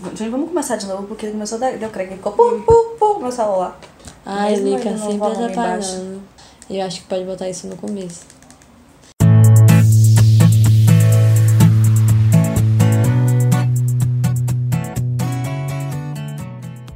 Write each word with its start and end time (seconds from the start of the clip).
Gente, 0.00 0.28
vamos 0.28 0.50
começar 0.50 0.76
de 0.76 0.86
novo, 0.86 1.08
porque 1.08 1.28
começou 1.28 1.56
a 1.56 1.60
dar, 1.60 1.76
deu 1.76 1.90
crack, 1.90 2.14
ficou 2.14 2.30
pum, 2.30 2.62
pum, 2.62 2.96
pum, 2.96 3.18
meu 3.18 3.32
celular. 3.32 3.76
Ai, 4.24 4.54
Lica, 4.54 4.96
sempre 4.96 5.26
atrapalhando. 5.26 6.22
Eu 6.70 6.86
acho 6.86 7.00
que 7.00 7.08
pode 7.08 7.24
botar 7.24 7.48
isso 7.48 7.66
no 7.66 7.76
começo. 7.76 8.24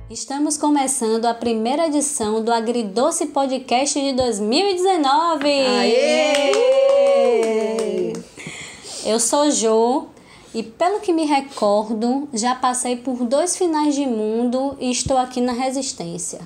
Estamos 0.08 0.56
começando 0.56 1.24
a 1.24 1.34
primeira 1.34 1.88
edição 1.88 2.44
do 2.44 2.52
Agridoce 2.52 3.26
Podcast 3.26 4.00
de 4.00 4.12
2019. 4.12 5.48
Aê! 5.48 6.52
Eu 9.04 9.18
sou 9.18 9.50
Jo 9.50 10.11
e, 10.54 10.62
pelo 10.62 11.00
que 11.00 11.12
me 11.12 11.24
recordo, 11.24 12.28
já 12.32 12.54
passei 12.54 12.96
por 12.96 13.24
dois 13.24 13.56
finais 13.56 13.94
de 13.94 14.06
mundo 14.06 14.76
e 14.78 14.90
estou 14.90 15.16
aqui 15.16 15.40
na 15.40 15.52
Resistência. 15.52 16.40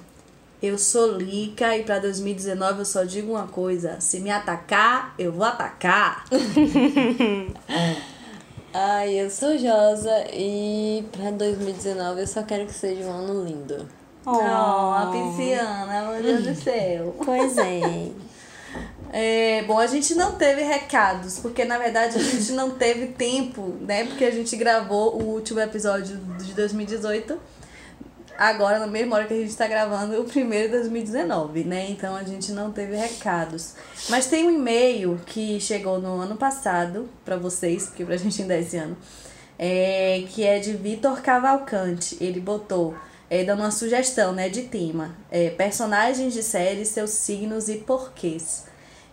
Eu 0.62 0.78
sou 0.78 1.18
Lica 1.18 1.76
e 1.76 1.82
pra 1.84 1.98
2019 1.98 2.78
eu 2.78 2.84
só 2.84 3.04
digo 3.04 3.32
uma 3.32 3.46
coisa: 3.46 4.00
se 4.00 4.20
me 4.20 4.30
atacar, 4.30 5.14
eu 5.18 5.32
vou 5.32 5.44
atacar. 5.44 6.24
Ai, 8.72 9.14
eu 9.14 9.30
sou 9.30 9.56
Josa 9.56 10.26
e 10.32 11.04
pra 11.12 11.30
2019 11.30 12.20
eu 12.20 12.26
só 12.26 12.42
quero 12.42 12.66
que 12.66 12.74
seja 12.74 13.04
um 13.04 13.10
ano 13.10 13.44
lindo. 13.44 13.86
Oh, 14.24 14.30
a 14.30 15.10
pisciana, 15.12 16.10
meu 16.10 16.22
Deus 16.22 16.42
do 16.42 16.54
céu. 16.54 17.14
Pois 17.24 17.56
é. 17.58 18.10
É, 19.12 19.62
bom, 19.62 19.78
a 19.78 19.86
gente 19.86 20.14
não 20.14 20.32
teve 20.32 20.62
recados, 20.62 21.38
porque 21.38 21.64
na 21.64 21.78
verdade 21.78 22.16
a 22.16 22.22
gente 22.22 22.52
não 22.52 22.72
teve 22.72 23.08
tempo, 23.08 23.76
né? 23.80 24.04
Porque 24.04 24.24
a 24.24 24.30
gente 24.30 24.56
gravou 24.56 25.16
o 25.16 25.24
último 25.34 25.60
episódio 25.60 26.16
de 26.38 26.52
2018, 26.52 27.38
agora 28.36 28.78
na 28.78 28.86
mesma 28.86 29.16
hora 29.16 29.26
que 29.26 29.34
a 29.34 29.36
gente 29.38 29.56
tá 29.56 29.66
gravando 29.66 30.20
o 30.20 30.24
primeiro 30.24 30.66
de 30.66 30.78
2019, 30.78 31.64
né? 31.64 31.86
Então 31.90 32.14
a 32.14 32.22
gente 32.22 32.52
não 32.52 32.72
teve 32.72 32.96
recados. 32.96 33.74
Mas 34.08 34.26
tem 34.26 34.46
um 34.46 34.50
e-mail 34.50 35.20
que 35.24 35.60
chegou 35.60 36.00
no 36.00 36.20
ano 36.20 36.36
passado 36.36 37.08
pra 37.24 37.36
vocês, 37.36 37.86
porque 37.86 38.04
pra 38.04 38.16
gente 38.16 38.42
ainda 38.42 38.54
é 38.54 38.60
esse 38.60 38.76
ano, 38.76 38.96
é, 39.58 40.24
que 40.28 40.44
é 40.44 40.58
de 40.58 40.72
Vitor 40.72 41.22
Cavalcante. 41.22 42.16
Ele 42.20 42.40
botou. 42.40 42.94
É, 43.28 43.42
dando 43.42 43.58
uma 43.58 43.72
sugestão, 43.72 44.32
né, 44.32 44.48
de 44.48 44.62
tema. 44.62 45.16
É, 45.32 45.50
personagens 45.50 46.32
de 46.32 46.44
série, 46.44 46.84
seus 46.84 47.10
signos 47.10 47.68
e 47.68 47.78
porquês. 47.78 48.66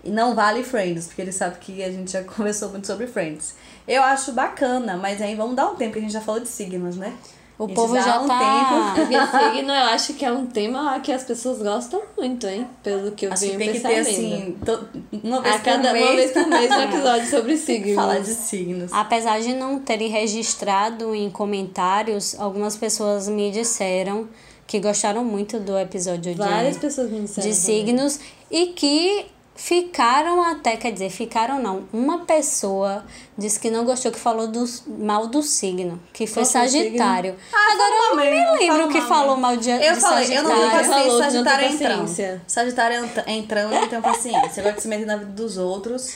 E 0.04 0.10
não 0.12 0.36
vale 0.36 0.64
Friends, 0.64 1.06
porque 1.08 1.22
ele 1.22 1.32
sabe 1.32 1.58
que 1.60 1.82
a 1.84 1.90
gente 1.92 2.12
já 2.12 2.24
conversou 2.26 2.70
muito 2.70 2.86
sobre 2.88 3.08
Friends. 3.08 3.56
Eu 3.88 4.04
acho 4.04 4.32
bacana, 4.34 4.98
mas 4.98 5.22
aí 5.22 5.36
vamos 5.36 5.56
dar 5.56 5.68
um 5.70 5.76
tempo, 5.76 5.94
que 5.94 6.00
a 6.00 6.02
gente 6.02 6.14
já 6.14 6.22
falou 6.22 6.42
de 6.42 6.48
signos, 6.48 6.96
né? 6.98 7.14
O 7.58 7.68
povo 7.70 7.94
dá 7.94 8.02
já 8.02 8.20
um 8.20 8.28
tá. 8.28 8.94
Porque 8.96 9.14
signo 9.54 9.72
eu 9.72 9.86
acho 9.86 10.14
que 10.16 10.26
é 10.26 10.32
um 10.32 10.46
tema 10.48 11.00
que 11.02 11.12
as 11.12 11.24
pessoas 11.24 11.62
gostam 11.62 12.02
muito, 12.18 12.48
hein? 12.48 12.68
Pelo 12.82 13.12
que 13.12 13.28
eu 13.28 13.32
Acho 13.32 13.44
que 13.46 13.58
venho 13.58 13.72
tem 13.72 13.82
que 13.82 13.88
ter, 13.88 14.00
assim, 14.00 14.58
to- 14.66 14.88
uma 15.24 15.40
vez 15.42 15.56
A 15.56 15.60
cada 15.60 15.90
por 15.90 15.94
mês, 15.94 16.06
uma 16.08 16.16
vez 16.16 16.32
por 16.32 16.48
mês 16.48 16.72
um 16.72 16.82
episódio 16.82 17.30
sobre 17.30 17.56
signos. 17.58 17.96
falar 17.96 18.20
de 18.20 18.34
signos. 18.34 18.92
Apesar 18.92 19.40
de 19.40 19.54
não 19.54 19.80
terem 19.80 20.10
registrado 20.10 21.14
em 21.14 21.30
comentários, 21.30 22.38
algumas 22.40 22.76
pessoas 22.76 23.28
me 23.30 23.52
disseram 23.52 24.28
que 24.66 24.80
gostaram 24.80 25.24
muito 25.24 25.60
do 25.60 25.78
episódio 25.78 26.34
de, 26.34 26.38
Várias 26.40 26.78
pessoas 26.78 27.10
me 27.12 27.20
disseram. 27.22 27.50
de 27.50 27.56
também. 27.56 27.86
signos 27.86 28.20
e 28.50 28.68
que 28.68 29.26
ficaram 29.56 30.42
até, 30.44 30.76
quer 30.78 30.92
dizer, 30.92 31.10
ficaram 31.10 31.62
não. 31.62 31.84
Uma 31.94 32.20
pessoa 32.26 33.06
disse 33.38 33.60
que 33.60 33.70
não 33.70 33.86
gostou, 33.86 34.12
que 34.12 34.20
falou 34.20 34.48
do, 34.48 34.64
mal 34.88 35.28
do 35.28 35.42
signo, 35.44 36.00
que 36.12 36.26
foi 36.28 36.44
o 36.44 36.46
Sagitário. 36.46 37.36
Ah, 37.54 37.72
Agora 37.74 37.90
eu 37.90 37.98
não 37.98 38.10
falou 38.10 38.16
me 38.26 38.32
mesmo, 38.32 38.52
lembro 38.54 38.68
falou 38.68 38.88
que 38.90 39.00
mal 39.00 39.08
falou 39.08 39.28
mesmo. 39.38 39.42
mal 39.42 39.58
de, 39.58 39.70
Eu 39.70 39.94
de 39.94 40.00
falei, 40.02 40.38
eu 40.38 40.44
não 40.44 40.50
tenho 40.52 40.62
Sagitário. 40.62 40.90
paciência, 40.90 40.94
Falou 40.94 41.08
que 41.08 41.24
não 41.24 41.32
Sagitário 41.32 41.66
entrando. 41.74 42.00
paciência. 42.02 42.42
Sagitário 42.48 43.06
entra- 43.06 43.32
entrando, 43.32 43.74
eu 43.74 43.82
não 43.82 43.88
tenho 43.88 44.02
paciência. 44.02 44.62
Eu 44.62 44.64
gosto 44.64 44.76
de 44.78 44.82
se 44.82 44.88
meter 44.88 45.06
na 45.06 45.18
vida 45.18 45.32
dos 45.32 45.58
outros. 45.58 46.16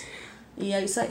E 0.57 0.73
é 0.73 0.83
isso 0.83 0.99
aí. 0.99 1.09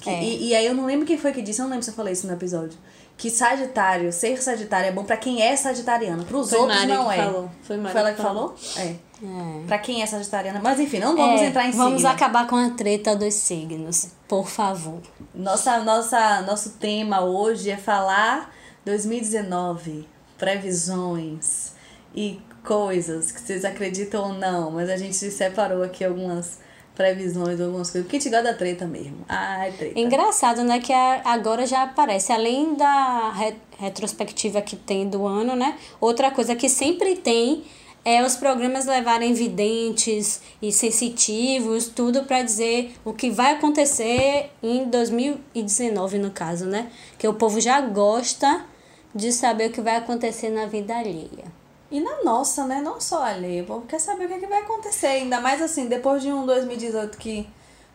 Que- 0.00 0.10
É. 0.10 0.22
E, 0.22 0.48
e 0.48 0.54
aí 0.54 0.66
eu 0.66 0.74
não 0.74 0.86
lembro 0.86 1.04
quem 1.06 1.18
foi 1.18 1.32
que 1.32 1.42
disse, 1.42 1.60
eu 1.60 1.64
não 1.64 1.70
lembro 1.70 1.84
se 1.84 1.90
eu 1.90 1.94
falei 1.94 2.12
isso 2.12 2.26
no 2.26 2.32
episódio. 2.32 2.78
Que 3.16 3.30
Sagitário, 3.30 4.12
ser 4.12 4.42
Sagitário 4.42 4.88
é 4.88 4.92
bom 4.92 5.04
pra 5.04 5.16
quem 5.16 5.40
é 5.40 5.54
Sagitariano. 5.54 6.24
Pros 6.24 6.50
Foi 6.50 6.58
outros 6.58 6.78
Mari 6.78 6.92
não 6.92 7.06
que 7.08 7.12
é. 7.14 7.24
falou. 7.24 7.50
Foi 7.62 7.76
Mari 7.76 7.92
Foi 7.92 8.00
ela 8.00 8.10
que 8.10 8.16
que 8.16 8.22
falou? 8.22 8.54
É. 8.76 8.94
É. 9.22 9.66
Pra 9.66 9.78
quem 9.78 10.02
é 10.02 10.06
Sagitariana. 10.06 10.60
Mas 10.62 10.78
enfim, 10.80 10.98
não 10.98 11.16
vamos 11.16 11.40
É, 11.40 11.46
entrar 11.46 11.66
em 11.66 11.70
Vamos 11.70 11.94
signo. 12.02 12.08
acabar 12.08 12.46
com 12.46 12.56
a 12.56 12.70
treta 12.70 13.14
dos 13.14 13.32
signos, 13.34 14.08
por 14.28 14.48
favor. 14.48 15.00
Nossa, 15.34 15.78
nossa, 15.80 16.42
nosso 16.42 16.70
tema 16.72 17.20
hoje 17.20 17.70
é 17.70 17.76
falar 17.76 18.52
2019, 18.84 20.06
previsões 20.38 21.72
e 22.14 22.40
coisas 22.64 23.30
que 23.30 23.40
vocês 23.40 23.64
acreditam 23.64 24.22
ou 24.28 24.32
não, 24.34 24.70
mas 24.70 24.88
a 24.90 24.96
gente 24.96 25.14
separou 25.14 25.82
aqui 25.82 26.04
algumas 26.04 26.58
previsões, 26.94 27.60
algumas 27.60 27.90
coisas, 27.90 28.02
porque 28.06 28.16
a 28.16 28.20
gente 28.20 28.30
gosta 28.30 28.52
da 28.52 28.54
treta 28.56 28.86
mesmo. 28.86 29.24
Ai, 29.28 29.72
treta. 29.72 29.98
Engraçado, 29.98 30.62
né? 30.62 30.78
Que 30.78 30.92
agora 30.92 31.66
já 31.66 31.82
aparece, 31.82 32.32
além 32.32 32.74
da 32.74 33.30
re- 33.32 33.56
retrospectiva 33.78 34.62
que 34.62 34.76
tem 34.76 35.08
do 35.08 35.26
ano, 35.26 35.56
né? 35.56 35.76
Outra 36.00 36.30
coisa 36.30 36.54
que 36.54 36.68
sempre 36.68 37.16
tem 37.16 37.64
é 38.04 38.22
os 38.22 38.36
programas 38.36 38.84
levarem 38.84 39.32
videntes 39.32 40.42
e 40.60 40.70
sensitivos, 40.70 41.86
tudo 41.86 42.24
para 42.24 42.42
dizer 42.42 42.94
o 43.04 43.14
que 43.14 43.30
vai 43.30 43.52
acontecer 43.52 44.50
em 44.62 44.84
2019, 44.84 46.18
no 46.18 46.30
caso, 46.30 46.66
né? 46.66 46.90
Que 47.18 47.26
o 47.26 47.34
povo 47.34 47.60
já 47.60 47.80
gosta 47.80 48.66
de 49.14 49.32
saber 49.32 49.70
o 49.70 49.72
que 49.72 49.80
vai 49.80 49.96
acontecer 49.96 50.50
na 50.50 50.66
vida 50.66 50.94
alheia. 50.94 51.44
E 51.90 52.00
na 52.00 52.22
nossa, 52.22 52.66
né? 52.66 52.80
Não 52.82 53.00
só 53.00 53.22
alheia. 53.22 53.62
O 53.62 53.66
povo 53.66 53.86
quer 53.86 54.00
saber 54.00 54.24
o 54.24 54.28
que, 54.28 54.34
é 54.34 54.38
que 54.38 54.46
vai 54.46 54.60
acontecer. 54.60 55.06
Ainda 55.06 55.40
mais 55.40 55.62
assim, 55.62 55.86
depois 55.86 56.22
de 56.22 56.32
um 56.32 56.44
2018 56.44 57.16
que 57.16 57.48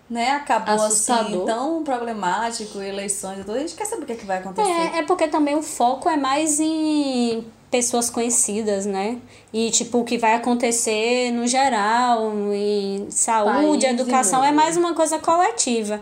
né, 0.09 0.31
acabou 0.31 0.73
assim, 0.73 1.11
Assustador. 1.11 1.45
tão 1.45 1.83
problemático, 1.83 2.79
eleições 2.79 3.39
e 3.39 3.43
tudo, 3.43 3.55
a 3.55 3.59
gente 3.59 3.75
quer 3.75 3.85
saber 3.85 4.03
o 4.03 4.05
que, 4.07 4.13
é 4.13 4.15
que 4.15 4.25
vai 4.25 4.39
acontecer. 4.39 4.71
É, 4.71 4.99
é 4.99 5.03
porque 5.03 5.27
também 5.27 5.55
o 5.55 5.61
foco 5.61 6.09
é 6.09 6.17
mais 6.17 6.59
em 6.59 7.45
pessoas 7.71 8.09
conhecidas, 8.09 8.85
né? 8.85 9.17
E 9.53 9.69
tipo, 9.71 9.99
o 9.99 10.03
que 10.03 10.17
vai 10.17 10.33
acontecer 10.35 11.31
no 11.31 11.47
geral, 11.47 12.31
em 12.53 13.07
saúde, 13.09 13.67
País 13.67 13.83
e 13.83 13.87
educação, 13.87 14.43
é 14.43 14.51
mais 14.51 14.75
uma 14.77 14.93
coisa 14.93 15.19
coletiva. 15.19 16.01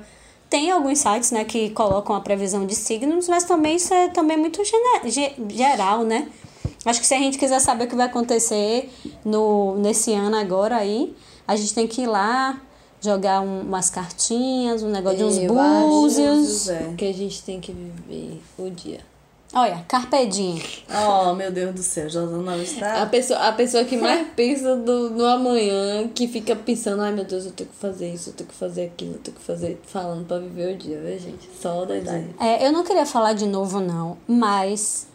Tem 0.50 0.72
alguns 0.72 1.00
sites, 1.00 1.32
né, 1.32 1.44
que 1.44 1.70
colocam 1.72 2.16
a 2.16 2.22
previsão 2.22 2.66
de 2.66 2.74
signos, 2.74 3.28
mas 3.28 3.44
também 3.44 3.76
isso 3.76 3.94
é 3.94 4.08
também 4.08 4.38
muito 4.38 4.62
geral, 5.50 6.04
né? 6.04 6.30
Acho 6.86 7.02
que 7.02 7.08
se 7.08 7.14
a 7.14 7.18
gente 7.18 7.38
quiser 7.38 7.60
saber 7.60 7.84
o 7.84 7.88
que 7.88 7.96
vai 7.96 8.06
acontecer 8.06 8.90
no, 9.26 9.76
nesse 9.78 10.14
ano 10.14 10.38
agora 10.38 10.78
aí, 10.78 11.14
a 11.46 11.56
gente 11.58 11.74
tem 11.74 11.86
que 11.86 12.04
ir 12.04 12.08
lá 12.08 12.62
jogar 13.02 13.42
um- 13.42 13.62
umas 13.62 13.90
cartinhas, 13.90 14.84
um 14.84 14.90
negócio 14.90 15.18
de 15.18 15.24
uns 15.26 15.38
acho 15.38 15.48
búzios. 15.90 16.70
é. 16.70 16.94
que 16.98 17.06
a 17.10 17.14
gente 17.14 17.44
tem 17.44 17.60
que 17.60 17.74
viver 17.74 18.42
o 18.58 18.70
dia. 18.70 19.02
Olha, 19.54 19.84
carpedinho. 19.88 20.62
Oh, 20.90 21.34
meu 21.34 21.52
Deus 21.52 21.74
do 21.74 21.82
céu, 21.82 22.10
Josana 22.10 22.52
A 22.52 22.58
está... 22.58 23.06
pessoa, 23.06 23.40
a 23.40 23.52
pessoa 23.54 23.86
que 23.86 23.96
mais 23.98 24.28
pensa 24.36 24.76
do, 24.76 25.10
no 25.12 25.26
amanhã, 25.26 26.08
que 26.10 26.28
fica 26.28 26.56
pensando, 26.56 27.02
ai 27.02 27.14
meu 27.14 27.24
Deus, 27.24 27.46
eu 27.46 27.52
tenho 27.52 27.70
que 27.70 27.76
fazer 27.78 28.14
isso, 28.14 28.30
eu 28.30 28.34
tenho 28.34 28.50
que 28.50 28.56
fazer 28.56 28.86
aquilo, 28.86 29.14
eu 29.14 29.20
tenho 29.20 29.38
que 29.38 29.44
fazer, 29.44 29.82
falando 29.86 30.26
pra 30.28 30.40
viver 30.40 30.76
o 30.76 30.78
dia, 30.78 31.00
viu, 31.00 31.18
gente? 31.18 31.50
Só 31.62 31.84
o 31.84 31.86
detalhe. 31.86 32.36
É, 32.40 32.68
eu 32.68 32.72
não 32.74 32.84
queria 32.84 33.06
falar 33.06 33.34
de 33.34 33.46
novo, 33.46 33.80
não, 33.80 34.18
mas 34.28 35.08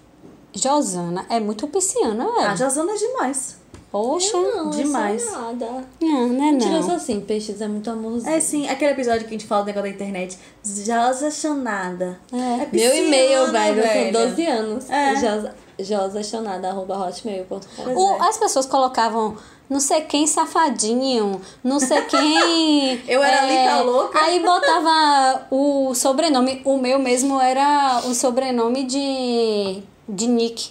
Josana 0.54 1.26
é 1.28 1.38
muito 1.38 1.68
pisciana, 1.68 2.24
A 2.24 2.42
velho. 2.42 2.56
Josana 2.56 2.92
é 2.92 2.96
demais. 2.96 3.61
Poxa. 3.92 4.36
Não, 4.36 4.70
demais. 4.70 5.22
É 5.22 5.26
só 5.30 5.40
nada. 5.52 5.84
Não, 6.00 6.28
não 6.28 6.48
é 6.48 6.52
Mentira, 6.52 6.70
não. 6.72 6.82
só 6.82 6.92
assim, 6.94 7.20
peixes 7.20 7.60
é 7.60 7.68
muito 7.68 7.88
amorzinho. 7.90 8.34
É 8.34 8.40
sim, 8.40 8.66
aquele 8.66 8.92
episódio 8.92 9.20
que 9.20 9.28
a 9.28 9.38
gente 9.38 9.46
fala 9.46 9.62
do 9.62 9.66
negócio 9.66 9.90
da 9.90 9.94
internet. 9.94 10.38
Josa 10.64 11.30
Chanada. 11.30 12.18
É. 12.32 12.56
Meu 12.56 12.66
pisciana, 12.70 12.96
e-mail, 12.96 13.52
velho, 13.52 13.82
velho. 13.82 14.06
com 14.06 14.12
12 14.28 14.46
anos. 14.46 14.88
É. 14.90 15.14
Josa- 15.16 15.54
josachonada.hotmail.com 15.78 17.92
O- 17.94 18.22
as 18.22 18.38
pessoas 18.38 18.66
colocavam 18.66 19.36
não 19.68 19.80
sei 19.80 20.02
quem 20.02 20.26
safadinho, 20.26 21.40
não 21.64 21.80
sei 21.80 22.02
quem. 22.02 23.00
Eu 23.08 23.22
era 23.22 23.46
Lica 23.46 23.80
louca. 23.82 24.18
Aí 24.20 24.40
botava 24.40 25.46
o 25.50 25.94
sobrenome. 25.94 26.60
O 26.64 26.76
meu 26.78 26.98
mesmo 26.98 27.40
era 27.40 28.00
o 28.06 28.14
sobrenome 28.14 28.84
de, 28.84 29.82
de 30.08 30.26
Nick, 30.26 30.70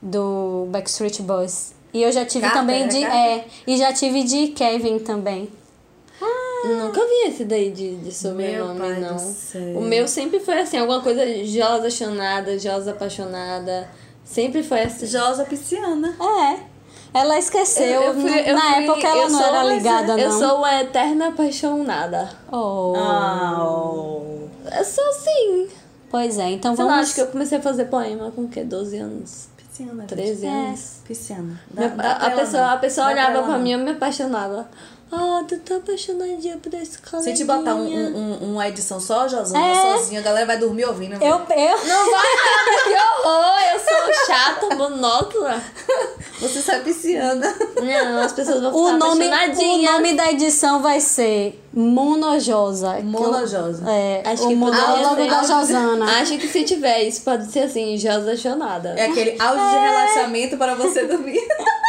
do 0.00 0.66
Backstreet 0.70 1.20
Boys. 1.22 1.74
E 1.92 2.02
eu 2.02 2.10
já 2.10 2.24
tive 2.24 2.42
Carter, 2.46 2.60
também 2.60 2.88
de. 2.88 3.04
É, 3.04 3.44
e 3.66 3.76
já 3.76 3.92
tive 3.92 4.22
de 4.24 4.48
Kevin 4.48 4.98
também. 5.00 5.48
Nunca 6.64 7.00
vi 7.04 7.28
esse 7.28 7.44
daí 7.44 7.72
de, 7.72 7.96
de 7.96 8.14
sobrenome, 8.14 8.78
Meu 8.78 8.88
pai 8.88 9.00
não. 9.00 9.78
O 9.78 9.82
meu 9.82 10.06
sempre 10.06 10.38
foi 10.38 10.60
assim, 10.60 10.76
alguma 10.78 11.00
coisa 11.02 11.22
Josa 11.44 11.90
Chanada, 11.90 12.56
Josa 12.56 12.92
apaixonada. 12.92 13.88
Sempre 14.24 14.62
foi 14.62 14.82
assim. 14.82 15.06
Josa 15.06 15.44
pisciana. 15.44 16.16
É. 16.20 16.60
Ela 17.18 17.36
esqueceu. 17.36 17.84
Eu- 17.84 18.02
eu 18.04 18.14
fui- 18.14 18.50
eu 18.50 18.54
Na 18.54 18.60
fui- 18.74 18.84
época 18.84 19.06
ela 19.08 19.22
eu 19.24 19.28
não 19.30 19.42
era 19.44 19.64
ligada, 19.64 20.12
Eu 20.18 20.30
não. 20.30 20.38
sou 20.38 20.58
uma 20.58 20.80
eterna 20.80 21.28
apaixonada. 21.28 22.30
Oh. 22.50 22.94
Ah, 22.96 23.58
oh. 23.60 24.22
Eu 24.78 24.84
sou 24.84 25.04
assim. 25.08 25.68
Pois 26.08 26.38
é, 26.38 26.50
então 26.52 26.76
Sei 26.76 26.84
lá, 26.84 26.90
vamos. 26.92 27.06
acho 27.06 27.14
que 27.16 27.20
eu 27.22 27.26
comecei 27.26 27.58
a 27.58 27.60
fazer 27.60 27.86
poema 27.86 28.30
com 28.30 28.42
o 28.42 28.48
quê? 28.48 28.62
12 28.62 28.96
anos? 28.98 29.48
Pisciana. 29.72 30.04
13 30.04 30.46
É. 30.46 30.48
anos. 30.50 30.96
Pisciana. 31.06 31.60
Minha- 31.72 31.94
a, 31.98 32.26
a 32.26 32.30
pessoa, 32.32 32.72
a 32.72 32.76
pessoa 32.76 33.06
Dá 33.08 33.12
pra 33.14 33.24
olhava 33.30 33.42
pra 33.46 33.52
não. 33.56 33.62
mim 33.62 33.70
e 33.70 33.72
eu 33.72 33.78
me 33.78 33.90
apaixonava. 33.92 34.68
Ah, 35.14 35.44
tu 35.46 35.58
tá 35.58 35.76
apaixonadinha 35.76 36.56
por 36.56 36.72
esse 36.72 36.96
coleguinha. 36.98 37.22
Se 37.22 37.28
a 37.30 37.34
gente 37.34 37.44
botar 37.44 37.74
um, 37.74 37.84
um- 37.86 38.16
um- 38.42 38.52
uma 38.52 38.66
edição 38.68 38.98
só, 38.98 39.28
Josana, 39.28 39.66
É. 39.66 39.74
sozinha, 39.98 40.20
a 40.20 40.22
galera 40.22 40.46
vai 40.46 40.56
dormir 40.56 40.86
ouvindo. 40.86 41.14
Eu, 41.14 41.20
eu, 41.20 41.86
Não 41.86 42.10
vai 42.10 42.28
nada, 42.34 42.82
que 42.84 42.90
horror! 43.28 43.72
Eu 43.74 43.80
sou 43.80 44.26
chata, 44.26 44.74
monótona. 44.74 45.62
Você 46.40 46.60
sai 46.62 46.80
pisciana. 46.82 47.54
Não, 47.80 48.22
as 48.22 48.32
pessoas 48.32 48.60
vão 48.62 48.74
o, 48.74 48.86
ficar 48.86 48.98
nome, 48.98 49.28
o 49.28 49.82
nome 49.82 50.12
da 50.14 50.32
edição 50.32 50.80
vai 50.82 50.98
ser 51.00 51.62
Monojosa. 51.72 52.96
eu- 52.98 53.04
Monojosa. 53.04 53.84
É, 53.90 54.22
Acho 54.26 54.44
o 54.44 54.48
que 54.48 54.54
ao 54.54 55.02
logo 55.02 55.16
ser- 55.16 55.30
da 55.30 55.42
Josana. 55.42 56.20
Acho 56.20 56.38
que 56.38 56.48
se 56.48 56.64
tiver 56.64 57.02
isso, 57.04 57.22
pode 57.22 57.50
ser 57.52 57.60
assim, 57.60 57.96
Josa 57.96 58.36
Chonada. 58.36 58.94
É 58.96 59.06
aquele 59.06 59.36
áudio 59.40 59.70
de 59.70 59.78
relaxamento 59.78 60.56
para 60.56 60.74
você 60.74 61.04
dormir. 61.06 61.40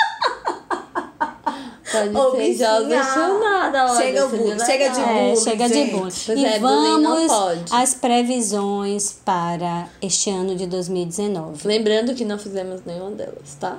Pode 1.93 2.17
Ô, 2.17 2.31
ser 2.57 2.65
olha. 2.65 3.03
Chega 3.97 4.27
bullying, 4.27 4.59
chega 4.65 4.89
de 4.89 4.99
legal. 4.99 5.09
É, 5.09 5.23
bullying, 5.29 5.35
chega 5.43 5.67
de 5.67 5.73
gente. 5.73 5.91
bullying. 5.91 6.11
Pois 6.25 6.39
E 6.39 6.45
é, 6.45 6.59
bullying 6.59 7.03
vamos 7.03 7.71
às 7.71 7.93
previsões 7.93 9.15
para 9.23 9.87
este 10.01 10.29
ano 10.29 10.55
de 10.55 10.65
2019. 10.67 11.67
Lembrando 11.67 12.13
que 12.13 12.25
não 12.25 12.37
fizemos 12.37 12.81
nenhuma 12.85 13.11
delas, 13.11 13.55
tá? 13.59 13.77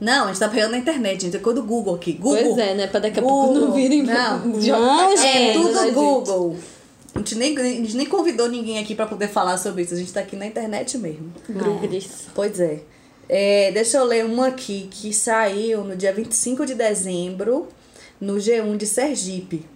Não, 0.00 0.24
a 0.24 0.26
gente 0.28 0.40
tá 0.40 0.48
pegando 0.48 0.72
na 0.72 0.78
internet, 0.78 1.22
gente. 1.22 1.36
É 1.36 1.40
coisa 1.40 1.60
do 1.60 1.66
Google 1.66 1.94
aqui. 1.94 2.12
Google. 2.12 2.36
Pois 2.54 2.58
é, 2.58 2.74
né? 2.74 2.86
Pra 2.86 3.00
daqui 3.00 3.18
a 3.18 3.22
pouco 3.22 3.46
Google. 3.48 3.68
não 3.68 3.72
virem. 3.72 4.02
Não. 4.02 4.38
Não, 4.46 5.12
É 5.12 5.16
gente. 5.16 5.58
tudo 5.58 5.78
gente. 5.78 5.94
Google. 5.94 6.56
A 7.14 7.18
gente, 7.18 7.34
nem, 7.36 7.58
a 7.58 7.62
gente 7.62 7.96
nem 7.96 8.06
convidou 8.06 8.46
ninguém 8.46 8.78
aqui 8.78 8.94
pra 8.94 9.06
poder 9.06 9.28
falar 9.28 9.56
sobre 9.56 9.82
isso. 9.82 9.94
A 9.94 9.96
gente 9.96 10.12
tá 10.12 10.20
aqui 10.20 10.36
na 10.36 10.44
internet 10.46 10.98
mesmo. 10.98 11.32
Grugris. 11.48 12.26
Pois 12.34 12.60
é. 12.60 12.80
É, 13.28 13.70
deixa 13.72 13.98
eu 13.98 14.04
ler 14.04 14.24
uma 14.24 14.48
aqui 14.48 14.88
que 14.90 15.12
saiu 15.12 15.82
no 15.82 15.96
dia 15.96 16.12
25 16.12 16.64
de 16.64 16.74
dezembro 16.74 17.68
no 18.20 18.34
G1 18.34 18.76
de 18.76 18.86
Sergipe. 18.86 19.66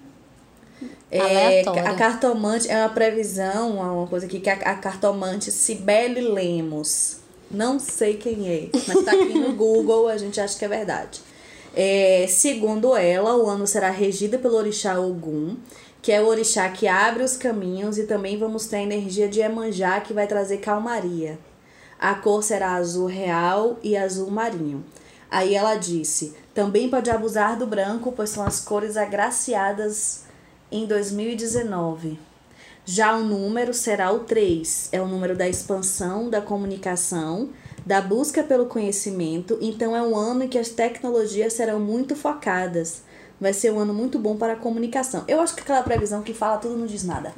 É, 1.10 1.62
a 1.62 1.94
cartomante 1.94 2.70
é 2.70 2.76
uma 2.76 2.88
previsão, 2.88 3.78
uma 3.78 4.06
coisa 4.06 4.26
aqui 4.26 4.38
que 4.38 4.48
a, 4.48 4.54
a 4.54 4.74
cartomante 4.76 5.50
Cibele 5.50 6.20
Lemos. 6.20 7.18
Não 7.50 7.80
sei 7.80 8.16
quem 8.16 8.48
é, 8.48 8.68
mas 8.86 9.04
tá 9.04 9.10
aqui 9.10 9.34
no 9.34 9.52
Google, 9.56 10.06
a 10.06 10.16
gente 10.16 10.40
acha 10.40 10.56
que 10.56 10.64
é 10.64 10.68
verdade. 10.68 11.20
É, 11.74 12.26
segundo 12.28 12.96
ela, 12.96 13.36
o 13.36 13.48
ano 13.48 13.66
será 13.66 13.90
regido 13.90 14.38
pelo 14.38 14.56
orixá 14.56 15.00
Ogum, 15.00 15.56
que 16.00 16.12
é 16.12 16.20
o 16.20 16.26
orixá 16.26 16.68
que 16.68 16.86
abre 16.86 17.24
os 17.24 17.36
caminhos, 17.36 17.98
e 17.98 18.04
também 18.04 18.38
vamos 18.38 18.66
ter 18.66 18.76
a 18.76 18.82
energia 18.82 19.28
de 19.28 19.40
Emanjá, 19.40 20.00
que 20.00 20.12
vai 20.12 20.28
trazer 20.28 20.58
calmaria. 20.58 21.38
A 22.00 22.14
cor 22.14 22.42
será 22.42 22.76
azul 22.76 23.04
real 23.04 23.78
e 23.82 23.94
azul 23.94 24.30
marinho. 24.30 24.82
Aí 25.30 25.54
ela 25.54 25.74
disse: 25.76 26.34
também 26.54 26.88
pode 26.88 27.10
abusar 27.10 27.58
do 27.58 27.66
branco, 27.66 28.10
pois 28.10 28.30
são 28.30 28.42
as 28.42 28.58
cores 28.58 28.96
agraciadas 28.96 30.24
em 30.72 30.86
2019. 30.86 32.18
Já 32.86 33.14
o 33.14 33.22
número 33.22 33.74
será 33.74 34.10
o 34.10 34.20
3, 34.20 34.88
é 34.92 35.00
o 35.02 35.06
número 35.06 35.36
da 35.36 35.46
expansão, 35.46 36.30
da 36.30 36.40
comunicação, 36.40 37.50
da 37.84 38.00
busca 38.00 38.42
pelo 38.42 38.64
conhecimento. 38.64 39.58
Então 39.60 39.94
é 39.94 40.00
um 40.00 40.16
ano 40.16 40.44
em 40.44 40.48
que 40.48 40.58
as 40.58 40.70
tecnologias 40.70 41.52
serão 41.52 41.78
muito 41.78 42.16
focadas. 42.16 43.02
Vai 43.40 43.52
ser 43.54 43.72
um 43.72 43.78
ano 43.78 43.94
muito 43.94 44.18
bom 44.18 44.36
para 44.36 44.52
a 44.52 44.56
comunicação. 44.56 45.24
Eu 45.26 45.40
acho 45.40 45.54
que 45.54 45.62
aquela 45.62 45.82
previsão 45.82 46.22
que 46.22 46.34
fala 46.34 46.58
tudo 46.58 46.76
não 46.76 46.86
diz 46.86 47.04
nada. 47.04 47.32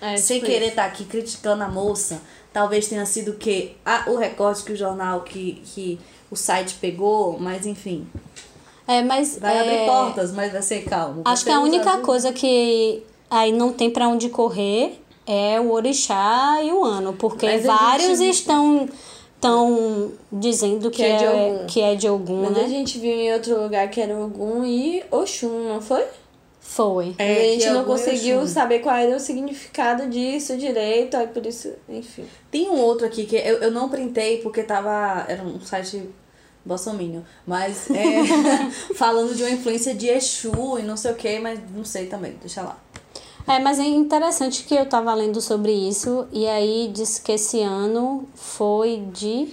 É, 0.00 0.16
Sem 0.16 0.38
tipo 0.40 0.50
querer 0.50 0.68
estar 0.68 0.84
aqui 0.84 1.04
criticando 1.04 1.62
a 1.62 1.68
moça, 1.68 2.20
talvez 2.52 2.88
tenha 2.88 3.06
sido 3.06 3.34
que 3.34 3.76
ah, 3.86 4.04
o 4.08 4.16
recorte 4.16 4.64
que 4.64 4.72
o 4.72 4.76
jornal, 4.76 5.20
que, 5.20 5.62
que 5.64 6.00
o 6.30 6.34
site 6.34 6.74
pegou, 6.80 7.38
mas 7.38 7.66
enfim. 7.66 8.04
É, 8.86 9.00
mas 9.02 9.38
Vai 9.38 9.56
é, 9.56 9.60
abrir 9.60 9.86
portas, 9.86 10.32
mas 10.32 10.52
vai 10.52 10.60
ser 10.62 10.82
calmo. 10.84 11.22
Acho 11.24 11.44
que 11.44 11.50
a 11.50 11.60
única 11.60 11.90
azul. 11.90 12.02
coisa 12.02 12.32
que 12.32 13.02
aí 13.30 13.52
não 13.52 13.72
tem 13.72 13.90
pra 13.90 14.08
onde 14.08 14.28
correr 14.28 15.00
é 15.26 15.58
o 15.60 15.70
orixá 15.72 16.58
e 16.62 16.72
o 16.72 16.84
ano, 16.84 17.12
porque 17.14 17.58
vários 17.58 18.18
gente- 18.18 18.34
estão 18.34 18.88
estão 19.44 20.12
dizendo 20.32 20.90
que, 20.90 20.96
Que 20.96 21.02
é 21.04 21.16
de 21.16 21.24
é, 21.24 21.30
Ogum. 21.30 21.66
que 21.66 21.80
é 21.80 21.94
de 21.94 22.08
algum, 22.08 22.42
Mas 22.42 22.56
né? 22.56 22.64
a 22.64 22.68
gente 22.68 22.98
viu 22.98 23.12
em 23.12 23.32
outro 23.32 23.60
lugar 23.62 23.88
que 23.90 24.00
era 24.00 24.18
Ogum 24.18 24.64
e 24.64 25.04
Oxum, 25.10 25.68
não 25.68 25.80
foi? 25.82 26.04
Foi. 26.60 27.14
É, 27.18 27.32
a 27.32 27.52
gente 27.52 27.66
não 27.66 27.82
Ogum 27.82 27.94
e 27.94 27.98
conseguiu 27.98 28.38
Oxum. 28.38 28.48
saber 28.48 28.78
qual 28.78 28.96
era 28.96 29.14
o 29.14 29.20
significado 29.20 30.08
disso 30.08 30.56
direito, 30.56 31.16
aí 31.16 31.26
por 31.26 31.44
isso, 31.44 31.72
enfim. 31.88 32.24
Tem 32.50 32.70
um 32.70 32.80
outro 32.80 33.06
aqui 33.06 33.26
que 33.26 33.36
eu, 33.36 33.58
eu 33.58 33.70
não 33.70 33.88
printei 33.88 34.38
porque 34.38 34.62
tava. 34.62 35.26
Era 35.28 35.42
um 35.42 35.60
site 35.60 36.08
bolsominion. 36.64 37.20
Mas 37.46 37.90
é, 37.90 37.94
falando 38.96 39.34
de 39.34 39.42
uma 39.42 39.50
influência 39.50 39.94
de 39.94 40.08
Exu 40.08 40.78
e 40.78 40.82
não 40.82 40.96
sei 40.96 41.12
o 41.12 41.14
que, 41.14 41.38
mas 41.38 41.60
não 41.74 41.84
sei 41.84 42.06
também, 42.06 42.34
deixa 42.40 42.62
lá. 42.62 42.78
É, 43.46 43.58
mas 43.58 43.78
é 43.78 43.84
interessante 43.84 44.64
que 44.64 44.74
eu 44.74 44.86
tava 44.86 45.12
lendo 45.14 45.40
sobre 45.40 45.72
isso 45.72 46.26
e 46.32 46.46
aí 46.46 46.90
disse 46.92 47.20
que 47.20 47.32
esse 47.32 47.60
ano 47.60 48.26
foi 48.34 49.02
de 49.12 49.52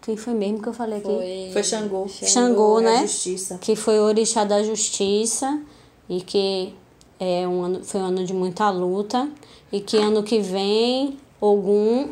quem 0.00 0.16
foi 0.16 0.32
mesmo 0.34 0.62
que 0.62 0.68
eu 0.68 0.72
falei 0.72 0.98
aqui? 0.98 1.08
Foi, 1.08 1.50
Foi 1.52 1.62
Xangô. 1.62 2.06
Xangô, 2.08 2.80
É 2.80 2.82
né? 2.82 3.02
justiça. 3.02 3.58
que 3.60 3.74
foi 3.74 3.98
o 3.98 4.04
orixá 4.04 4.44
da 4.44 4.62
justiça 4.62 5.60
e 6.08 6.20
que 6.20 6.72
é 7.18 7.46
um 7.46 7.62
ano, 7.62 7.84
foi 7.84 8.00
um 8.00 8.04
ano 8.06 8.24
de 8.24 8.32
muita 8.32 8.70
luta 8.70 9.28
e 9.72 9.80
que 9.80 9.96
ano 9.96 10.22
que 10.22 10.38
vem 10.40 11.18
Ogum 11.40 12.10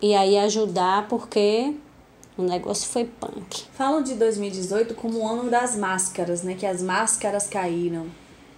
e 0.00 0.14
aí 0.14 0.38
ajudar 0.38 1.08
porque 1.08 1.74
o 2.38 2.42
negócio 2.42 2.88
foi 2.88 3.04
punk. 3.04 3.64
Falam 3.72 4.02
de 4.02 4.14
2018 4.14 4.94
como 4.94 5.18
o 5.18 5.28
ano 5.28 5.50
das 5.50 5.76
máscaras, 5.76 6.42
né? 6.42 6.54
Que 6.54 6.64
as 6.64 6.80
máscaras 6.82 7.46
caíram. 7.46 8.06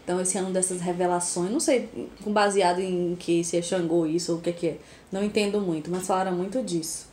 Então, 0.04 0.20
esse 0.20 0.36
ano 0.36 0.50
dessas 0.50 0.80
revelações, 0.82 1.50
não 1.50 1.58
sei 1.58 1.88
com 2.22 2.30
baseado 2.30 2.78
em 2.80 3.16
que 3.18 3.42
se 3.42 3.56
é 3.56 3.62
Xangô 3.62 4.04
isso 4.06 4.32
ou 4.32 4.38
o 4.38 4.40
que 4.40 4.52
que 4.52 4.66
é. 4.68 4.76
Não 5.10 5.24
entendo 5.24 5.60
muito, 5.60 5.90
mas 5.90 6.06
falaram 6.06 6.32
muito 6.32 6.62
disso. 6.62 7.06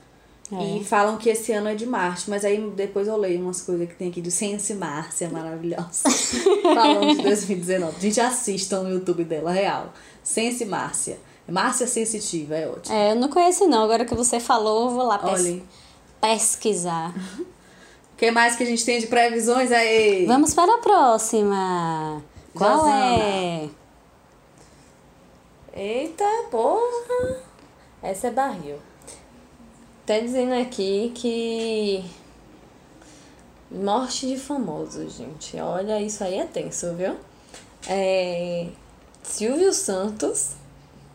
E 0.59 0.83
falam 0.83 1.17
que 1.17 1.29
esse 1.29 1.53
ano 1.53 1.69
é 1.69 1.75
de 1.75 1.85
Marte, 1.85 2.29
mas 2.29 2.43
aí 2.43 2.59
depois 2.75 3.07
eu 3.07 3.15
leio 3.15 3.39
umas 3.39 3.61
coisas 3.61 3.87
que 3.87 3.95
tem 3.95 4.09
aqui 4.09 4.19
de 4.19 4.29
Sense 4.29 4.73
Márcia, 4.73 5.29
maravilhosa. 5.29 6.09
Falando 6.61 7.15
de 7.15 7.23
2019. 7.23 8.01
Gente, 8.01 8.19
assistam 8.19 8.83
no 8.83 8.89
YouTube 8.89 9.23
dela, 9.23 9.51
real. 9.51 9.93
Sense 10.21 10.65
Márcia. 10.65 11.17
Márcia 11.47 11.87
Sensitiva, 11.87 12.55
é 12.55 12.67
ótimo. 12.67 12.93
É, 12.93 13.11
eu 13.11 13.15
não 13.15 13.29
conheci 13.29 13.65
não, 13.65 13.83
agora 13.83 14.03
que 14.03 14.13
você 14.13 14.39
falou, 14.41 14.89
eu 14.89 14.95
vou 14.95 15.05
lá 15.05 15.19
pes 15.19 15.39
Olhem. 15.39 15.63
pesquisar. 16.19 17.13
O 17.39 18.15
que 18.17 18.29
mais 18.29 18.55
que 18.55 18.63
a 18.63 18.65
gente 18.65 18.83
tem 18.83 18.99
de 18.99 19.07
previsões 19.07 19.71
aí? 19.71 20.25
Vamos 20.25 20.53
para 20.53 20.75
a 20.75 20.77
próxima. 20.79 22.21
Qual 22.53 22.87
é? 22.87 23.69
Eita, 25.73 26.25
porra! 26.49 27.39
Essa 28.03 28.27
é 28.27 28.31
barril. 28.31 28.77
Tá 30.05 30.19
dizendo 30.19 30.53
aqui 30.53 31.11
que. 31.15 32.03
Morte 33.71 34.27
de 34.27 34.37
famoso, 34.37 35.09
gente. 35.09 35.57
Olha, 35.59 36.01
isso 36.01 36.23
aí 36.23 36.39
é 36.39 36.45
tenso, 36.45 36.93
viu? 36.95 37.15
É... 37.87 38.67
Silvio 39.23 39.71
Santos 39.71 40.55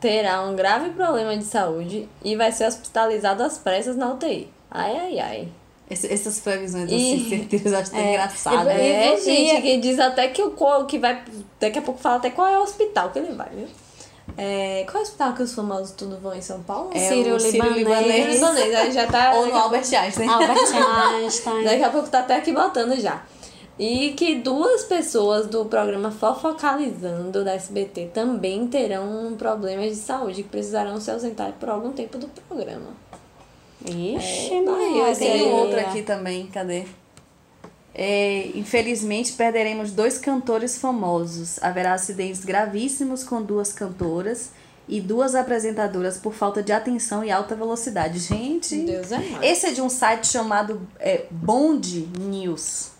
terá 0.00 0.42
um 0.42 0.56
grave 0.56 0.90
problema 0.90 1.36
de 1.36 1.44
saúde 1.44 2.08
e 2.24 2.36
vai 2.36 2.50
ser 2.52 2.66
hospitalizado 2.66 3.42
às 3.42 3.58
pressas 3.58 3.96
na 3.96 4.12
UTI. 4.12 4.50
Ai, 4.70 4.96
ai, 4.96 5.18
ai. 5.18 5.52
Essas 5.88 6.40
previsões 6.40 6.90
E- 6.90 6.94
assim, 6.94 7.28
certeza, 7.48 7.76
eu 7.76 7.80
acho 7.80 7.90
tão 7.92 8.00
engraçado. 8.00 8.68
É, 8.68 8.74
né? 8.74 9.14
e- 9.14 9.20
gente, 9.20 9.62
que 9.62 9.76
diz 9.78 9.98
até 10.00 10.28
que 10.28 10.42
o 10.42 10.50
qual- 10.50 10.84
que 10.86 10.98
vai. 10.98 11.22
Daqui 11.60 11.78
a 11.78 11.82
pouco 11.82 12.00
fala 12.00 12.16
até 12.16 12.30
qual 12.30 12.48
é 12.48 12.58
o 12.58 12.62
hospital 12.62 13.10
que 13.10 13.18
ele 13.20 13.32
vai, 13.32 13.48
viu? 13.54 13.68
É, 14.36 14.84
qual 14.90 14.96
é 14.96 14.98
o 14.98 15.02
hospital 15.02 15.32
que 15.34 15.42
os 15.44 15.54
famosos 15.54 15.92
tudo 15.92 16.18
vão 16.20 16.34
em 16.34 16.42
São 16.42 16.60
Paulo? 16.64 16.90
É 16.92 16.98
Círio 17.08 17.36
o 17.36 17.40
Círio 17.40 17.72
Libanês. 17.72 18.04
Libanês. 18.08 18.34
Libanês, 18.34 18.74
aí 18.74 18.92
já 18.92 19.06
tá. 19.06 19.34
Ou 19.38 19.46
no 19.46 19.54
Albert 19.56 19.84
Einstein. 19.94 20.28
Albert 20.28 20.58
Einstein. 21.22 21.62
Daqui 21.64 21.82
a 21.84 21.90
pouco 21.90 22.08
tá 22.08 22.18
até 22.18 22.34
aqui 22.36 22.52
botando 22.52 23.00
já. 23.00 23.22
E 23.78 24.12
que 24.12 24.34
duas 24.36 24.84
pessoas 24.84 25.46
do 25.46 25.66
programa 25.66 26.10
Fofocalizando 26.10 27.44
da 27.44 27.52
SBT 27.54 28.10
também 28.12 28.66
terão 28.66 29.34
problemas 29.38 29.90
de 29.90 29.96
saúde 29.96 30.42
que 30.42 30.48
precisarão 30.48 30.98
se 31.00 31.10
ausentar 31.10 31.52
por 31.60 31.68
algum 31.68 31.92
tempo 31.92 32.18
do 32.18 32.26
programa. 32.26 32.88
Ixi, 33.84 34.54
É, 34.54 34.60
Maria. 34.62 35.10
esse 35.10 35.20
Tem 35.20 35.46
um 35.46 35.52
outro 35.52 35.78
aqui 35.80 36.02
também, 36.02 36.46
cadê? 36.46 36.84
É, 37.94 38.48
infelizmente 38.54 39.32
perderemos 39.32 39.90
dois 39.92 40.18
cantores 40.18 40.78
famosos. 40.78 41.62
Haverá 41.62 41.94
acidentes 41.94 42.44
gravíssimos 42.44 43.24
com 43.24 43.42
duas 43.42 43.72
cantoras 43.72 44.50
e 44.88 45.00
duas 45.00 45.34
apresentadoras 45.34 46.16
por 46.18 46.32
falta 46.34 46.62
de 46.62 46.72
atenção 46.72 47.24
e 47.24 47.30
alta 47.30 47.54
velocidade. 47.54 48.18
Gente, 48.18 48.76
Deus 48.82 49.10
é 49.12 49.18
mais. 49.18 49.42
esse 49.44 49.66
é 49.66 49.72
de 49.72 49.80
um 49.80 49.88
site 49.88 50.26
chamado 50.26 50.86
é, 51.00 51.24
Bond 51.30 52.08
News. 52.20 52.90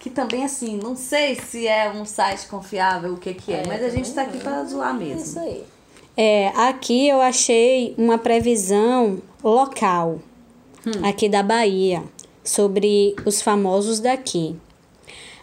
Que 0.00 0.08
também, 0.10 0.44
assim, 0.44 0.78
não 0.82 0.96
sei 0.96 1.34
se 1.36 1.66
é 1.68 1.90
um 1.90 2.06
site 2.06 2.46
confiável, 2.46 3.12
o 3.12 3.16
que 3.18 3.34
que 3.34 3.52
é, 3.52 3.62
É, 3.62 3.66
mas 3.66 3.84
a 3.84 3.88
gente 3.90 4.10
tá 4.14 4.22
aqui 4.22 4.38
pra 4.38 4.64
zoar 4.64 4.98
É 5.00 5.04
isso 5.04 5.38
mesmo. 5.38 5.40
aí. 5.42 5.64
É, 6.16 6.48
aqui 6.48 7.08
eu 7.08 7.20
achei 7.20 7.94
uma 7.96 8.18
previsão 8.18 9.22
local, 9.42 10.20
aqui 11.02 11.28
da 11.28 11.42
Bahia, 11.42 12.02
sobre 12.44 13.14
os 13.24 13.40
famosos 13.40 14.00
daqui. 14.00 14.56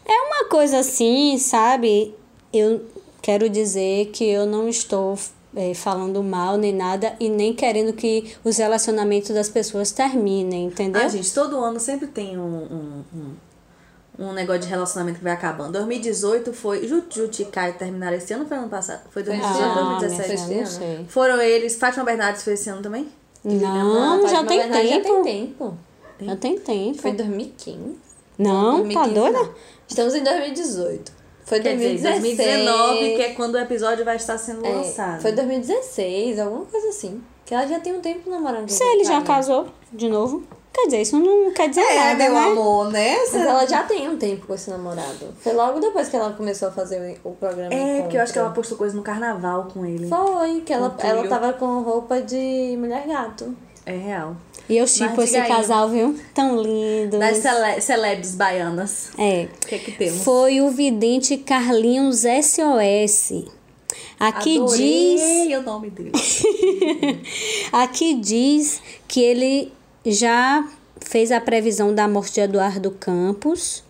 É 0.06 0.14
uma 0.22 0.50
coisa 0.50 0.80
assim, 0.80 1.38
sabe? 1.38 2.14
Eu 2.54 2.86
quero 3.22 3.50
dizer 3.50 4.08
que 4.08 4.24
eu 4.24 4.46
não 4.46 4.70
estou 4.70 5.18
é, 5.56 5.74
falando 5.74 6.24
mal 6.24 6.56
nem 6.58 6.74
nada 6.74 7.16
e 7.20 7.30
nem 7.30 7.54
querendo 7.54 7.92
que 7.92 8.36
os 8.44 8.58
relacionamentos 8.58 9.32
das 9.32 9.50
pessoas 9.50 9.92
terminem, 9.92 10.66
entendeu? 10.66 11.02
Ah, 11.02 11.08
gente, 11.08 11.34
todo 11.34 11.58
ano 11.58 11.80
sempre 11.80 12.08
tem 12.08 12.38
um, 12.38 12.42
um, 12.42 13.04
um, 13.14 13.34
um 14.20 14.34
negócio 14.34 14.62
de 14.62 14.68
relacionamento 14.68 15.18
que 15.20 15.24
vai 15.24 15.34
acabando. 15.34 15.74
2018 15.74 16.52
foi. 16.54 16.88
Juti 16.88 17.42
e 17.42 17.46
Kai 17.46 17.74
terminaram 17.74 18.18
esse 18.18 18.34
ano 18.34 18.44
ou 18.44 18.48
foi 18.50 18.58
ano 18.58 18.70
passado? 18.70 19.02
Foi 19.12 19.24
2018 19.24 19.64
ou 19.64 19.70
Ah, 19.72 19.86
minha 19.86 20.00
2017? 20.00 20.44
filha, 20.48 20.60
não 20.62 20.66
sei. 20.66 21.06
Foram 21.10 21.42
eles. 21.42 21.76
Fátima 21.76 22.04
Bernardes 22.04 22.44
foi 22.44 22.54
esse 22.54 22.70
ano 22.70 22.82
também? 22.82 23.08
Não, 23.44 24.22
Fátima 24.22 24.30
já 24.30 24.44
tem 24.44 24.60
Bernardes 24.60 24.90
tempo. 24.92 25.08
Já 25.08 25.24
tem 25.24 25.24
tempo. 25.24 25.78
Já 26.22 26.36
tem 26.36 26.60
tempo. 26.60 27.02
Foi 27.02 27.12
em 27.12 27.16
2015. 27.16 27.98
Não, 28.40 28.72
tá 28.72 29.04
2015 29.04 29.14
doida? 29.14 29.40
não. 29.40 29.54
Estamos 29.88 30.16
em 30.16 30.24
2018. 30.24 31.12
Foi 31.46 31.60
Quer 31.62 31.76
dizer, 31.78 32.02
2016. 32.02 32.38
2019, 32.38 33.00
que 33.16 33.22
é 33.22 33.34
quando 33.34 33.56
o 33.56 33.58
episódio 33.60 34.04
vai 34.04 34.18
estar 34.18 34.38
sendo 34.38 34.66
É, 34.66 34.70
lançado. 34.70 35.22
Foi 35.22 35.32
2016, 35.32 36.40
alguma 36.40 36.66
coisa 36.66 36.90
assim. 36.90 37.22
Que 37.46 37.54
ela 37.54 37.66
já 37.66 37.80
tem 37.80 37.96
um 37.96 38.02
tempo 38.02 38.30
namorando. 38.30 38.68
Se 38.70 38.84
ele 38.84 39.06
já 39.06 39.22
casou 39.22 39.68
de 39.94 40.10
novo, 40.10 40.44
quer 40.78 40.86
dizer, 40.86 41.02
isso 41.02 41.20
não 41.20 41.52
quer 41.52 41.70
dizer 41.70 41.82
É, 41.82 41.96
nada, 41.96 42.24
meu 42.24 42.34
né? 42.34 42.40
amor, 42.40 42.92
né? 42.92 43.18
Mas 43.18 43.36
ela 43.36 43.66
já 43.66 43.84
tem 43.84 44.08
um 44.08 44.18
tempo 44.18 44.46
com 44.48 44.54
esse 44.54 44.70
namorado. 44.70 45.34
Foi 45.42 45.54
logo 45.54 45.80
depois 45.80 46.08
que 46.08 46.16
ela 46.16 46.32
começou 46.34 46.68
a 46.68 46.72
fazer 46.72 47.20
o 47.24 47.32
programa. 47.32 47.74
É, 47.74 48.02
porque 48.02 48.18
eu 48.18 48.22
acho 48.22 48.32
que 48.32 48.40
ela 48.40 48.48
Encontro. 48.50 48.62
postou 48.62 48.78
coisa 48.78 48.96
no 48.96 49.02
carnaval 49.02 49.68
com 49.74 49.86
ele. 49.86 50.08
Foi, 50.08 50.62
que 50.62 50.72
ela, 50.72 50.96
ela 51.00 51.28
tava 51.28 51.54
com 51.54 51.82
roupa 51.82 52.22
de 52.22 52.76
mulher 52.78 53.08
gato. 53.08 53.56
É 53.86 53.96
real. 53.96 54.36
E 54.70 54.76
eu 54.78 54.86
chipo 54.86 55.14
Mas 55.16 55.30
esse 55.30 55.38
aí. 55.38 55.48
casal, 55.48 55.90
viu? 55.90 56.16
Tão 56.34 56.62
lindo. 56.62 57.18
Das 57.18 57.38
cele 57.38 57.80
celebres 57.82 58.36
baianas. 58.36 59.10
É. 59.18 59.48
O 59.64 59.68
que 59.68 59.76
é 59.76 59.78
que 59.80 59.92
temos? 59.94 60.24
Foi 60.24 60.60
o 60.62 60.70
vidente 60.70 61.38
Carlinhos 61.38 62.24
SOS. 62.44 63.46
Aqui 64.20 64.60
diz, 64.66 65.22
Adorei 65.22 65.58
o 65.58 65.62
nome 65.62 65.90
dele. 65.90 66.12
aqui 67.72 68.16
diz 68.16 68.82
que 69.08 69.22
ele 69.22 69.72
já 70.12 70.68
fez 71.02 71.32
a 71.32 71.40
previsão 71.40 71.94
da 71.94 72.08
morte 72.08 72.34
de 72.36 72.42
Eduardo 72.42 72.92
Campos, 72.92 73.84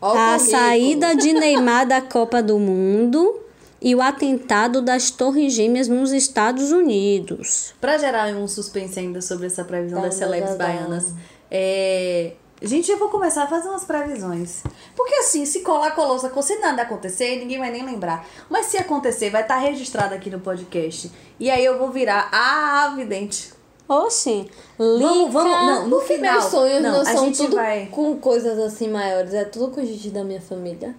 Ó, 0.00 0.12
o 0.12 0.16
a 0.18 0.36
currículo. 0.36 0.50
saída 0.50 1.14
de 1.16 1.32
Neymar 1.34 1.86
da 1.86 2.00
Copa 2.00 2.42
do 2.42 2.58
Mundo 2.58 3.40
e 3.80 3.94
o 3.94 4.00
atentado 4.02 4.80
das 4.82 5.10
Torres 5.10 5.52
Gêmeas 5.54 5.88
nos 5.88 6.12
Estados 6.12 6.70
Unidos. 6.70 7.74
Pra 7.80 7.98
gerar 7.98 8.28
um 8.28 8.46
suspense 8.46 8.98
ainda 8.98 9.20
sobre 9.20 9.46
essa 9.46 9.64
previsão 9.64 10.00
Tá, 10.00 10.06
das 10.06 10.14
celebres 10.16 10.52
tá, 10.52 10.56
tá. 10.58 10.64
baianas, 10.66 11.14
é... 11.50 12.32
Gente, 12.64 12.92
eu 12.92 12.96
vou 12.96 13.08
começar 13.08 13.42
a 13.42 13.46
fazer 13.48 13.68
umas 13.68 13.84
previsões. 13.84 14.62
Porque 14.94 15.12
assim, 15.16 15.44
se 15.44 15.62
colar, 15.62 15.96
colou, 15.96 16.16
sacou? 16.20 16.40
Se 16.44 16.60
nada 16.60 16.82
acontecer, 16.82 17.36
ninguém 17.40 17.58
vai 17.58 17.72
nem 17.72 17.84
lembrar. 17.84 18.24
Mas 18.48 18.66
se 18.66 18.76
acontecer, 18.76 19.30
vai 19.30 19.42
estar 19.42 19.56
registrado 19.56 20.14
aqui 20.14 20.30
no 20.30 20.38
podcast. 20.38 21.10
E 21.40 21.50
aí 21.50 21.64
eu 21.64 21.76
vou 21.76 21.90
virar 21.90 22.28
a 22.30 22.92
vidente. 22.94 23.52
Oxi, 23.88 24.48
Vamos, 24.78 25.32
vamos, 25.32 25.52
não, 25.52 25.88
no 25.88 25.96
Porque 25.98 26.14
final. 26.14 26.32
meus 26.32 26.44
sonhos 26.44 26.82
não, 26.82 26.92
não, 26.92 27.00
a 27.00 27.04
são 27.04 27.24
gente 27.26 27.36
tudo 27.38 27.56
vai... 27.56 27.86
com 27.90 28.16
coisas 28.16 28.58
assim 28.58 28.88
maiores. 28.88 29.34
É 29.34 29.44
tudo 29.44 29.68
com 29.70 29.84
gente 29.84 30.08
da 30.10 30.24
minha 30.24 30.40
família. 30.40 30.94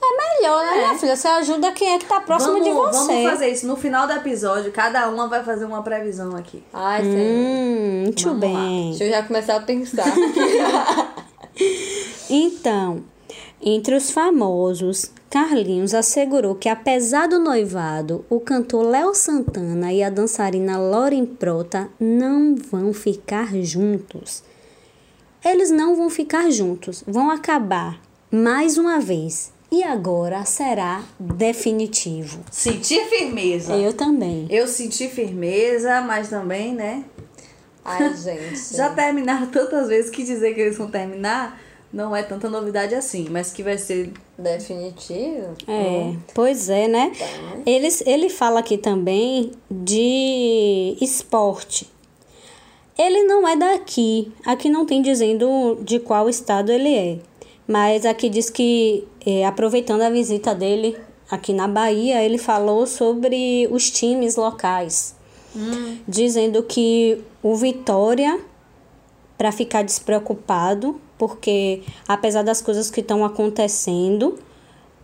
melhor, 0.00 0.64
né, 0.64 0.76
minha 0.76 0.98
filha? 0.98 1.16
Você 1.16 1.26
ajuda 1.26 1.72
quem 1.72 1.94
é 1.94 1.98
que 1.98 2.06
tá 2.06 2.20
próximo 2.20 2.52
vamos, 2.52 2.66
de 2.68 2.72
você. 2.72 3.06
vamos 3.24 3.30
fazer 3.30 3.48
isso. 3.48 3.66
No 3.66 3.76
final 3.76 4.06
do 4.06 4.12
episódio, 4.12 4.70
cada 4.70 5.08
uma 5.08 5.26
vai 5.26 5.42
fazer 5.42 5.64
uma 5.64 5.82
previsão 5.82 6.36
aqui. 6.36 6.62
Ai, 6.72 7.02
Senhor. 7.02 7.16
Hum, 7.16 8.02
muito 8.04 8.24
Vamos 8.24 8.42
lá. 8.42 8.48
bem. 8.60 8.88
Deixa 8.90 9.04
eu 9.04 9.10
já 9.10 9.22
começar 9.22 9.56
a 9.56 9.60
pensar. 9.60 10.04
Então, 12.30 13.04
entre 13.60 13.96
os 13.96 14.10
famosos, 14.10 15.10
Carlinhos 15.30 15.92
assegurou 15.92 16.54
que 16.54 16.70
apesar 16.70 17.28
do 17.28 17.38
noivado, 17.38 18.24
o 18.30 18.40
cantor 18.40 18.86
Léo 18.86 19.14
Santana 19.14 19.92
e 19.92 20.02
a 20.02 20.08
dançarina 20.08 20.78
Lauren 20.78 21.26
Prota 21.26 21.88
não 22.00 22.56
vão 22.56 22.94
ficar 22.94 23.54
juntos. 23.56 24.42
Eles 25.44 25.70
não 25.70 25.94
vão 25.94 26.08
ficar 26.08 26.50
juntos, 26.50 27.04
vão 27.06 27.30
acabar 27.30 28.00
mais 28.30 28.78
uma 28.78 29.00
vez. 29.00 29.52
E 29.70 29.82
agora 29.82 30.46
será 30.46 31.04
definitivo. 31.20 32.40
Sentir 32.50 33.04
firmeza. 33.04 33.76
Eu 33.76 33.92
também. 33.92 34.46
Eu 34.48 34.66
senti 34.66 35.08
firmeza, 35.08 36.00
mas 36.00 36.30
também, 36.30 36.74
né? 36.74 37.04
Ai, 37.84 38.14
gente. 38.16 38.74
Já 38.74 38.88
terminaram 38.88 39.46
tantas 39.48 39.88
vezes 39.88 40.10
que 40.10 40.24
dizer 40.24 40.54
que 40.54 40.60
eles 40.60 40.78
vão 40.78 40.90
terminar 40.90 41.60
não 41.92 42.14
é 42.14 42.22
tanta 42.22 42.48
novidade 42.50 42.94
assim, 42.94 43.28
mas 43.30 43.52
que 43.52 43.62
vai 43.62 43.78
ser. 43.78 44.12
Definitivo? 44.38 45.54
É, 45.66 46.14
pois 46.32 46.68
é, 46.68 46.86
né? 46.86 47.10
Eles, 47.66 48.02
ele 48.06 48.28
fala 48.28 48.60
aqui 48.60 48.78
também 48.78 49.50
de 49.68 50.96
esporte. 51.00 51.90
Ele 52.96 53.24
não 53.24 53.48
é 53.48 53.56
daqui. 53.56 54.30
Aqui 54.44 54.68
não 54.68 54.86
tem 54.86 55.02
dizendo 55.02 55.78
de 55.82 55.98
qual 55.98 56.28
estado 56.28 56.70
ele 56.70 56.94
é. 56.94 57.18
Mas 57.66 58.06
aqui 58.06 58.28
diz 58.28 58.48
que, 58.48 59.06
é, 59.26 59.44
aproveitando 59.44 60.02
a 60.02 60.10
visita 60.10 60.54
dele 60.54 60.96
aqui 61.30 61.52
na 61.52 61.66
Bahia, 61.66 62.22
ele 62.22 62.38
falou 62.38 62.86
sobre 62.86 63.68
os 63.70 63.90
times 63.90 64.36
locais. 64.36 65.16
Dizendo 66.06 66.62
que 66.62 67.20
o 67.42 67.56
Vitória 67.56 68.38
para 69.38 69.52
ficar 69.52 69.82
despreocupado, 69.82 71.00
porque 71.16 71.82
apesar 72.06 72.42
das 72.42 72.60
coisas 72.60 72.90
que 72.90 73.00
estão 73.00 73.24
acontecendo, 73.24 74.36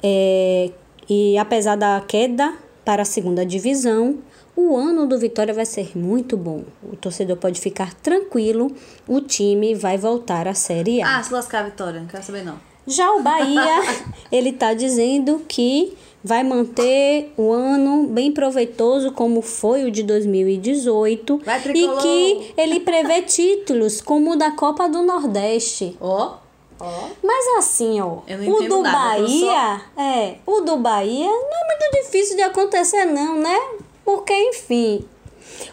é, 0.03 0.71
e 1.09 1.39
apesar 1.39 1.77
da 1.77 2.01
queda 2.01 2.53
para 2.85 3.03
a 3.03 3.05
segunda 3.05 3.47
divisão, 3.47 4.19
o 4.57 4.77
ano 4.77 5.07
do 5.07 5.19
Vitória 5.19 5.55
vai 5.55 5.65
ser 5.65 5.97
muito 5.97 6.37
bom. 6.37 6.65
O 6.83 6.97
torcedor 6.97 7.37
pode 7.37 7.61
ficar 7.61 7.95
tranquilo, 7.95 8.71
o 9.07 9.21
time 9.21 9.75
vai 9.75 9.97
voltar 9.97 10.47
à 10.47 10.55
Série 10.55 11.01
A. 11.01 11.19
Ah, 11.19 11.23
se 11.23 11.33
lascar, 11.33 11.65
Vitória, 11.65 12.01
não 12.01 12.07
quero 12.07 12.23
saber 12.23 12.45
não. 12.45 12.59
Já 12.87 13.11
o 13.13 13.23
Bahia, 13.23 13.83
ele 14.31 14.51
está 14.51 14.75
dizendo 14.75 15.43
que 15.49 15.97
vai 16.25 16.43
manter 16.43 17.33
o 17.37 17.53
ano 17.53 18.05
bem 18.05 18.33
proveitoso 18.33 19.13
como 19.13 19.43
foi 19.43 19.85
o 19.85 19.91
de 19.91 20.03
2018 20.03 21.43
Vai, 21.45 21.61
e 21.61 21.89
que 22.01 22.55
ele 22.57 22.81
prevê 22.81 23.21
títulos 23.21 24.01
como 24.01 24.33
o 24.33 24.37
da 24.37 24.51
Copa 24.51 24.89
do 24.89 25.03
Nordeste. 25.03 25.97
Ó, 26.01 26.37
Ó. 26.81 27.09
Mas 27.23 27.59
assim, 27.59 28.01
ó, 28.01 28.19
o 28.27 28.69
do 28.69 28.83
nada, 28.83 29.21
Bahia, 29.21 29.81
é, 29.97 30.37
o 30.45 30.61
do 30.63 30.77
Bahia 30.79 31.29
não 31.29 31.35
é 31.35 31.67
muito 31.67 32.03
difícil 32.03 32.37
de 32.37 32.43
acontecer 32.43 33.05
não, 33.05 33.39
né? 33.39 33.57
Porque 34.05 34.35
enfim, 34.35 35.07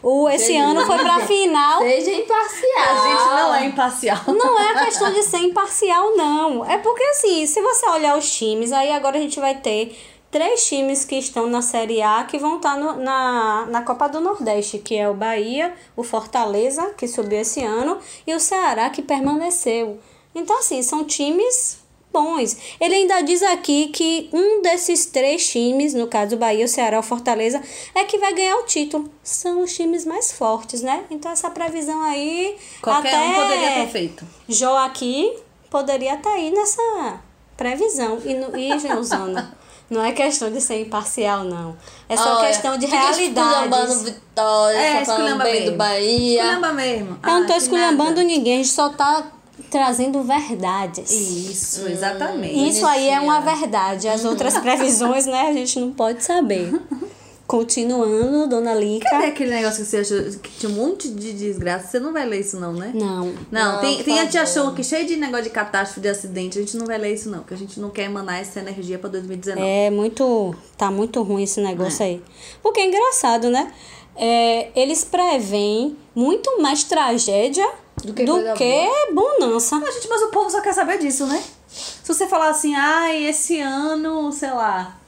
o 0.03 0.29
esse 0.29 0.53
Entendi. 0.53 0.77
ano 0.77 0.85
foi 0.85 0.97
pra 0.99 1.19
final. 1.21 1.79
Seja 1.79 2.11
imparcial. 2.11 2.71
a 2.77 3.07
gente 3.07 3.29
não 3.29 3.55
é 3.55 3.65
imparcial. 3.65 4.19
Não 4.27 4.59
é 4.59 4.71
a 4.71 4.85
questão 4.85 5.11
de 5.11 5.23
ser 5.23 5.39
imparcial, 5.39 6.15
não. 6.15 6.65
É 6.65 6.77
porque, 6.77 7.03
assim, 7.03 7.45
se 7.45 7.61
você 7.61 7.87
olhar 7.87 8.17
os 8.17 8.31
times, 8.31 8.71
aí 8.71 8.91
agora 8.91 9.17
a 9.17 9.21
gente 9.21 9.39
vai 9.39 9.55
ter 9.55 9.97
três 10.31 10.65
times 10.65 11.03
que 11.05 11.15
estão 11.15 11.45
na 11.47 11.61
Série 11.61 12.01
A 12.01 12.23
que 12.23 12.37
vão 12.39 12.55
estar 12.57 12.77
no- 12.79 12.97
na, 12.97 13.65
na 13.69 13.81
Copa 13.83 14.07
do 14.07 14.19
Nordeste, 14.21 14.79
que 14.79 14.95
é 14.95 15.09
o 15.09 15.13
Bahia, 15.13 15.73
o 15.95 16.03
Fortaleza, 16.03 16.91
que 16.97 17.07
subiu 17.07 17.39
esse 17.41 17.61
ano, 17.63 17.97
e 18.25 18.33
o 18.33 18.39
Ceará, 18.39 18.89
que 18.89 19.01
permaneceu. 19.01 19.99
Então, 20.33 20.57
assim, 20.59 20.81
são 20.81 21.03
times 21.03 21.79
bons. 22.13 22.57
Ele 22.79 22.95
ainda 22.95 23.21
diz 23.21 23.41
aqui 23.43 23.87
que 23.87 24.29
um 24.33 24.61
desses 24.61 25.05
três 25.05 25.47
times, 25.49 25.93
no 25.93 26.07
caso 26.07 26.35
o 26.35 26.37
Bahia, 26.39 26.65
o 26.65 26.67
Ceará, 26.67 26.99
o 26.99 27.03
Fortaleza, 27.03 27.61
é 27.95 28.03
que 28.05 28.17
vai 28.17 28.33
ganhar 28.33 28.57
o 28.57 28.63
título. 28.63 29.09
São 29.23 29.61
os 29.61 29.73
times 29.73 30.05
mais 30.05 30.31
fortes, 30.31 30.81
né? 30.81 31.05
Então 31.09 31.31
essa 31.31 31.49
previsão 31.49 32.01
aí 32.01 32.57
Qualquer 32.81 33.13
até 33.15 33.27
um 33.29 33.33
poderia 33.35 33.69
ter 33.75 33.87
feito. 33.87 34.25
Jó 34.47 34.77
aqui 34.77 35.33
poderia 35.69 36.15
estar 36.15 36.31
aí 36.33 36.51
nessa 36.51 37.21
previsão. 37.55 38.19
E, 38.25 38.33
no, 38.33 38.57
e 38.57 38.71
não 39.91 40.03
é 40.03 40.11
questão 40.13 40.49
de 40.49 40.59
ser 40.61 40.81
imparcial, 40.81 41.43
não. 41.43 41.75
É 42.09 42.15
só 42.17 42.37
Olha, 42.37 42.47
questão 42.47 42.77
de 42.77 42.85
realidades. 42.87 44.01
Vitória, 44.03 44.77
É, 44.77 45.05
falando 45.05 45.19
esculhamba 45.19 45.43
bem 45.43 45.53
mesmo. 45.53 45.71
do 45.71 45.77
Bahia. 45.77 46.41
Esculhamba 46.41 46.73
mesmo. 46.73 47.19
Eu 47.21 47.31
não 47.31 47.45
tô 47.45 47.53
Ah, 47.53 47.57
esculhambando 47.57 48.09
nada. 48.11 48.23
ninguém, 48.23 48.53
a 48.53 48.57
gente 48.63 48.69
só 48.69 48.89
tá 48.89 49.27
trazendo 49.69 50.23
verdades. 50.23 51.11
Isso, 51.11 51.87
exatamente. 51.87 52.69
Isso 52.69 52.85
aí 52.87 53.09
é 53.09 53.19
uma 53.19 53.39
verdade. 53.41 54.07
As 54.07 54.25
outras 54.25 54.57
previsões, 54.57 55.25
né, 55.25 55.41
a 55.49 55.53
gente 55.53 55.79
não 55.79 55.91
pode 55.91 56.23
saber. 56.23 56.73
continuando, 57.51 58.47
Dona 58.47 58.73
Lica. 58.73 59.09
Cadê 59.09 59.25
aquele 59.25 59.49
negócio 59.49 59.83
que 59.83 59.89
você 59.89 59.97
achou 59.97 60.39
que 60.39 60.51
tinha 60.51 60.71
um 60.71 60.75
monte 60.75 61.09
de 61.09 61.33
desgraça? 61.33 61.85
Você 61.89 61.99
não 61.99 62.13
vai 62.13 62.25
ler 62.25 62.39
isso, 62.39 62.57
não, 62.57 62.71
né? 62.71 62.93
Não. 62.95 63.25
Não, 63.51 63.73
Não, 63.73 63.81
tem, 63.81 64.01
tem 64.01 64.21
a 64.21 64.25
tia 64.25 64.45
show 64.45 64.69
aqui 64.69 64.81
cheio 64.81 65.05
de 65.05 65.17
negócio 65.17 65.43
de 65.43 65.49
catástrofe, 65.49 65.99
de 65.99 66.07
acidente. 66.07 66.57
A 66.57 66.61
gente 66.61 66.77
não 66.77 66.85
vai 66.85 66.97
ler 66.97 67.13
isso, 67.13 67.29
não, 67.29 67.39
porque 67.39 67.53
a 67.53 67.57
gente 67.57 67.77
não 67.77 67.89
quer 67.89 68.03
emanar 68.03 68.39
essa 68.39 68.61
energia 68.61 68.97
pra 68.97 69.09
2019. 69.09 69.67
É 69.67 69.89
muito. 69.89 70.55
Tá 70.77 70.89
muito 70.89 71.21
ruim 71.23 71.43
esse 71.43 71.59
negócio 71.59 72.05
aí. 72.05 72.23
Porque 72.63 72.79
é 72.79 72.85
engraçado, 72.85 73.49
né? 73.49 73.73
É, 74.15 74.69
eles 74.73 75.03
preveem 75.03 75.97
muito 76.15 76.61
mais 76.61 76.85
tragédia 76.85 77.69
Do 77.97 78.07
do 78.07 78.13
que 78.13 78.23
que, 78.23 78.87
coisa 78.87 79.11
bonança. 79.13 79.75
Ah, 79.75 79.91
gente, 79.91 80.07
mas 80.07 80.21
o 80.21 80.27
povo 80.29 80.49
só 80.49 80.61
quer 80.61 80.73
saber 80.73 80.99
disso, 80.99 81.25
né? 81.25 81.43
Se 81.67 82.13
você 82.13 82.27
falar 82.27 82.49
assim, 82.49 82.73
ai, 82.75 83.25
esse 83.25 83.59
ano, 83.59 84.31
sei 84.31 84.51
lá. 84.51 85.00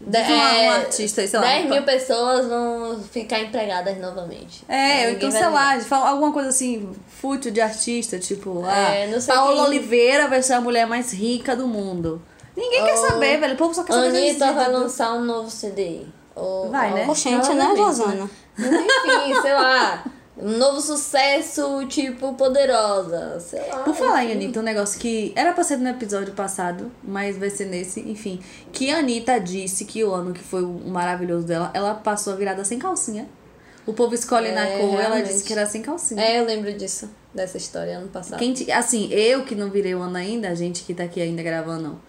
De- 0.00 0.18
uma- 0.18 0.54
é, 0.56 0.68
um 0.68 0.72
artista 0.72 1.26
sei 1.26 1.38
lá. 1.38 1.46
10 1.46 1.68
mil 1.68 1.82
pessoas 1.82 2.46
vão 2.48 3.00
ficar 3.12 3.38
empregadas 3.40 3.98
novamente. 3.98 4.64
É, 4.68 5.10
Ninguém 5.10 5.28
então, 5.28 5.30
sei 5.30 5.48
lá, 5.48 5.78
alguma 6.08 6.32
coisa 6.32 6.48
assim, 6.48 6.88
fútil 7.20 7.50
de 7.50 7.60
artista, 7.60 8.18
tipo, 8.18 8.64
É, 8.66 9.04
ah, 9.04 9.06
não 9.08 9.20
sei 9.20 9.34
Paola 9.34 9.56
quem- 9.56 9.64
Oliveira 9.66 10.26
vai 10.28 10.42
ser 10.42 10.54
a 10.54 10.60
mulher 10.60 10.86
mais 10.86 11.12
rica 11.12 11.54
do 11.54 11.68
mundo. 11.68 12.20
Ninguém 12.56 12.84
quer 12.84 12.96
saber, 12.96 13.38
velho. 13.38 13.54
O 13.54 13.56
povo 13.56 13.74
só 13.74 13.84
quer 13.84 13.92
saber 13.92 14.08
Anitta 14.08 14.52
vai 14.52 14.70
lançar 14.72 15.12
um 15.12 15.24
novo 15.24 15.50
CD. 15.50 16.00
Ou, 16.34 16.70
Vai, 16.70 16.92
né? 16.94 17.00
ou- 17.02 17.06
né, 17.06 17.38
Provavelmente, 17.38 17.78
Rosana? 17.80 18.30
Enfim, 18.58 19.40
sei 19.42 19.54
lá. 19.54 20.04
Um 20.38 20.56
novo 20.56 20.80
sucesso, 20.80 21.86
tipo, 21.86 22.32
poderosa. 22.34 23.38
Sei 23.40 23.60
lá. 23.68 23.80
Por 23.80 23.94
falar 23.94 24.24
em 24.24 24.32
Anitta, 24.32 24.60
um 24.60 24.62
negócio 24.62 24.98
que 24.98 25.32
era 25.36 25.52
pra 25.52 25.62
ser 25.64 25.76
no 25.76 25.88
episódio 25.88 26.32
passado, 26.32 26.90
mas 27.02 27.36
vai 27.36 27.50
ser 27.50 27.66
nesse, 27.66 28.00
enfim. 28.00 28.40
Que 28.72 28.90
a 28.90 28.98
Anitta 28.98 29.38
disse 29.38 29.84
que 29.84 30.02
o 30.02 30.14
ano 30.14 30.32
que 30.32 30.40
foi 30.40 30.62
o 30.62 30.68
maravilhoso 30.86 31.46
dela, 31.46 31.70
ela 31.74 31.94
passou 31.94 32.32
a 32.32 32.36
virada 32.36 32.64
sem 32.64 32.78
calcinha. 32.78 33.28
O 33.86 33.92
povo 33.92 34.14
escolhe 34.14 34.52
na 34.52 34.66
É, 34.66 34.78
cor, 34.78 34.90
ela 34.94 35.00
realmente. 35.16 35.28
disse 35.28 35.44
que 35.44 35.52
era 35.52 35.66
sem 35.66 35.82
calcinha. 35.82 36.22
É, 36.22 36.40
eu 36.40 36.44
lembro 36.44 36.72
disso. 36.72 37.10
Dessa 37.34 37.56
história 37.58 37.98
ano 37.98 38.08
passado. 38.08 38.38
Quem 38.38 38.54
assim, 38.72 39.12
eu 39.12 39.44
que 39.44 39.54
não 39.54 39.70
virei 39.70 39.94
o 39.94 40.00
ano 40.00 40.16
ainda, 40.16 40.48
a 40.48 40.54
gente 40.54 40.82
que 40.84 40.94
tá 40.94 41.04
aqui 41.04 41.20
ainda 41.20 41.42
gravando 41.42 42.00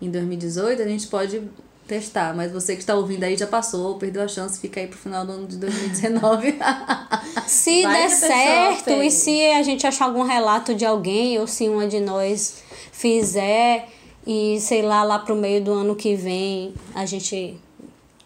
em 0.00 0.10
2018, 0.10 0.80
a 0.80 0.86
gente 0.86 1.06
pode 1.08 1.42
testar, 1.90 2.32
mas 2.36 2.52
você 2.52 2.74
que 2.74 2.82
está 2.82 2.94
ouvindo 2.94 3.24
aí 3.24 3.36
já 3.36 3.48
passou, 3.48 3.96
perdeu 3.96 4.22
a 4.22 4.28
chance, 4.28 4.60
fica 4.60 4.78
aí 4.78 4.86
pro 4.86 4.96
final 4.96 5.26
do 5.26 5.32
ano 5.32 5.48
de 5.48 5.56
2019. 5.56 6.56
Se 7.48 7.82
Vai 7.82 8.02
der 8.02 8.10
certo 8.10 8.90
e 8.90 9.00
fez. 9.00 9.14
se 9.14 9.46
a 9.50 9.62
gente 9.64 9.84
achar 9.84 10.04
algum 10.04 10.22
relato 10.22 10.72
de 10.72 10.86
alguém 10.86 11.38
ou 11.40 11.48
se 11.48 11.68
uma 11.68 11.88
de 11.88 11.98
nós 11.98 12.62
fizer 12.92 13.88
e 14.24 14.60
sei 14.60 14.82
lá, 14.82 15.02
lá 15.02 15.18
pro 15.18 15.34
meio 15.34 15.64
do 15.64 15.72
ano 15.72 15.96
que 15.96 16.14
vem 16.14 16.72
a 16.94 17.04
gente 17.04 17.58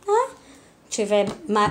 ah, 0.07 0.31
tiver 0.91 1.27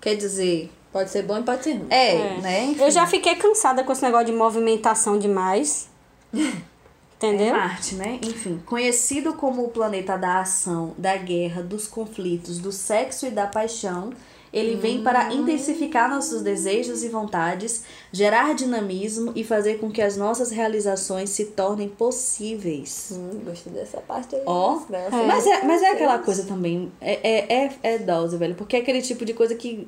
Quer 0.00 0.16
dizer, 0.16 0.70
Pode 0.96 1.10
ser 1.10 1.24
bom 1.24 1.36
e 1.36 1.42
pode 1.42 1.62
ser 1.62 1.74
ruim. 1.74 1.88
é, 1.90 2.16
É. 2.16 2.40
né? 2.40 2.64
Enfim, 2.64 2.82
Eu 2.82 2.90
já 2.90 3.06
fiquei 3.06 3.34
cansada 3.34 3.84
com 3.84 3.92
esse 3.92 4.02
negócio 4.02 4.24
de 4.24 4.32
movimentação 4.32 5.18
demais. 5.18 5.90
Entendeu? 7.16 7.48
É 7.48 7.52
Marte, 7.52 7.96
né? 7.96 8.18
Enfim, 8.22 8.62
conhecido 8.64 9.34
como 9.34 9.62
o 9.62 9.68
planeta 9.68 10.16
da 10.16 10.40
ação, 10.40 10.94
da 10.96 11.14
guerra, 11.14 11.62
dos 11.62 11.86
conflitos, 11.86 12.58
do 12.58 12.72
sexo 12.72 13.26
e 13.26 13.30
da 13.30 13.46
paixão, 13.46 14.10
ele 14.50 14.76
vem 14.76 15.02
para 15.02 15.34
intensificar 15.34 16.08
nossos 16.08 16.40
desejos 16.40 17.04
e 17.04 17.10
vontades, 17.10 17.84
gerar 18.10 18.54
dinamismo 18.54 19.32
e 19.36 19.44
fazer 19.44 19.78
com 19.78 19.90
que 19.90 20.00
as 20.00 20.16
nossas 20.16 20.50
realizações 20.50 21.28
se 21.28 21.46
tornem 21.46 21.90
possíveis. 21.90 23.10
Hum, 23.12 23.40
gostei 23.44 23.70
dessa 23.70 24.00
parte 24.00 24.34
aí. 24.34 24.42
Ó, 24.46 24.80
Graças 24.88 25.26
mas, 25.26 25.46
é, 25.46 25.62
mas 25.64 25.82
é 25.82 25.90
aquela 25.90 26.18
coisa 26.20 26.44
também, 26.44 26.90
é, 27.02 27.20
é, 27.22 27.64
é, 27.66 27.78
é 27.82 27.98
dose, 27.98 28.36
velho, 28.38 28.54
porque 28.54 28.76
é 28.76 28.80
aquele 28.80 29.02
tipo 29.02 29.26
de 29.26 29.34
coisa 29.34 29.54
que, 29.54 29.86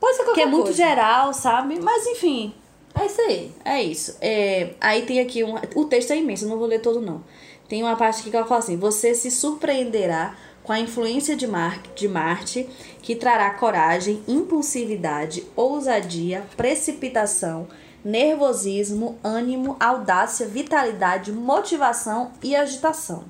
Pode 0.00 0.16
ser 0.16 0.22
que 0.22 0.28
qualquer 0.30 0.42
é 0.42 0.46
muito 0.46 0.64
coisa. 0.64 0.76
geral, 0.78 1.32
sabe? 1.34 1.78
Mas 1.80 2.06
enfim, 2.06 2.54
É 2.94 3.06
isso 3.06 3.20
aí. 3.20 3.52
É 3.64 3.82
isso. 3.82 4.16
É, 4.20 4.70
aí 4.80 5.02
tem 5.02 5.20
aqui 5.20 5.44
um. 5.44 5.54
O 5.76 5.84
texto 5.84 6.10
é 6.12 6.16
imenso, 6.16 6.44
eu 6.44 6.48
não 6.48 6.58
vou 6.58 6.66
ler 6.66 6.80
todo, 6.80 7.00
não. 7.00 7.22
Tem 7.68 7.82
uma 7.82 7.94
parte 7.96 8.20
aqui 8.20 8.30
que 8.30 8.36
ela 8.36 8.46
fala 8.46 8.60
assim: 8.60 8.76
Você 8.76 9.14
se 9.14 9.30
surpreenderá 9.30 10.34
com 10.64 10.72
a 10.72 10.80
influência 10.80 11.36
de, 11.36 11.46
Mar 11.46 11.80
de 11.94 12.08
Marte, 12.08 12.68
que 13.02 13.14
trará 13.14 13.50
coragem, 13.50 14.22
impulsividade, 14.26 15.44
ousadia, 15.54 16.44
precipitação, 16.56 17.68
nervosismo, 18.04 19.18
ânimo, 19.22 19.76
audácia, 19.80 20.46
vitalidade, 20.46 21.32
motivação 21.32 22.32
e 22.42 22.54
agitação. 22.56 23.24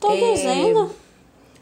Tô 0.00 0.10
É, 0.12 0.32
dizendo. 0.32 0.90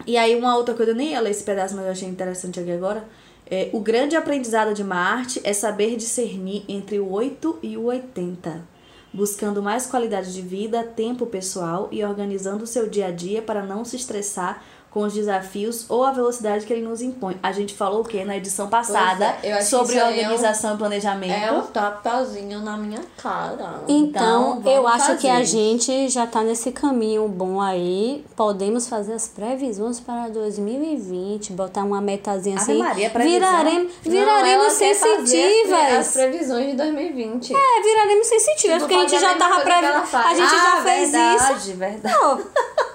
E 0.07 0.17
aí, 0.17 0.35
uma 0.37 0.57
outra 0.57 0.75
coisa, 0.75 0.93
eu 0.93 0.97
nem 0.97 1.11
ia 1.13 1.21
ler 1.21 1.31
esse 1.31 1.45
pedaço, 1.45 1.75
mas 1.77 1.85
eu 1.87 1.93
achei 1.93 2.09
interessante 2.09 2.59
aqui 2.61 2.73
agora. 2.73 3.05
É, 3.47 3.69
o 3.73 3.81
grande 3.81 4.17
aprendizado 4.17 4.73
de 4.73 4.83
Marte 4.83 5.41
é 5.45 5.53
saber 5.53 5.97
discernir 5.97 6.65
entre 6.67 6.99
o 6.99 7.11
8 7.11 7.59
e 7.63 7.77
o 7.77 7.85
80, 7.85 8.67
buscando 9.13 9.63
mais 9.63 9.87
qualidade 9.87 10.33
de 10.33 10.41
vida, 10.41 10.83
tempo 10.83 11.27
pessoal 11.27 11.89
e 11.93 12.03
organizando 12.03 12.65
o 12.65 12.67
seu 12.67 12.89
dia 12.89 13.09
a 13.09 13.11
dia 13.11 13.43
para 13.43 13.63
não 13.63 13.85
se 13.85 13.97
estressar 13.97 14.65
com 14.95 15.01
os 15.01 15.13
desafios 15.13 15.87
ou 15.89 16.05
a 16.05 16.13
velocidade 16.13 16.65
que 16.65 16.73
ele 16.73 16.83
nos 16.87 17.03
impõe. 17.03 17.37
A 17.43 17.51
gente 17.51 17.75
falou 17.75 18.03
o 18.03 18.05
que 18.05 18.25
na 18.25 18.37
edição 18.37 18.69
passada 18.69 19.35
é, 19.43 19.51
eu 19.51 19.55
acho 19.57 19.65
que 19.65 19.71
sobre 19.71 19.99
aí 19.99 20.21
é 20.21 20.23
um- 20.29 20.31
organização 20.31 20.75
e 20.77 20.79
planejamento. 20.79 21.33
É 21.33 21.51
um 21.51 21.63
tapazinho 21.63 22.61
na 22.61 22.77
minha 22.77 23.01
cara. 23.21 23.83
Então, 23.89 24.59
Então, 24.61 24.73
eu 24.73 24.87
acho 24.87 25.17
que 25.17 25.29
a 25.29 25.39
fazer. 25.39 25.45
gente 25.47 26.09
já 26.09 26.29
tá 26.29 26.43
nesse 26.43 26.71
caminho 26.71 27.27
bom 27.27 27.61
aí. 27.61 28.25
Podemos 28.37 28.87
fazer 28.89 29.15
as 29.15 29.27
previsões 29.27 29.99
para 29.99 30.29
2020, 30.29 31.53
botar 31.55 31.83
uma 31.83 32.01
metazinha 32.01 32.55
Ave 32.57 32.71
assim. 32.73 32.79
Maria? 32.81 33.09
Viraremos, 33.11 33.93
Não, 34.05 34.13
viraremos 34.13 34.79
quer 34.79 34.95
fazer 34.95 35.11
as 35.17 35.29
sensitivas. 35.29 35.93
As 35.99 36.13
previsões 36.13 36.67
de 36.71 36.77
2020. 36.77 37.53
É, 37.53 37.83
viraremos 37.83 38.27
sensitivas, 38.29 38.77
Tipo, 38.77 38.79
porque 38.89 38.95
a 38.95 38.99
gente 39.01 39.11
fazer 39.15 39.27
a 39.27 39.29
já 39.31 39.35
tava 39.35 39.61
previ... 39.61 39.87
A 39.87 40.35
gente 40.35 40.55
ah, 40.55 40.77
já 40.77 40.83
fez 40.85 41.11
verdade, 41.11 41.59
isso. 41.71 41.77
verdade. 41.79 42.15
Pô, 42.17 42.39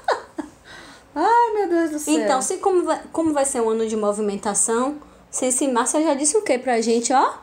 Ai, 1.15 1.53
meu 1.53 1.69
Deus 1.69 1.91
do 1.91 1.99
céu. 1.99 2.13
Então, 2.13 2.41
se 2.41 2.57
como 2.57 2.83
vai, 2.83 3.01
como 3.11 3.33
vai 3.33 3.45
ser 3.45 3.61
um 3.61 3.69
ano 3.69 3.87
de 3.87 3.95
movimentação, 3.95 4.97
Sense 5.31 5.67
Márcia 5.67 6.01
já 6.03 6.13
disse 6.13 6.37
o 6.37 6.41
que 6.41 6.57
pra 6.57 6.81
gente, 6.81 7.13
ó? 7.13 7.33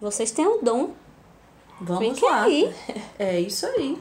Vocês 0.00 0.30
têm 0.30 0.46
um 0.46 0.62
dom. 0.62 0.90
Vamos 1.80 2.14
Fique 2.14 2.24
lá. 2.24 2.42
aí. 2.42 2.72
É 3.18 3.40
isso 3.40 3.66
aí. 3.66 3.98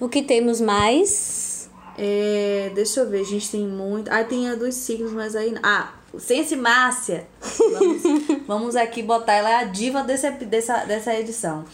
O 0.00 0.08
que 0.08 0.22
temos 0.22 0.60
mais? 0.60 1.68
É, 1.96 2.70
deixa 2.74 3.00
eu 3.00 3.10
ver, 3.10 3.20
a 3.20 3.24
gente 3.24 3.50
tem 3.50 3.66
muito. 3.66 4.08
Ah, 4.10 4.22
tem 4.22 4.48
a 4.48 4.54
dos 4.54 4.74
signos, 4.74 5.12
mas 5.12 5.34
aí. 5.34 5.54
Ah, 5.62 5.92
Sense 6.16 6.54
Márcia. 6.54 7.26
Vamos, 7.72 8.02
vamos 8.46 8.76
aqui 8.76 9.02
botar. 9.02 9.34
Ela 9.34 9.50
é 9.50 9.54
a 9.56 9.64
diva 9.64 10.02
desse, 10.02 10.30
dessa, 10.30 10.84
dessa 10.84 11.14
edição. 11.14 11.64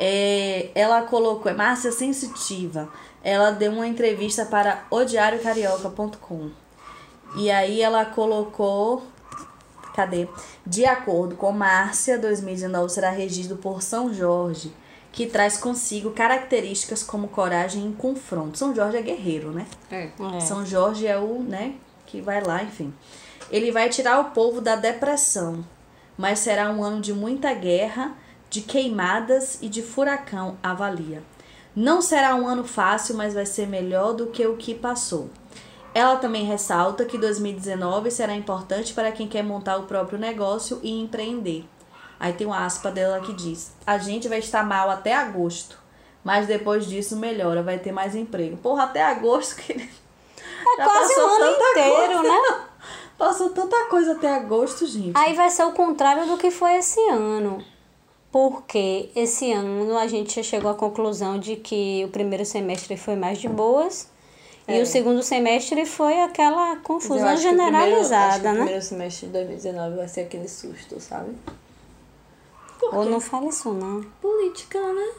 É, 0.00 0.70
ela 0.74 1.02
colocou. 1.02 1.50
É 1.50 1.54
Márcia 1.54 1.92
Sensitiva. 1.92 2.90
Ela 3.22 3.50
deu 3.50 3.72
uma 3.72 3.86
entrevista 3.86 4.44
para 4.46 4.84
odiariocarioca.com. 4.90 6.50
E 7.36 7.50
aí 7.50 7.82
ela 7.82 8.04
colocou. 8.04 9.02
Cadê? 9.94 10.28
De 10.64 10.84
acordo 10.84 11.34
com 11.34 11.50
Márcia, 11.50 12.18
2019 12.18 12.92
será 12.92 13.10
regido 13.10 13.56
por 13.56 13.82
São 13.82 14.14
Jorge, 14.14 14.72
que 15.10 15.26
traz 15.26 15.56
consigo 15.56 16.12
características 16.12 17.02
como 17.02 17.28
coragem 17.28 17.90
e 17.90 17.94
confronto. 17.94 18.56
São 18.56 18.74
Jorge 18.74 18.96
é 18.96 19.02
guerreiro, 19.02 19.50
né? 19.50 19.66
É. 19.90 20.10
É. 20.36 20.40
São 20.40 20.64
Jorge 20.64 21.06
é 21.06 21.18
o, 21.18 21.42
né, 21.42 21.74
que 22.06 22.20
vai 22.20 22.40
lá, 22.40 22.62
enfim. 22.62 22.94
Ele 23.50 23.72
vai 23.72 23.88
tirar 23.88 24.20
o 24.20 24.30
povo 24.30 24.60
da 24.60 24.76
depressão, 24.76 25.64
mas 26.16 26.38
será 26.38 26.70
um 26.70 26.84
ano 26.84 27.00
de 27.00 27.12
muita 27.12 27.52
guerra, 27.52 28.12
de 28.48 28.60
queimadas 28.60 29.58
e 29.60 29.68
de 29.68 29.82
furacão, 29.82 30.56
avalia. 30.62 31.22
Não 31.74 32.02
será 32.02 32.34
um 32.34 32.46
ano 32.46 32.64
fácil, 32.64 33.16
mas 33.16 33.34
vai 33.34 33.46
ser 33.46 33.66
melhor 33.66 34.12
do 34.12 34.26
que 34.28 34.46
o 34.46 34.56
que 34.56 34.74
passou. 34.74 35.30
Ela 35.94 36.16
também 36.16 36.44
ressalta 36.44 37.04
que 37.04 37.18
2019 37.18 38.10
será 38.10 38.34
importante 38.34 38.92
para 38.92 39.12
quem 39.12 39.26
quer 39.26 39.42
montar 39.42 39.78
o 39.78 39.84
próprio 39.84 40.18
negócio 40.18 40.80
e 40.82 41.00
empreender. 41.00 41.64
Aí 42.20 42.32
tem 42.32 42.46
uma 42.46 42.64
aspa 42.64 42.90
dela 42.90 43.20
que 43.20 43.32
diz: 43.32 43.72
A 43.86 43.98
gente 43.98 44.28
vai 44.28 44.38
estar 44.38 44.62
mal 44.62 44.90
até 44.90 45.14
agosto, 45.14 45.78
mas 46.22 46.46
depois 46.46 46.86
disso 46.86 47.16
melhora, 47.16 47.62
vai 47.62 47.78
ter 47.78 47.92
mais 47.92 48.14
emprego. 48.14 48.56
Porra, 48.56 48.84
até 48.84 49.02
agosto, 49.02 49.56
querido. 49.62 49.88
É 50.78 50.82
quase 50.82 51.14
o 51.14 51.26
ano 51.26 51.56
inteiro, 51.56 52.22
né? 52.22 52.64
Passou 53.16 53.50
tanta 53.50 53.86
coisa 53.86 54.12
até 54.12 54.32
agosto, 54.34 54.86
gente. 54.86 55.16
Aí 55.16 55.34
vai 55.34 55.50
ser 55.50 55.64
o 55.64 55.72
contrário 55.72 56.26
do 56.26 56.36
que 56.36 56.50
foi 56.50 56.76
esse 56.76 57.00
ano. 57.08 57.64
Porque 58.30 59.08
esse 59.16 59.50
ano 59.52 59.96
a 59.96 60.06
gente 60.06 60.36
já 60.36 60.42
chegou 60.42 60.70
à 60.70 60.74
conclusão 60.74 61.38
de 61.38 61.56
que 61.56 62.02
o 62.04 62.08
primeiro 62.08 62.44
semestre 62.44 62.96
foi 62.96 63.16
mais 63.16 63.38
de 63.38 63.48
boas 63.48 64.08
e 64.68 64.80
o 64.82 64.86
segundo 64.86 65.22
semestre 65.22 65.86
foi 65.86 66.20
aquela 66.20 66.72
É. 66.72 66.76
Confusão 66.76 67.16
o 67.16 67.18
primeiro- 67.20 67.32
acho 67.32 67.42
que 67.42 67.48
generalizada, 67.50 68.48
o 68.50 68.52
né? 68.52 68.58
primeiro 68.60 68.82
semestre 68.82 69.26
de 69.28 69.32
2019 69.32 69.96
vai 69.96 70.08
ser 70.08 70.20
aquele 70.22 70.46
susto, 70.48 71.00
sabe? 71.00 71.30
Ou 72.92 73.04
não 73.06 73.18
fala 73.20 73.46
isso, 73.48 73.72
não. 73.72 74.02
Política, 74.20 74.78
né? 74.78 75.10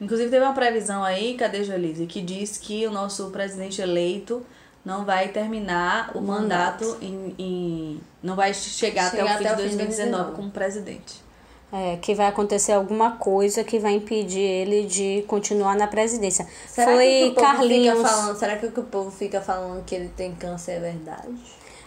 Inclusive 0.00 0.28
teve 0.30 0.44
uma 0.44 0.52
previsão 0.52 1.04
aí, 1.04 1.34
cadê 1.36 1.62
Jolise, 1.62 2.06
que 2.06 2.20
diz 2.20 2.56
que 2.58 2.84
o 2.86 2.90
nosso 2.90 3.30
presidente 3.30 3.80
eleito 3.80 4.44
não 4.84 5.04
vai 5.04 5.28
terminar 5.28 6.10
o, 6.16 6.20
mandato, 6.20 6.96
em, 7.00 7.34
em- 7.38 8.00
não 8.22 8.34
vai 8.34 8.52
chegar, 8.52 9.10
Chegar 9.12 9.24
até 9.26 9.34
o 9.34 9.38
fim 9.38 9.44
até 9.44 9.54
de 9.54 9.62
2019 9.62 9.86
2019. 9.86 10.36
como 10.36 10.50
presidente. 10.50 11.23
É, 11.76 11.96
que 11.96 12.14
vai 12.14 12.26
acontecer 12.28 12.70
alguma 12.70 13.16
coisa 13.16 13.64
que 13.64 13.80
vai 13.80 13.94
impedir 13.94 14.38
ele 14.38 14.86
de 14.86 15.24
continuar 15.26 15.74
na 15.74 15.88
presidência. 15.88 16.46
Será 16.68 16.86
que 16.86 16.92
o 16.92 16.96
foi 16.96 17.06
que 17.06 17.24
o 17.24 17.34
povo 17.34 17.46
Carlinhos. 17.46 17.96
Fica 17.98 18.08
falando, 18.08 18.38
será 18.38 18.56
que 18.56 18.66
o 18.66 18.70
que 18.70 18.80
o 18.80 18.84
povo 18.84 19.10
fica 19.10 19.40
falando 19.40 19.84
que 19.84 19.92
ele 19.92 20.08
tem 20.16 20.32
câncer 20.36 20.72
é 20.74 20.78
verdade? 20.78 21.34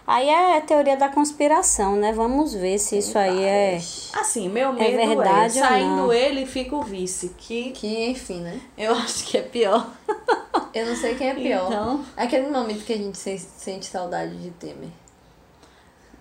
Aí 0.06 0.28
é 0.28 0.60
teoria 0.60 0.96
da 0.96 1.08
conspiração, 1.08 1.96
né? 1.96 2.12
Vamos 2.12 2.54
ver 2.54 2.78
se 2.78 2.98
isso 2.98 3.16
aí 3.18 3.42
é. 3.44 3.76
Assim, 4.14 4.48
meu 4.48 4.72
medo 4.72 5.00
é, 5.00 5.06
verdade 5.06 5.58
ou 5.58 5.64
saindo 5.66 5.96
não? 5.96 6.12
ele 6.12 6.44
fica 6.44 6.76
o 6.76 6.82
vice, 6.82 7.30
que 7.36 7.70
Que, 7.72 8.10
enfim, 8.10 8.40
né? 8.40 8.60
eu 8.76 8.94
acho 8.94 9.24
que 9.24 9.38
é 9.38 9.42
pior. 9.42 9.86
Eu 10.74 10.86
não 10.86 10.96
sei 10.96 11.14
quem 11.14 11.28
é 11.28 11.34
pior. 11.34 11.66
Então. 11.72 12.04
Aquele 12.16 12.50
momento 12.50 12.84
que 12.84 12.92
a 12.92 12.96
gente 12.96 13.16
se- 13.16 13.38
sente 13.38 13.86
saudade 13.86 14.36
de 14.36 14.50
Temer. 14.50 14.90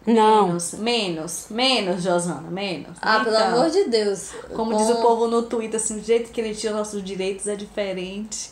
Não. 0.07 0.47
Menos, 0.47 0.73
menos, 0.75 1.45
menos, 1.49 2.01
Josana, 2.01 2.49
menos. 2.49 2.97
Ah, 3.01 3.19
pelo 3.23 3.35
Então, 3.35 3.47
amor 3.47 3.69
de 3.69 3.83
Deus. 3.89 4.31
Como 4.55 4.71
Com- 4.71 4.77
diz 4.77 4.89
o 4.89 5.01
povo 5.01 5.27
no 5.27 5.43
Twitter, 5.43 5.79
assim, 5.79 5.99
o 5.99 6.03
jeito 6.03 6.31
que 6.31 6.39
ele 6.39 6.55
tira 6.55 6.73
nossos 6.73 7.03
direitos 7.03 7.45
é 7.45 7.55
diferente. 7.57 8.51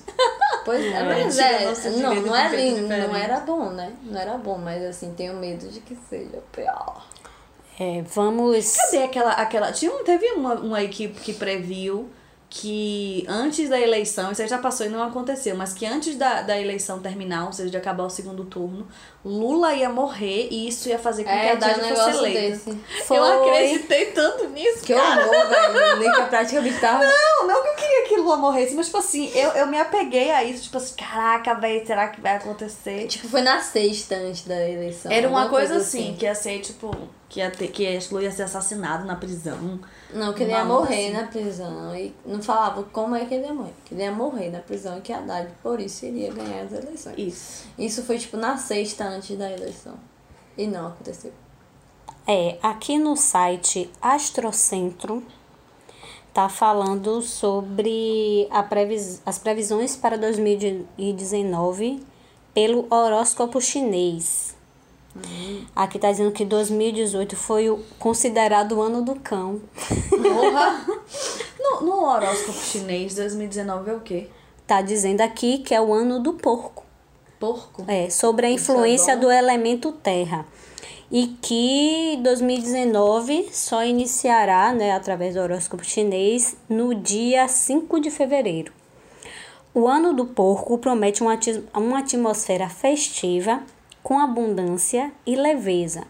Pois 0.65 0.83
é, 0.83 0.89
É, 0.89 1.03
mas 1.03 1.39
é. 1.39 1.89
Não, 1.91 2.13
não 2.15 2.35
é 2.35 2.49
lindo, 2.55 2.81
não 2.87 3.15
era 3.15 3.39
bom, 3.39 3.69
né? 3.69 3.93
Não 4.03 4.19
era 4.19 4.37
bom, 4.37 4.57
mas 4.57 4.83
assim, 4.83 5.13
tenho 5.15 5.33
medo 5.37 5.67
de 5.69 5.79
que 5.79 5.97
seja 6.09 6.43
pior. 6.51 7.07
É, 7.79 8.01
vamos. 8.13 8.75
Cadê 8.75 9.03
aquela. 9.03 9.31
aquela 9.31 9.71
tinha 9.71 9.91
teve 10.03 10.27
uma, 10.33 10.55
uma 10.55 10.83
equipe 10.83 11.19
que 11.21 11.33
previu 11.33 12.09
que 12.57 13.25
antes 13.27 13.67
da 13.67 13.77
eleição, 13.77 14.31
isso 14.31 14.41
aí 14.41 14.47
já 14.47 14.57
passou 14.57 14.85
e 14.85 14.89
não 14.89 15.03
aconteceu, 15.03 15.57
mas 15.57 15.73
que 15.73 15.85
antes 15.85 16.15
da, 16.15 16.41
da 16.41 16.57
eleição 16.57 17.01
terminar, 17.01 17.47
ou 17.47 17.51
seja, 17.51 17.69
de 17.69 17.75
acabar 17.75 18.05
o 18.05 18.09
segundo 18.09 18.45
turno, 18.45 18.87
Lula 19.25 19.73
ia 19.73 19.89
morrer 19.89 20.47
e 20.49 20.65
isso 20.65 20.87
ia 20.87 20.97
fazer 20.97 21.25
com 21.25 21.31
que 21.31 21.35
É, 21.35 21.51
a 21.51 21.57
tinha 21.57 21.75
Haddad 21.75 21.91
um 21.91 21.95
fosse 21.97 22.09
eleita. 22.11 22.71
Foi. 23.05 23.17
Eu 23.17 23.23
acreditei 23.25 24.05
tanto 24.11 24.47
nisso, 24.51 24.85
Que 24.85 24.93
cara. 24.93 25.27
horror, 25.27 25.49
velho. 25.49 25.99
Nem 25.99 26.11
que 26.13 26.21
a 26.21 26.25
praticamente 26.27 26.79
tava. 26.79 27.03
Não, 27.03 27.47
não 27.47 27.61
que 27.61 27.67
eu 27.67 27.75
queria 27.75 28.07
que 28.07 28.15
Lula 28.21 28.37
morresse, 28.37 28.73
mas 28.73 28.85
tipo 28.85 28.99
assim, 28.99 29.29
eu, 29.35 29.49
eu 29.49 29.67
me 29.67 29.77
apeguei 29.77 30.31
a 30.31 30.41
isso, 30.41 30.63
tipo 30.63 30.77
assim, 30.77 30.95
caraca, 30.95 31.55
velho, 31.55 31.85
será 31.85 32.07
que 32.07 32.21
vai 32.21 32.37
acontecer? 32.37 33.07
Tipo, 33.07 33.27
foi 33.27 33.41
na 33.41 33.59
sexta 33.59 34.15
antes 34.15 34.45
da 34.45 34.55
eleição. 34.65 35.11
Era 35.11 35.27
uma 35.27 35.41
alguma 35.41 35.59
coisa 35.59 35.75
assim, 35.75 36.15
que 36.17 36.23
ia 36.23 36.33
ser, 36.33 36.59
tipo, 36.61 36.89
que 37.27 37.41
ia 37.41 37.51
ter, 37.51 37.67
que 37.67 37.99
Lula 38.09 38.23
ia 38.23 38.31
ser 38.31 38.43
assassinado 38.43 39.03
na 39.05 39.17
prisão. 39.17 39.77
Não, 40.13 40.33
que 40.33 40.43
ele 40.43 40.51
ia 40.51 40.63
morrer 40.63 41.07
assim. 41.07 41.13
na 41.13 41.27
prisão. 41.27 41.95
E 41.95 42.15
não 42.25 42.41
falava 42.41 42.83
como 42.83 43.15
é 43.15 43.25
que 43.25 43.33
ele 43.33 43.45
ia 43.45 43.53
morrer. 43.53 43.73
Que 43.85 43.93
ele 43.93 44.03
ia 44.03 44.11
morrer 44.11 44.49
na 44.49 44.59
prisão 44.59 44.97
e 44.97 45.01
que 45.01 45.11
a 45.11 45.17
Haddad, 45.17 45.49
por 45.61 45.79
isso, 45.79 46.05
iria 46.05 46.31
ganhar 46.31 46.63
as 46.63 46.71
eleições. 46.71 47.17
Isso. 47.17 47.67
Isso 47.77 48.03
foi, 48.03 48.17
tipo, 48.17 48.37
na 48.37 48.57
sexta 48.57 49.03
antes 49.05 49.37
da 49.37 49.51
eleição. 49.51 49.95
E 50.57 50.67
não 50.67 50.87
aconteceu. 50.87 51.33
É, 52.27 52.57
aqui 52.61 52.97
no 52.97 53.15
site 53.15 53.89
Astrocentro 54.01 55.23
tá 56.33 56.49
falando 56.49 57.21
sobre 57.21 58.47
a 58.51 58.63
previs... 58.63 59.21
as 59.25 59.37
previsões 59.37 59.95
para 59.95 60.17
2019 60.17 62.03
pelo 62.53 62.87
horóscopo 62.89 63.61
chinês. 63.61 64.54
Aqui 65.75 65.97
tá 65.97 66.11
dizendo 66.11 66.31
que 66.31 66.43
2018 66.43 67.35
foi 67.35 67.69
o 67.69 67.79
considerado 67.97 68.73
o 68.73 68.81
ano 68.81 69.01
do 69.01 69.15
cão. 69.15 69.61
Porra! 70.09 70.85
no, 71.59 71.81
no 71.81 72.05
horóscopo 72.05 72.59
chinês, 72.59 73.15
2019 73.15 73.89
é 73.89 73.93
o 73.93 73.99
quê? 74.01 74.29
Tá 74.67 74.81
dizendo 74.81 75.21
aqui 75.21 75.59
que 75.59 75.73
é 75.73 75.81
o 75.81 75.93
ano 75.93 76.19
do 76.19 76.33
porco. 76.33 76.83
Porco? 77.39 77.85
É, 77.87 78.09
sobre 78.09 78.47
a 78.47 78.49
Isso 78.49 78.71
é 78.71 78.75
influência 78.75 79.15
bom. 79.15 79.21
do 79.21 79.31
elemento 79.31 79.91
terra. 79.91 80.45
E 81.11 81.27
que 81.41 82.19
2019 82.23 83.49
só 83.51 83.85
iniciará, 83.85 84.73
né, 84.73 84.91
através 84.91 85.35
do 85.35 85.41
horóscopo 85.41 85.85
chinês, 85.85 86.57
no 86.67 86.95
dia 86.95 87.47
5 87.47 87.99
de 87.99 88.09
fevereiro. 88.09 88.73
O 89.73 89.87
ano 89.87 90.13
do 90.13 90.25
porco 90.25 90.77
promete 90.77 91.21
uma 91.21 91.99
atmosfera 91.99 92.69
festiva, 92.69 93.61
com 94.05 94.19
abundância 94.19 95.11
e 95.25 95.35
leveza. 95.35 96.05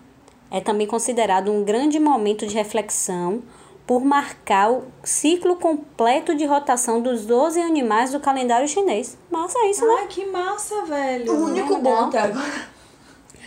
É 0.52 0.60
também 0.60 0.86
considerado 0.86 1.50
um 1.50 1.64
grande 1.64 1.98
momento 1.98 2.46
de 2.46 2.54
reflexão 2.54 3.42
por 3.88 4.04
marcar 4.04 4.70
o 4.70 4.84
ciclo 5.02 5.56
completo 5.56 6.36
de 6.36 6.44
rotação 6.46 7.02
dos 7.02 7.26
12 7.26 7.58
animais 7.62 8.12
do 8.12 8.20
calendário 8.20 8.68
chinês. 8.68 9.18
Massa 9.32 9.66
isso, 9.68 9.88
né? 9.88 9.96
Ai, 10.00 10.08
que 10.08 10.26
massa, 10.26 10.84
velho. 10.84 11.32
O 11.32 11.46
único 11.46 11.78
bom 11.78 12.08
até 12.08 12.20
agora. 12.20 12.68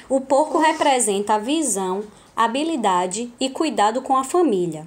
O 0.08 0.18
porco 0.18 0.56
representa 0.56 1.34
a 1.34 1.38
visão, 1.38 2.04
habilidade 2.34 3.30
e 3.38 3.50
cuidado 3.50 4.00
com 4.00 4.16
a 4.16 4.24
família. 4.24 4.86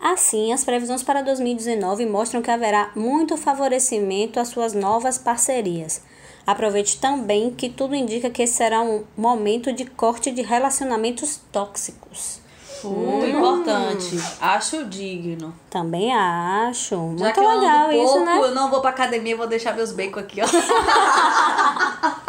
Assim, 0.00 0.50
as 0.50 0.64
previsões 0.64 1.02
para 1.02 1.20
2019 1.20 2.06
mostram 2.06 2.40
que 2.40 2.50
haverá 2.50 2.90
muito 2.96 3.36
favorecimento 3.36 4.40
às 4.40 4.48
suas 4.48 4.72
novas 4.72 5.18
parcerias. 5.18 6.00
Aproveite 6.46 7.00
também 7.00 7.50
que 7.50 7.68
tudo 7.68 7.94
indica 7.94 8.28
que 8.28 8.42
esse 8.42 8.54
será 8.54 8.80
um 8.82 9.04
momento 9.16 9.72
de 9.72 9.84
corte 9.86 10.30
de 10.30 10.42
relacionamentos 10.42 11.40
tóxicos. 11.50 12.40
Muito 12.82 13.26
importante. 13.26 14.18
Acho 14.40 14.84
digno. 14.84 15.54
Também 15.70 16.14
acho. 16.14 16.90
Já 16.94 16.98
Muito 17.24 17.32
que 17.32 17.40
eu 17.40 17.48
ando 17.48 17.60
legal 17.60 17.92
isso, 17.92 18.02
pouco, 18.04 18.24
né? 18.26 18.38
eu 18.42 18.54
não 18.54 18.70
vou 18.70 18.80
pra 18.82 18.90
academia, 18.90 19.34
vou 19.36 19.46
deixar 19.46 19.74
meus 19.74 19.90
bacon 19.92 20.20
aqui, 20.20 20.40
ó. 20.42 20.46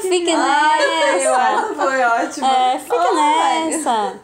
Fique 0.00 0.30
Ai, 0.30 0.84
eu 0.84 1.30
nessa. 1.30 1.36
acho 1.36 1.68
que 1.68 1.74
foi 1.74 2.02
ótimo. 2.02 2.46
É, 2.46 2.78
fique 2.78 2.94
Ai, 2.96 3.66
nessa. 3.66 4.14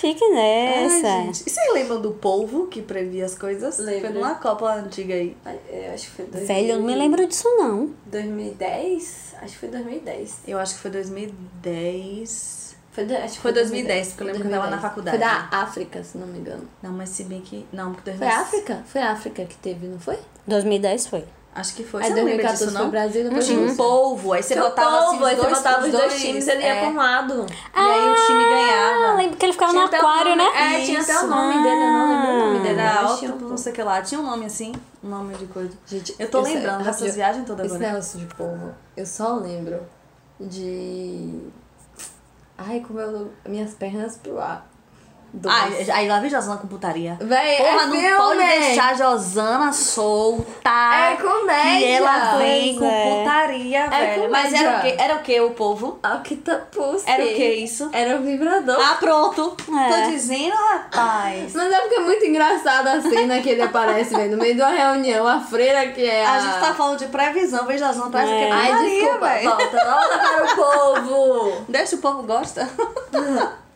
Fique 0.00 0.24
Ai, 0.24 0.30
nessa. 0.30 1.08
gente. 1.22 1.42
E 1.46 1.50
vocês 1.50 1.72
lembram 1.74 2.00
do 2.00 2.12
polvo 2.12 2.66
que 2.68 2.80
previa 2.80 3.26
as 3.26 3.36
coisas? 3.36 3.78
Lembro. 3.78 4.00
Foi 4.00 4.10
numa 4.10 4.34
Copa 4.36 4.72
antiga 4.74 5.12
aí. 5.14 5.36
Eu 5.68 5.92
acho 5.92 6.06
que 6.06 6.12
foi 6.16 6.24
2000, 6.26 6.46
Velho, 6.46 6.68
eu 6.70 6.78
não 6.78 6.86
me 6.86 6.94
lembro 6.94 7.26
disso 7.26 7.48
não. 7.58 7.90
2010? 8.06 9.34
Acho 9.42 9.52
que 9.52 9.58
foi 9.58 9.68
2010. 9.68 10.38
Eu 10.48 10.58
acho 10.58 10.74
que 10.74 10.80
foi 10.80 10.90
2010. 10.90 12.76
Foi, 12.92 13.04
de, 13.04 13.14
acho 13.14 13.34
que 13.34 13.40
Foi 13.40 13.52
2010, 13.52 14.08
porque 14.08 14.22
eu 14.22 14.26
lembro 14.26 14.42
que 14.42 14.48
eu 14.48 14.50
tava 14.50 14.70
na 14.70 14.76
2010. 14.78 14.82
faculdade. 14.82 15.16
Foi 15.16 15.26
da 15.26 15.62
África, 15.62 16.02
se 16.02 16.18
não 16.18 16.26
me 16.26 16.38
engano. 16.40 16.68
Não, 16.82 16.92
mas 16.92 17.10
se 17.10 17.22
bem 17.24 17.40
que. 17.40 17.64
Não, 17.72 17.92
porque 17.94 18.10
Foi 18.10 18.18
2010 18.18 18.42
África? 18.42 18.84
Foi 18.86 19.00
África 19.00 19.44
que 19.44 19.56
teve, 19.58 19.86
não 19.86 20.00
foi? 20.00 20.18
2010 20.46 21.06
foi. 21.06 21.24
Acho 21.52 21.74
que 21.74 21.82
foi. 21.82 22.00
Aí 22.02 22.08
Você 22.10 22.14
não 22.20 22.24
lembra 22.26 22.44
2014 22.44 22.64
disso, 22.64 22.72
foi 22.76 22.84
não? 22.84 22.90
Brasil, 22.90 23.24
depois 23.24 23.46
Tinha 23.46 23.60
um 23.60 23.76
polvo, 23.76 24.32
aí 24.32 24.42
você 24.42 24.54
botava 24.54 24.98
assim, 25.08 25.16
os 25.18 25.24
aí 25.24 25.34
você 25.36 25.42
dois, 25.42 25.56
botava 25.58 25.84
os 25.86 25.92
dois 25.92 26.20
times, 26.20 26.46
ele 26.48 26.62
ia 26.62 26.68
é, 26.68 26.80
pra 26.80 26.88
um 26.90 26.96
lado. 26.96 27.46
E 27.74 27.78
aí 27.78 28.08
o 28.08 28.14
time 28.26 28.44
Ah, 28.44 28.48
ganhava. 28.48 29.16
lembro 29.16 29.36
que 29.36 29.44
ele 29.46 29.52
ficava 29.52 29.72
Tinha 29.72 29.82
no 29.86 29.94
aquário, 29.96 30.36
nome- 30.36 30.44
né? 30.44 30.80
É, 30.80 30.84
tinha 30.84 31.00
até 31.00 31.12
o 31.12 31.16
Isso. 31.16 31.26
nome 31.26 31.52
dele, 31.54 31.82
eu 31.82 31.88
não 31.90 32.08
lembro 32.08 32.30
o 32.30 32.38
nome 32.46 32.58
dele. 32.60 32.80
Era 32.80 33.02
um- 33.08 33.14
Octopus, 33.14 33.50
não 33.50 33.56
sei 33.56 33.72
o 33.72 33.74
que 33.74 33.82
lá. 33.82 34.00
Tinha 34.02 34.20
um 34.20 34.24
nome 34.26 34.44
assim, 34.46 34.72
um 35.02 35.08
nome 35.08 35.34
de 35.34 35.46
coisa. 35.46 35.70
Gente, 35.88 36.14
Eu 36.20 36.30
tô 36.30 36.40
esse- 36.42 36.54
lembrando 36.54 36.78
dessas 36.78 36.86
rapidinho, 37.00 37.14
viagens 37.14 37.46
todas 37.46 37.66
Esse 37.66 37.74
agora. 37.74 37.90
negócio 37.92 38.18
de 38.20 38.26
povo, 38.34 38.74
eu 38.96 39.06
só 39.06 39.34
lembro 39.34 39.80
de. 40.38 41.40
Ai, 42.56 42.80
como 42.86 43.00
eu. 43.00 43.32
Minhas 43.44 43.74
pernas 43.74 44.16
pro 44.16 44.38
ar. 44.40 44.69
Dois. 45.32 45.54
Ai, 45.54 45.90
aí 45.92 46.08
lá 46.08 46.18
vem 46.20 46.28
Josana 46.28 46.56
com 46.58 46.66
putaria. 46.66 47.16
Véi, 47.20 47.56
Porra, 47.58 47.68
é 47.82 47.86
não 47.86 47.92
filme! 47.92 48.16
pode 48.16 48.38
deixar 48.38 48.90
a 48.90 48.94
Josana 48.94 49.72
solta. 49.72 50.70
É 50.70 51.16
comédia! 51.16 51.78
Que 51.78 51.92
ela 51.92 52.36
vem 52.38 52.78
com 52.78 52.84
é. 52.84 53.18
putaria, 53.20 53.86
velho. 53.88 54.30
Mas 54.30 54.52
era 54.52 54.62
o 54.62 54.72
comédia. 54.76 54.96
quê? 54.96 55.02
Era 55.02 55.14
o 55.14 55.18
quê, 55.20 55.40
o 55.40 55.50
povo? 55.50 55.98
Octopus. 56.04 57.06
Era 57.06 57.24
o 57.24 57.28
que 57.28 57.44
isso? 57.54 57.88
Era 57.92 58.16
o 58.16 58.22
vibrador. 58.22 58.76
Ah, 58.80 58.96
pronto. 58.98 59.56
É. 59.68 60.04
Tô 60.04 60.10
dizendo, 60.10 60.54
rapaz. 60.54 61.54
Mas 61.54 61.72
é 61.72 61.80
porque 61.80 61.94
é 61.94 62.00
muito 62.00 62.24
engraçada 62.24 62.92
a 62.94 63.00
cena 63.00 63.40
que 63.40 63.50
ele 63.50 63.62
aparece, 63.62 64.14
velho, 64.14 64.32
no 64.32 64.42
meio 64.42 64.54
de 64.54 64.60
uma 64.60 64.70
reunião, 64.70 65.26
a 65.26 65.40
freira 65.40 65.86
que 65.88 66.04
é 66.04 66.26
a... 66.26 66.32
A 66.32 66.38
gente 66.40 66.60
tá 66.60 66.74
falando 66.74 66.98
de 66.98 67.06
previsão, 67.06 67.66
veja 67.66 67.88
a 67.88 67.92
Josana 67.92 68.10
traz 68.10 68.28
o 68.28 68.32
É. 68.32 68.46
que 68.46 68.52
Ai, 68.52 68.66
putaria, 68.70 69.00
desculpa, 69.00 69.26
velho. 69.28 69.48
volta, 69.50 69.84
volta 69.84 70.18
para 70.18 70.44
o 70.44 70.56
povo! 70.56 71.64
Deixa 71.68 71.96
o 71.96 71.98
povo 72.00 72.22
gosta. 72.24 72.68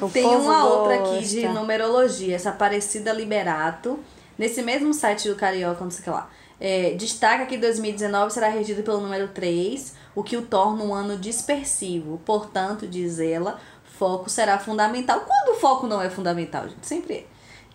O 0.00 0.08
Tem 0.08 0.24
uma 0.26 0.64
outra 0.64 0.94
aqui 0.96 1.08
gosta. 1.16 1.22
de 1.22 1.48
numerologia, 1.48 2.36
essa 2.36 2.50
Aparecida 2.50 3.12
Liberato. 3.12 3.98
Nesse 4.36 4.62
mesmo 4.62 4.94
site 4.94 5.28
do 5.28 5.34
Carioca, 5.34 5.82
não 5.82 5.90
sei 5.90 6.00
o 6.00 6.04
que 6.04 6.10
lá. 6.10 6.30
É, 6.60 6.90
destaca 6.96 7.46
que 7.46 7.56
2019 7.56 8.32
será 8.32 8.48
regido 8.48 8.82
pelo 8.82 9.00
número 9.00 9.28
3, 9.28 9.94
o 10.14 10.22
que 10.22 10.36
o 10.36 10.42
torna 10.42 10.82
um 10.84 10.94
ano 10.94 11.16
dispersivo. 11.16 12.20
Portanto, 12.24 12.86
diz 12.86 13.18
ela, 13.18 13.58
foco 13.98 14.28
será 14.30 14.58
fundamental. 14.58 15.20
Quando 15.26 15.56
o 15.56 15.60
foco 15.60 15.86
não 15.86 16.00
é 16.00 16.08
fundamental, 16.10 16.68
gente? 16.68 16.86
Sempre 16.86 17.14
é. 17.14 17.24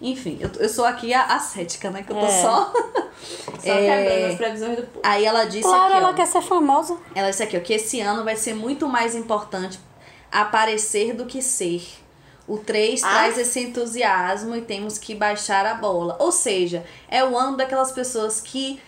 Enfim, 0.01 0.37
eu, 0.41 0.49
eu 0.59 0.67
sou 0.69 0.85
aqui 0.85 1.13
a, 1.13 1.25
a 1.25 1.39
cética, 1.39 1.89
né? 1.89 2.03
Que 2.03 2.11
eu 2.11 2.17
tô 2.17 2.25
É. 2.25 2.41
só. 2.41 2.73
Só 3.63 3.71
É. 3.71 4.03
quebrando 4.03 4.31
as 4.31 4.35
previsões 4.37 4.77
do. 4.77 4.87
Aí 5.01 5.23
ela 5.23 5.45
disse 5.45 5.63
Claro, 5.63 5.85
aqui, 5.85 5.93
ela 5.97 6.09
ó, 6.09 6.13
quer 6.13 6.27
ser 6.27 6.41
famosa. 6.41 6.97
ela 7.15 7.29
disse 7.29 7.43
aqui, 7.43 7.55
ó, 7.55 7.59
que 7.61 7.73
esse 7.73 8.01
ano 8.01 8.23
vai 8.23 8.35
ser 8.35 8.53
muito 8.53 8.87
mais 8.89 9.15
importante 9.15 9.79
aparecer 10.31 11.13
do 11.13 11.25
que 11.25 11.41
ser. 11.41 11.85
O 12.47 12.57
3 12.57 13.03
Ah. 13.03 13.09
traz 13.09 13.37
esse 13.37 13.59
entusiasmo 13.61 14.55
e 14.55 14.61
temos 14.61 14.97
que 14.97 15.15
baixar 15.15 15.65
a 15.65 15.73
bola. 15.75 16.17
Ou 16.19 16.31
seja, 16.31 16.85
é 17.09 17.23
o 17.23 17.37
ano 17.37 17.55
daquelas 17.57 17.91
pessoas 17.91 18.41
que 18.41 18.81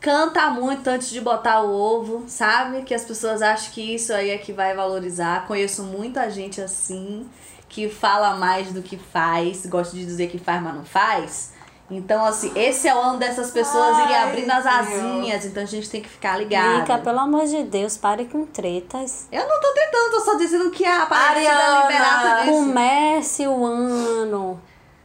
canta 0.00 0.50
muito 0.50 0.86
antes 0.88 1.08
de 1.10 1.20
botar 1.20 1.62
o 1.62 1.72
ovo, 1.72 2.24
sabe? 2.28 2.82
Que 2.82 2.94
as 2.94 3.04
pessoas 3.04 3.40
acham 3.42 3.72
que 3.72 3.94
isso 3.94 4.12
aí 4.12 4.30
é 4.30 4.38
que 4.38 4.52
vai 4.52 4.74
valorizar. 4.74 5.46
Conheço 5.46 5.82
muita 5.82 6.30
gente 6.30 6.60
assim, 6.60 7.26
que 7.68 7.88
fala 7.88 8.34
mais 8.36 8.72
do 8.72 8.82
que 8.82 8.96
faz, 8.98 9.64
gosta 9.66 9.96
de 9.96 10.04
dizer 10.04 10.28
que 10.28 10.38
faz, 10.38 10.62
mas 10.62 10.74
não 10.74 10.84
faz. 10.84 11.53
Então, 11.90 12.24
assim, 12.24 12.50
esse 12.56 12.88
é 12.88 12.94
o 12.94 12.98
ano 12.98 13.18
dessas 13.18 13.50
pessoas 13.50 13.98
irem 13.98 14.16
abrindo 14.16 14.50
as 14.50 14.66
asinhas. 14.66 15.44
Então 15.44 15.62
a 15.62 15.66
gente 15.66 15.88
tem 15.90 16.00
que 16.00 16.08
ficar 16.08 16.38
ligado. 16.38 16.80
Mica, 16.80 16.98
pelo 16.98 17.20
amor 17.20 17.44
de 17.46 17.62
Deus, 17.64 17.96
pare 17.96 18.24
com 18.24 18.46
tretas. 18.46 19.26
Eu 19.30 19.46
não 19.46 19.60
tô 19.60 19.68
tentando, 19.74 20.10
tô 20.10 20.20
só 20.20 20.34
dizendo 20.36 20.70
que 20.70 20.84
a 20.84 21.02
Aparecida 21.02 21.52
Ariana, 21.52 21.82
Liberato 21.86 22.36
disse. 22.44 22.50
Comece 22.50 23.46
o 23.46 23.64
ano. 23.66 24.60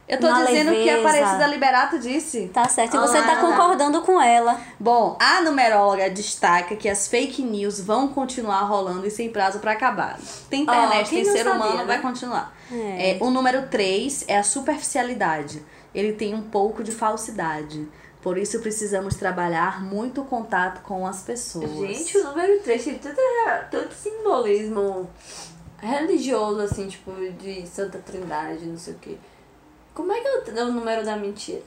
Eu 0.08 0.18
tô 0.18 0.26
dizendo 0.26 0.72
que 0.72 0.90
a 0.90 0.94
leveza. 0.96 1.08
Aparecida 1.08 1.46
Liberato 1.46 1.98
disse. 2.00 2.48
Tá 2.48 2.66
certo. 2.66 2.96
E 2.96 2.98
você 2.98 3.18
Ah. 3.18 3.22
tá 3.22 3.36
concordando 3.36 4.00
com 4.02 4.20
ela. 4.20 4.58
Bom, 4.80 5.16
a 5.20 5.40
numeróloga 5.42 6.10
destaca 6.10 6.74
que 6.74 6.88
as 6.88 7.06
fake 7.06 7.42
news 7.42 7.78
vão 7.80 8.08
continuar 8.08 8.62
rolando 8.62 9.06
e 9.06 9.10
sem 9.10 9.30
prazo 9.30 9.60
pra 9.60 9.70
acabar. 9.72 10.18
Tem 10.48 10.62
internet, 10.62 11.10
quem 11.10 11.22
tem 11.22 11.30
ser 11.32 11.44
sabia, 11.44 11.52
humano, 11.54 11.76
né? 11.76 11.84
vai 11.84 12.00
continuar. 12.00 12.52
É. 12.72 13.12
É, 13.12 13.18
o 13.20 13.30
número 13.30 13.68
3 13.68 14.24
é 14.26 14.36
a 14.38 14.42
superficialidade. 14.42 15.62
Ele 15.94 16.12
tem 16.12 16.34
um 16.34 16.42
pouco 16.42 16.82
de 16.82 16.92
falsidade. 16.92 17.86
Por 18.22 18.36
isso 18.36 18.60
precisamos 18.60 19.16
trabalhar 19.16 19.82
muito 19.82 20.20
o 20.20 20.24
contato 20.24 20.82
com 20.82 21.06
as 21.06 21.22
pessoas. 21.22 21.70
Gente, 21.70 22.18
o 22.18 22.24
número 22.24 22.60
3 22.62 22.84
tem 22.84 22.98
tanto, 22.98 23.20
tanto 23.70 23.94
simbolismo 23.94 25.08
religioso, 25.78 26.60
assim, 26.60 26.86
tipo, 26.86 27.12
de 27.38 27.66
Santa 27.66 27.98
Trindade, 27.98 28.66
não 28.66 28.76
sei 28.76 28.94
o 28.94 28.98
quê. 28.98 29.16
Como 29.94 30.12
é 30.12 30.20
que 30.20 30.28
é 30.28 30.64
o, 30.64 30.68
o 30.68 30.72
número 30.72 31.04
da 31.04 31.16
mentira? 31.16 31.62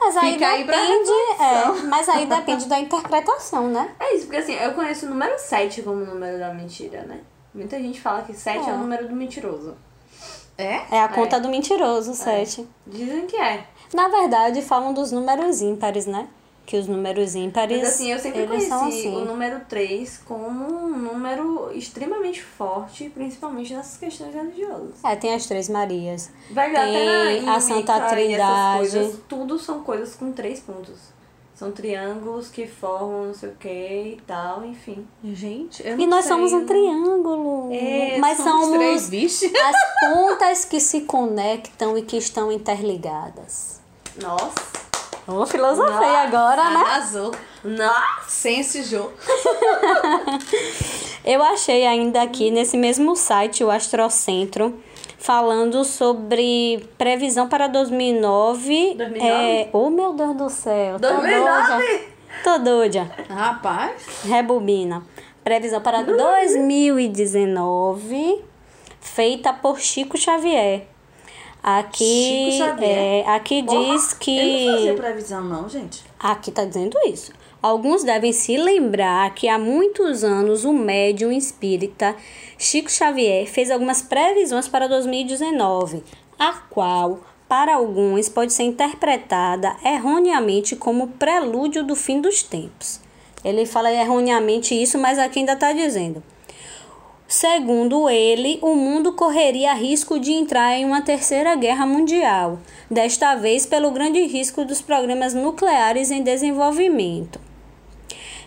Mas 0.00 0.16
aí 0.16 0.32
Fica 0.32 0.56
depende. 0.56 1.10
é, 1.38 1.82
mas 1.86 2.08
aí 2.08 2.24
depende 2.24 2.66
da 2.66 2.80
interpretação, 2.80 3.68
né? 3.68 3.94
É 4.00 4.14
isso, 4.14 4.24
porque 4.24 4.38
assim, 4.38 4.54
eu 4.54 4.72
conheço 4.72 5.04
o 5.04 5.10
número 5.10 5.38
7 5.38 5.82
como 5.82 6.02
número 6.06 6.38
da 6.38 6.54
mentira, 6.54 7.02
né? 7.02 7.20
Muita 7.52 7.78
gente 7.78 8.00
fala 8.00 8.22
que 8.22 8.32
7 8.32 8.66
é, 8.66 8.70
É. 8.70 8.72
o 8.72 8.78
número 8.78 9.06
do 9.06 9.14
mentiroso. 9.14 9.76
É? 10.62 10.86
É 10.90 11.00
a 11.00 11.08
conta 11.08 11.36
É. 11.36 11.40
do 11.40 11.48
mentiroso, 11.48 12.14
sete. 12.14 12.66
Dizem 12.86 13.26
que 13.26 13.36
é. 13.36 13.64
Na 13.94 14.08
verdade, 14.08 14.62
falam 14.62 14.92
dos 14.94 15.10
números 15.12 15.60
ímpares, 15.60 16.06
né? 16.06 16.28
Que 16.66 16.76
os 16.76 16.86
números 16.86 17.34
ímpares. 17.34 17.78
Mas 17.80 17.88
assim, 17.88 18.12
eu 18.12 18.18
sempre 18.20 18.42
eles 18.42 18.68
conheci 18.68 19.08
assim. 19.08 19.16
o 19.16 19.24
número 19.24 19.60
3 19.68 20.18
como 20.24 20.46
um 20.72 20.88
número 20.96 21.72
extremamente 21.74 22.40
forte, 22.42 23.10
principalmente 23.10 23.74
nessas 23.74 23.96
questões 23.96 24.32
religiosas. 24.32 25.02
É, 25.04 25.16
tem 25.16 25.34
as 25.34 25.46
Três 25.46 25.68
Marias. 25.68 26.30
Velho, 26.48 26.72
Tem 26.74 27.08
até 27.08 27.40
na, 27.42 27.56
a 27.56 27.60
Santa 27.60 28.00
Trindade. 28.02 28.78
coisas, 28.78 29.18
tudo 29.28 29.58
são 29.58 29.82
coisas 29.82 30.14
com 30.14 30.30
três 30.30 30.60
pontos. 30.60 30.94
São 31.60 31.70
triângulos 31.72 32.48
que 32.48 32.66
formam 32.66 33.26
não 33.26 33.34
sei 33.34 33.50
o 33.50 33.54
que 33.54 33.68
e 33.68 34.22
tal, 34.26 34.64
enfim. 34.64 35.06
Gente, 35.22 35.86
eu 35.86 35.92
E 36.00 36.06
não 36.06 36.16
nós 36.16 36.24
sei. 36.24 36.32
somos 36.34 36.54
um 36.54 36.64
triângulo. 36.64 37.68
É, 37.70 38.16
Mas 38.18 38.38
somos 38.38 38.62
somos 38.62 38.78
três, 38.78 39.10
vixe. 39.10 39.52
as 39.54 40.10
pontas 40.10 40.64
que 40.64 40.80
se 40.80 41.02
conectam 41.02 41.98
e 41.98 42.02
que 42.02 42.16
estão 42.16 42.50
interligadas. 42.50 43.78
Nossa! 44.22 44.54
Ô, 45.28 45.44
filosofei 45.44 45.92
Nossa, 45.92 46.18
agora, 46.18 46.70
né? 46.70 46.80
Arrasou. 46.80 47.30
Nossa! 47.62 48.82
Jogo. 48.82 49.12
Eu 51.22 51.42
achei 51.42 51.86
ainda 51.86 52.22
aqui 52.22 52.50
nesse 52.50 52.78
mesmo 52.78 53.14
site, 53.14 53.62
o 53.62 53.70
Astrocentro, 53.70 54.82
falando 55.20 55.84
sobre 55.84 56.88
previsão 56.96 57.46
para 57.46 57.68
2009. 57.68 58.94
2009? 58.96 59.28
É... 59.28 59.68
Oh, 59.72 59.90
meu 59.90 60.12
Deus 60.14 60.34
do 60.36 60.48
céu. 60.50 60.98
tô 60.98 61.06
2009? 61.08 61.76
doida. 61.76 62.00
Tô 62.42 62.58
doida. 62.58 63.08
Rapaz. 63.28 64.24
Rebobina. 64.24 65.04
Previsão 65.44 65.80
para 65.80 66.02
2019, 66.02 68.42
feita 69.00 69.52
por 69.52 69.78
Chico 69.78 70.16
Xavier. 70.18 70.86
Aqui, 71.62 72.48
Chico 72.52 72.64
Xavier? 72.64 72.98
é, 72.98 73.24
aqui 73.28 73.62
Porra, 73.62 73.78
diz 73.94 74.14
que. 74.14 74.36
Ele 74.38 74.66
não 74.66 74.72
fazia 74.74 74.94
previsão, 74.94 75.44
não, 75.44 75.68
gente. 75.68 76.02
Aqui 76.18 76.50
tá 76.50 76.64
dizendo 76.64 76.98
isso. 77.06 77.32
Alguns 77.62 78.02
devem 78.02 78.32
se 78.32 78.56
lembrar 78.56 79.34
que 79.34 79.46
há 79.46 79.58
muitos 79.58 80.24
anos 80.24 80.64
o 80.64 80.72
médium 80.72 81.30
espírita 81.30 82.16
Chico 82.56 82.90
Xavier 82.90 83.46
fez 83.46 83.70
algumas 83.70 84.00
previsões 84.00 84.66
para 84.66 84.88
2019, 84.88 86.02
a 86.38 86.54
qual, 86.70 87.20
para 87.46 87.74
alguns, 87.74 88.30
pode 88.30 88.54
ser 88.54 88.62
interpretada 88.62 89.76
erroneamente 89.84 90.74
como 90.74 91.08
prelúdio 91.08 91.84
do 91.84 91.94
fim 91.94 92.22
dos 92.22 92.42
tempos. 92.42 92.98
Ele 93.44 93.66
fala 93.66 93.92
erroneamente 93.92 94.74
isso, 94.74 94.96
mas 94.96 95.18
aqui 95.18 95.40
ainda 95.40 95.52
está 95.52 95.70
dizendo. 95.74 96.22
Segundo 97.28 98.08
ele, 98.08 98.58
o 98.62 98.74
mundo 98.74 99.12
correria 99.12 99.74
risco 99.74 100.18
de 100.18 100.32
entrar 100.32 100.76
em 100.76 100.86
uma 100.86 101.02
terceira 101.02 101.54
guerra 101.56 101.84
mundial, 101.84 102.58
desta 102.90 103.34
vez 103.34 103.66
pelo 103.66 103.90
grande 103.90 104.24
risco 104.24 104.64
dos 104.64 104.80
programas 104.80 105.34
nucleares 105.34 106.10
em 106.10 106.22
desenvolvimento. 106.22 107.49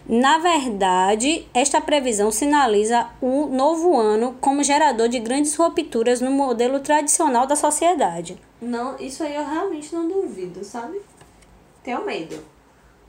Na 0.08 0.38
verdade, 0.38 1.48
esta 1.54 1.80
previsão 1.80 2.30
sinaliza 2.30 3.10
o 3.22 3.46
novo 3.46 3.98
ano 3.98 4.36
como 4.42 4.63
gerador 4.63 5.08
de 5.08 5.20
grandes 5.20 5.56
rupturas 5.56 6.20
no 6.20 6.30
modelo 6.30 6.80
tradicional 6.82 7.48
da 7.48 7.56
sociedade. 7.56 8.38
Não, 8.62 8.98
isso 9.00 9.24
aí 9.24 9.36
eu 9.36 9.46
realmente 9.46 9.94
não 9.96 10.08
duvido, 10.08 10.63
sabe? 10.63 11.02
Tenho 11.84 12.06
medo. 12.06 12.38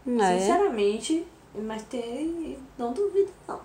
É. 0.07 0.38
Sinceramente, 0.38 1.26
mas 1.54 1.83
tem. 1.83 2.59
Não 2.78 2.92
duvido, 2.92 3.30
não. 3.48 3.61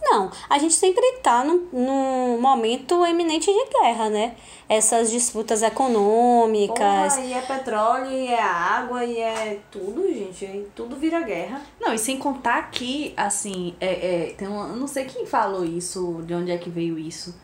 Não, 0.00 0.30
a 0.48 0.58
gente 0.58 0.74
sempre 0.74 1.04
está 1.16 1.42
num, 1.42 1.68
num 1.72 2.40
momento 2.40 3.04
eminente 3.04 3.46
de 3.46 3.80
guerra, 3.80 4.08
né? 4.08 4.36
Essas 4.68 5.10
disputas 5.10 5.62
econômicas. 5.62 7.14
Porra, 7.14 7.26
e 7.26 7.32
é 7.32 7.40
petróleo, 7.40 8.12
e 8.12 8.28
é 8.28 8.42
água, 8.42 9.04
e 9.04 9.18
é 9.18 9.58
tudo, 9.70 10.06
gente. 10.12 10.44
E 10.44 10.68
tudo 10.74 10.96
vira 10.96 11.20
guerra. 11.22 11.62
Não, 11.80 11.92
e 11.92 11.98
sem 11.98 12.18
contar 12.18 12.70
que, 12.70 13.12
assim, 13.16 13.74
é, 13.80 13.86
é, 13.86 14.34
tem 14.34 14.46
um, 14.46 14.68
eu 14.68 14.76
não 14.76 14.86
sei 14.86 15.06
quem 15.06 15.26
falou 15.26 15.64
isso, 15.64 16.22
de 16.24 16.34
onde 16.34 16.50
é 16.50 16.58
que 16.58 16.70
veio 16.70 16.98
isso, 16.98 17.34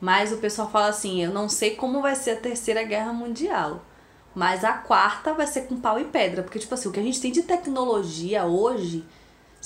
mas 0.00 0.32
o 0.32 0.38
pessoal 0.38 0.70
fala 0.70 0.88
assim, 0.88 1.22
eu 1.22 1.30
não 1.30 1.48
sei 1.48 1.74
como 1.74 2.02
vai 2.02 2.14
ser 2.14 2.32
a 2.32 2.36
terceira 2.36 2.82
guerra 2.82 3.12
mundial, 3.12 3.82
mas 4.34 4.64
a 4.64 4.72
quarta 4.72 5.32
vai 5.32 5.46
ser 5.46 5.62
com 5.62 5.80
pau 5.80 5.98
e 5.98 6.04
pedra, 6.04 6.42
porque, 6.42 6.58
tipo 6.58 6.74
assim, 6.74 6.88
o 6.88 6.92
que 6.92 7.00
a 7.00 7.02
gente 7.02 7.20
tem 7.20 7.32
de 7.32 7.42
tecnologia 7.42 8.44
hoje, 8.44 9.04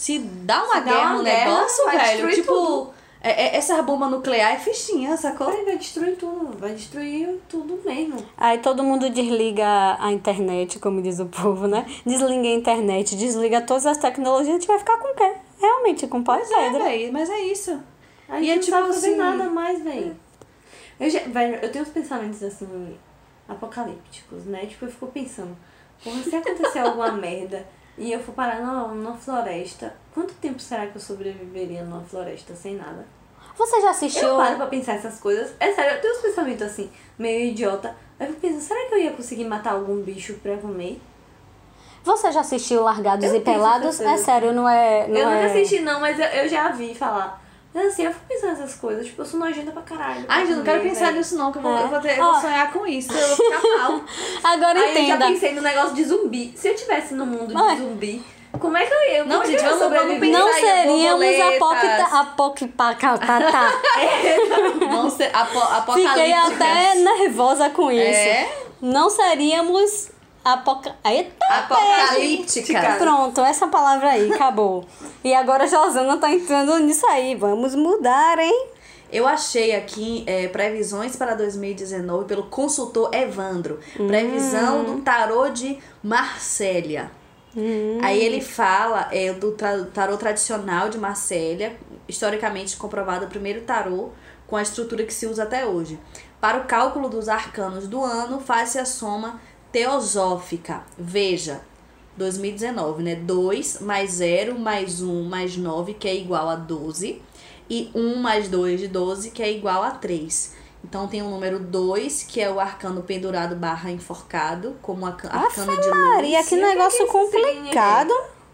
se 0.03 0.19
dá 0.19 0.65
uma 0.65 0.75
Se 0.75 0.81
dá 0.81 0.91
guerra 0.93 1.07
uma 1.11 1.19
no 1.19 1.25
guerra, 1.25 1.51
negócio, 1.51 1.85
vai 1.85 1.97
velho, 1.99 2.11
destruir 2.13 2.35
tipo, 2.37 2.53
tudo. 2.55 2.91
é, 3.21 3.31
é- 3.31 3.57
essa 3.57 3.83
bomba 3.83 4.09
nuclear 4.09 4.53
é 4.55 4.59
fichinha, 4.59 5.17
sacou? 5.17 5.49
Vai, 5.49 5.65
vai 5.65 5.77
destruir 5.77 6.17
tudo. 6.17 6.57
Vai 6.59 6.73
destruir 6.73 7.41
tudo 7.49 7.79
mesmo. 7.85 8.25
Aí 8.37 8.59
todo 8.59 8.83
mundo 8.83 9.11
desliga 9.11 9.97
a 10.01 10.11
internet, 10.11 10.79
como 10.79 11.03
diz 11.03 11.21
o 11.21 11.27
povo, 11.27 11.67
né? 11.67 11.85
Desliga 12.07 12.49
a 12.49 12.53
internet, 12.55 13.15
desliga 13.17 13.61
todas 13.61 13.85
as 13.87 13.99
tecnologias, 13.99 14.49
a 14.49 14.59
gente 14.59 14.67
vai 14.67 14.79
ficar 14.79 14.97
com 14.99 15.09
o 15.09 15.15
quê? 15.15 15.33
Realmente, 15.61 16.07
com 16.07 16.23
pau 16.25 16.39
e 16.39 16.43
É, 16.43 16.45
pedra. 16.47 16.85
velho, 16.85 17.13
mas 17.13 17.29
é 17.29 17.41
isso. 17.41 17.79
A 18.29 18.41
E 18.41 18.45
gente 18.47 18.51
é 18.51 18.55
não 18.55 18.61
tipo 18.63 18.77
sabe 18.79 18.87
fazer 18.95 19.09
assim- 19.09 19.17
nada 19.19 19.51
mais, 19.51 19.83
velho. 19.83 20.17
Eu, 20.99 21.11
já, 21.11 21.21
velho, 21.21 21.57
eu 21.57 21.71
tenho 21.73 21.85
uns 21.85 21.91
pensamentos 21.91 22.43
assim, 22.43 22.97
apocalípticos, 23.49 24.45
né? 24.47 24.67
Tipo, 24.67 24.85
eu 24.87 24.91
fico 24.91 25.07
pensando, 25.09 25.57
porra, 26.03 26.23
se 26.23 26.37
acontecer 26.37 26.79
alguma 26.81 27.13
merda 27.13 27.67
e 28.01 28.13
eu 28.13 28.19
for 28.19 28.35
parar 28.35 28.61
numa, 28.61 28.89
numa 28.89 29.15
floresta, 29.15 29.95
quanto 30.15 30.33
tempo 30.35 30.59
será 30.59 30.87
que 30.87 30.97
eu 30.97 31.01
sobreviveria 31.01 31.85
numa 31.85 32.03
floresta 32.03 32.55
sem 32.55 32.75
nada? 32.75 33.07
Você 33.59 33.79
já 33.83 33.91
assistiu? 33.91 34.29
Eu 34.29 34.37
paro 34.39 34.57
pra 34.57 34.67
pensar 34.69 34.95
essas 34.95 35.21
coisas. 35.21 35.53
É 35.61 35.71
sério, 35.73 35.97
eu 35.97 36.01
tenho 36.01 36.15
uns 36.15 36.23
pensamentos 36.23 36.63
assim, 36.63 36.91
meio 37.19 37.51
idiota. 37.51 37.95
Aí 38.19 38.27
eu 38.27 38.35
pensando, 38.37 38.63
será 38.63 38.89
que 38.89 38.95
eu 38.95 38.99
ia 38.99 39.13
conseguir 39.13 39.45
matar 39.45 39.75
algum 39.75 40.01
bicho 40.01 40.33
pra 40.43 40.57
comer? 40.57 40.99
Você 42.03 42.33
já 42.33 42.41
assistiu 42.41 42.83
Largados 42.83 43.27
Eu 43.27 43.37
e 43.37 43.41
Pelados? 43.41 44.01
É 44.01 44.17
sério, 44.17 44.55
não 44.55 44.67
é. 44.67 45.07
Não 45.07 45.17
eu 45.17 45.29
é... 45.29 45.35
nunca 45.35 45.47
assisti 45.53 45.81
não, 45.81 46.01
mas 46.01 46.19
eu, 46.19 46.25
eu 46.25 46.49
já 46.49 46.71
vi 46.71 46.95
falar. 46.95 47.39
Mas 47.73 47.87
assim, 47.93 48.05
eu 48.05 48.13
fico 48.13 48.25
pensando 48.29 48.51
nessas 48.51 48.75
coisas, 48.75 49.07
tipo, 49.07 49.23
eu 49.23 49.27
sou 49.27 49.39
nojenta 49.39 49.71
pra 49.71 49.83
caralho. 49.83 50.25
Ai, 50.29 50.41
gente, 50.41 50.51
eu 50.51 50.57
não 50.59 50.65
quero 50.65 50.83
pensar 50.83 51.05
velho. 51.07 51.19
nisso 51.19 51.37
não, 51.37 51.53
que 51.53 51.59
eu 51.59 51.63
vou, 51.63 51.79
É. 51.79 51.83
eu 51.85 51.89
vou, 51.89 52.01
ter, 52.01 52.21
Ó. 52.21 52.41
sonhar 52.41 52.73
com 52.73 52.85
isso, 52.87 53.13
eu 53.13 53.29
vou 53.29 53.37
ficar 53.37 53.79
mal. 53.79 54.01
Agora 54.43 54.79
Aí 54.81 54.89
eu 54.89 54.95
já 54.95 55.01
entenda. 55.03 55.27
pensei 55.29 55.55
no 55.55 55.63
negócio 55.63 55.95
de 55.95 56.05
zumbi. 56.05 56.53
Se 56.57 56.69
eu 56.69 56.75
tivesse 56.75 57.15
no 57.15 57.25
mundo 57.25 57.57
Ai. 57.57 57.77
de 57.77 57.83
zumbi, 57.83 58.25
como 58.59 58.77
é 58.77 58.85
que 58.85 58.93
eu 58.93 59.03
ia? 59.13 59.25
Não, 59.25 59.41
é 59.43 59.47
gente, 59.47 59.63
vamos- 59.63 59.79
vamos? 59.79 59.95
Não 60.15 60.21
pensar 60.21 60.59
em 60.59 60.61
seríamos 60.61 61.59
borboletas. 61.59 62.13
apocipacatá. 62.13 63.73
Não 64.91 65.09
ser 65.11 65.31
apo, 65.35 65.93
Fiquei 65.95 66.33
até 66.33 66.95
nervosa 66.97 67.71
com 67.71 67.91
isso. 67.91 68.01
É? 68.03 68.53
Não 68.83 69.09
seríamos 69.11 70.11
apoca... 70.45 70.95
Eita, 71.05 71.45
Apocalípticas. 71.51 72.99
Pronto, 72.99 73.41
essa 73.41 73.69
palavra 73.69 74.11
aí, 74.11 74.33
acabou. 74.33 74.85
E 75.23 75.35
agora 75.35 75.65
a 75.65 75.67
Josana 75.67 76.17
tá 76.17 76.33
entrando 76.33 76.79
nisso 76.79 77.07
aí. 77.07 77.35
Vamos 77.35 77.75
mudar, 77.75 78.39
hein? 78.39 78.69
Eu 79.13 79.27
achei 79.27 79.75
aqui 79.75 80.25
é, 80.27 80.49
previsões 80.49 81.15
para 81.15 81.35
2019 81.35 82.25
pelo 82.25 82.45
consultor 82.45 83.15
Evandro. 83.15 83.81
Previsão 84.07 84.85
do 84.85 85.03
tarô 85.03 85.51
de 85.51 85.79
Marsella. 86.03 87.11
Aí 88.03 88.23
ele 88.23 88.41
fala 88.41 89.09
é, 89.11 89.33
do 89.33 89.55
tarô 89.93 90.17
tradicional 90.17 90.89
de 90.89 90.97
Marsella, 90.97 91.73
historicamente 92.09 92.77
comprovado 92.77 93.27
o 93.27 93.29
primeiro 93.29 93.63
tarô 93.63 94.11
com 94.47 94.57
a 94.57 94.63
estrutura 94.63 95.05
que 95.05 95.13
se 95.13 95.27
usa 95.27 95.43
até 95.43 95.67
hoje. 95.67 95.99
Para 96.41 96.59
o 96.59 96.65
cálculo 96.65 97.09
dos 97.09 97.29
arcanos 97.29 97.87
do 97.87 98.03
ano, 98.03 98.41
faz-se 98.41 98.79
a 98.79 98.85
soma 98.85 99.41
teosófica. 99.73 100.83
Veja, 100.99 101.61
2019, 102.17 103.03
né? 103.03 103.15
2 103.17 103.81
mais 103.81 104.13
0 104.13 104.59
mais 104.59 105.01
1 105.03 105.23
mais 105.25 105.57
9, 105.57 105.95
que 105.95 106.09
é 106.09 106.15
igual 106.15 106.49
a 106.49 106.57
12. 106.57 107.21
E 107.69 107.91
1 107.95 108.17
mais 108.17 108.49
2 108.49 108.81
de 108.81 108.89
12, 108.89 109.31
que 109.31 109.43
é 109.43 109.51
igual 109.53 109.83
a 109.83 109.91
3. 109.93 110.55
Então 110.83 111.07
tem 111.07 111.23
o 111.23 111.29
número 111.29 111.59
2, 111.59 112.25
que 112.25 112.41
é 112.41 112.51
o 112.51 112.59
arcano 112.59 113.03
pendurado 113.03 113.55
barra 113.55 113.91
enforcado, 113.91 114.77
como 114.83 115.07
arca- 115.07 115.29
arcano 115.29 115.81
de 115.81 115.89
luz. 115.89 115.99
Maria, 116.15 116.43
que 116.43 116.57
negócio 116.57 117.07
complicado. 117.07 118.13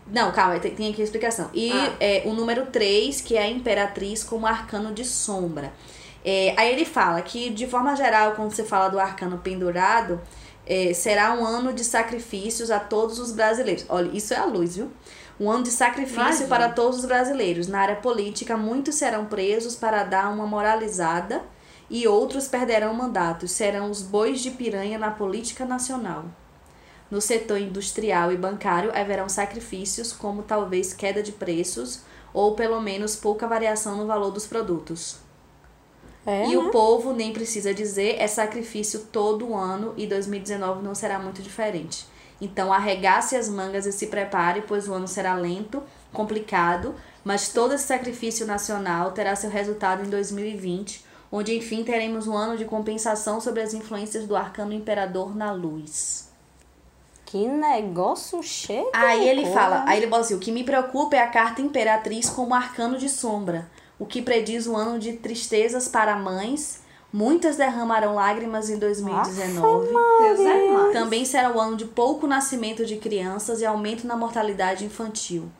Não, 0.08 0.30
calma, 0.32 0.58
tem, 0.60 0.72
tem 0.74 0.90
aqui 0.92 1.00
a 1.00 1.04
explicação. 1.04 1.48
E 1.54 1.72
Ah. 1.72 1.92
é, 1.98 2.22
o 2.26 2.32
número 2.34 2.66
3, 2.66 3.20
que 3.20 3.36
é 3.36 3.42
a 3.42 3.48
imperatriz 3.48 4.22
como 4.22 4.46
arcano 4.46 4.92
de 4.92 5.04
sombra. 5.04 5.72
É, 6.24 6.52
aí 6.56 6.72
ele 6.72 6.84
fala 6.84 7.22
que, 7.22 7.50
de 7.50 7.66
forma 7.66 7.94
geral, 7.96 8.32
quando 8.32 8.52
você 8.52 8.64
fala 8.64 8.88
do 8.88 8.98
arcano 8.98 9.38
pendurado, 9.38 10.20
é, 10.66 10.92
será 10.92 11.32
um 11.32 11.44
ano 11.44 11.72
de 11.72 11.84
sacrifícios 11.84 12.70
a 12.70 12.80
todos 12.80 13.18
os 13.18 13.32
brasileiros. 13.32 13.86
Olha, 13.88 14.10
isso 14.16 14.34
é 14.34 14.36
a 14.36 14.44
luz, 14.44 14.76
viu? 14.76 14.90
Um 15.38 15.50
ano 15.50 15.62
de 15.62 15.70
sacrifício 15.70 16.20
Imagina. 16.20 16.48
para 16.48 16.68
todos 16.70 17.00
os 17.00 17.04
brasileiros. 17.04 17.68
Na 17.68 17.80
área 17.80 17.96
política, 17.96 18.56
muitos 18.56 18.96
serão 18.96 19.26
presos 19.26 19.76
para 19.76 20.02
dar 20.02 20.32
uma 20.32 20.46
moralizada 20.46 21.42
e 21.88 22.08
outros 22.08 22.48
perderão 22.48 22.92
mandatos. 22.94 23.52
Serão 23.52 23.90
os 23.90 24.02
bois 24.02 24.40
de 24.40 24.50
piranha 24.50 24.98
na 24.98 25.10
política 25.10 25.64
nacional. 25.64 26.24
No 27.10 27.20
setor 27.20 27.60
industrial 27.60 28.32
e 28.32 28.36
bancário 28.36 28.90
haverão 28.92 29.28
sacrifícios, 29.28 30.12
como 30.12 30.42
talvez 30.42 30.92
queda 30.92 31.22
de 31.22 31.30
preços 31.30 32.02
ou 32.34 32.54
pelo 32.54 32.80
menos 32.80 33.14
pouca 33.14 33.46
variação 33.46 33.96
no 33.96 34.06
valor 34.06 34.30
dos 34.30 34.46
produtos. 34.46 35.25
É, 36.26 36.46
e 36.46 36.50
né? 36.50 36.56
o 36.56 36.70
povo, 36.70 37.12
nem 37.12 37.32
precisa 37.32 37.72
dizer, 37.72 38.16
é 38.18 38.26
sacrifício 38.26 39.06
todo 39.12 39.54
ano 39.54 39.94
e 39.96 40.06
2019 40.06 40.82
não 40.82 40.94
será 40.94 41.20
muito 41.20 41.40
diferente. 41.40 42.04
Então 42.40 42.72
arregace 42.72 43.36
as 43.36 43.48
mangas 43.48 43.86
e 43.86 43.92
se 43.92 44.08
prepare, 44.08 44.64
pois 44.66 44.88
o 44.88 44.92
ano 44.92 45.06
será 45.06 45.34
lento, 45.34 45.82
complicado, 46.12 46.94
mas 47.24 47.48
todo 47.48 47.74
esse 47.74 47.84
sacrifício 47.84 48.46
nacional 48.46 49.12
terá 49.12 49.34
seu 49.36 49.48
resultado 49.48 50.04
em 50.04 50.10
2020, 50.10 51.04
onde 51.30 51.56
enfim 51.56 51.84
teremos 51.84 52.26
um 52.26 52.36
ano 52.36 52.56
de 52.56 52.64
compensação 52.64 53.40
sobre 53.40 53.62
as 53.62 53.72
influências 53.72 54.26
do 54.26 54.36
arcano 54.36 54.72
imperador 54.72 55.34
na 55.34 55.52
luz. 55.52 56.26
Que 57.24 57.48
negócio 57.48 58.40
cheio. 58.42 58.88
Aí 58.92 59.28
ele 59.28 59.42
coisa. 59.42 59.58
fala, 59.58 59.84
aí 59.86 59.98
ele 59.98 60.06
bota 60.06 60.22
assim, 60.22 60.34
o 60.34 60.38
que 60.38 60.52
me 60.52 60.62
preocupa 60.62 61.16
é 61.16 61.20
a 61.20 61.26
carta 61.26 61.60
imperatriz 61.60 62.30
como 62.30 62.54
arcano 62.54 62.98
de 62.98 63.08
sombra, 63.08 63.68
o 63.98 64.06
que 64.06 64.20
prediz 64.20 64.66
um 64.66 64.76
ano 64.76 64.98
de 64.98 65.14
tristezas 65.14 65.88
para 65.88 66.16
mães, 66.16 66.82
muitas 67.12 67.56
derramarão 67.56 68.14
lágrimas 68.14 68.68
em 68.68 68.78
2019. 68.78 69.88
Deus 69.88 70.40
é. 70.40 70.92
Também 70.92 71.24
será 71.24 71.54
o 71.54 71.60
ano 71.60 71.76
de 71.76 71.86
pouco 71.86 72.26
nascimento 72.26 72.84
de 72.84 72.96
crianças 72.96 73.60
e 73.60 73.66
aumento 73.66 74.06
na 74.06 74.16
mortalidade 74.16 74.84
infantil. 74.84 75.50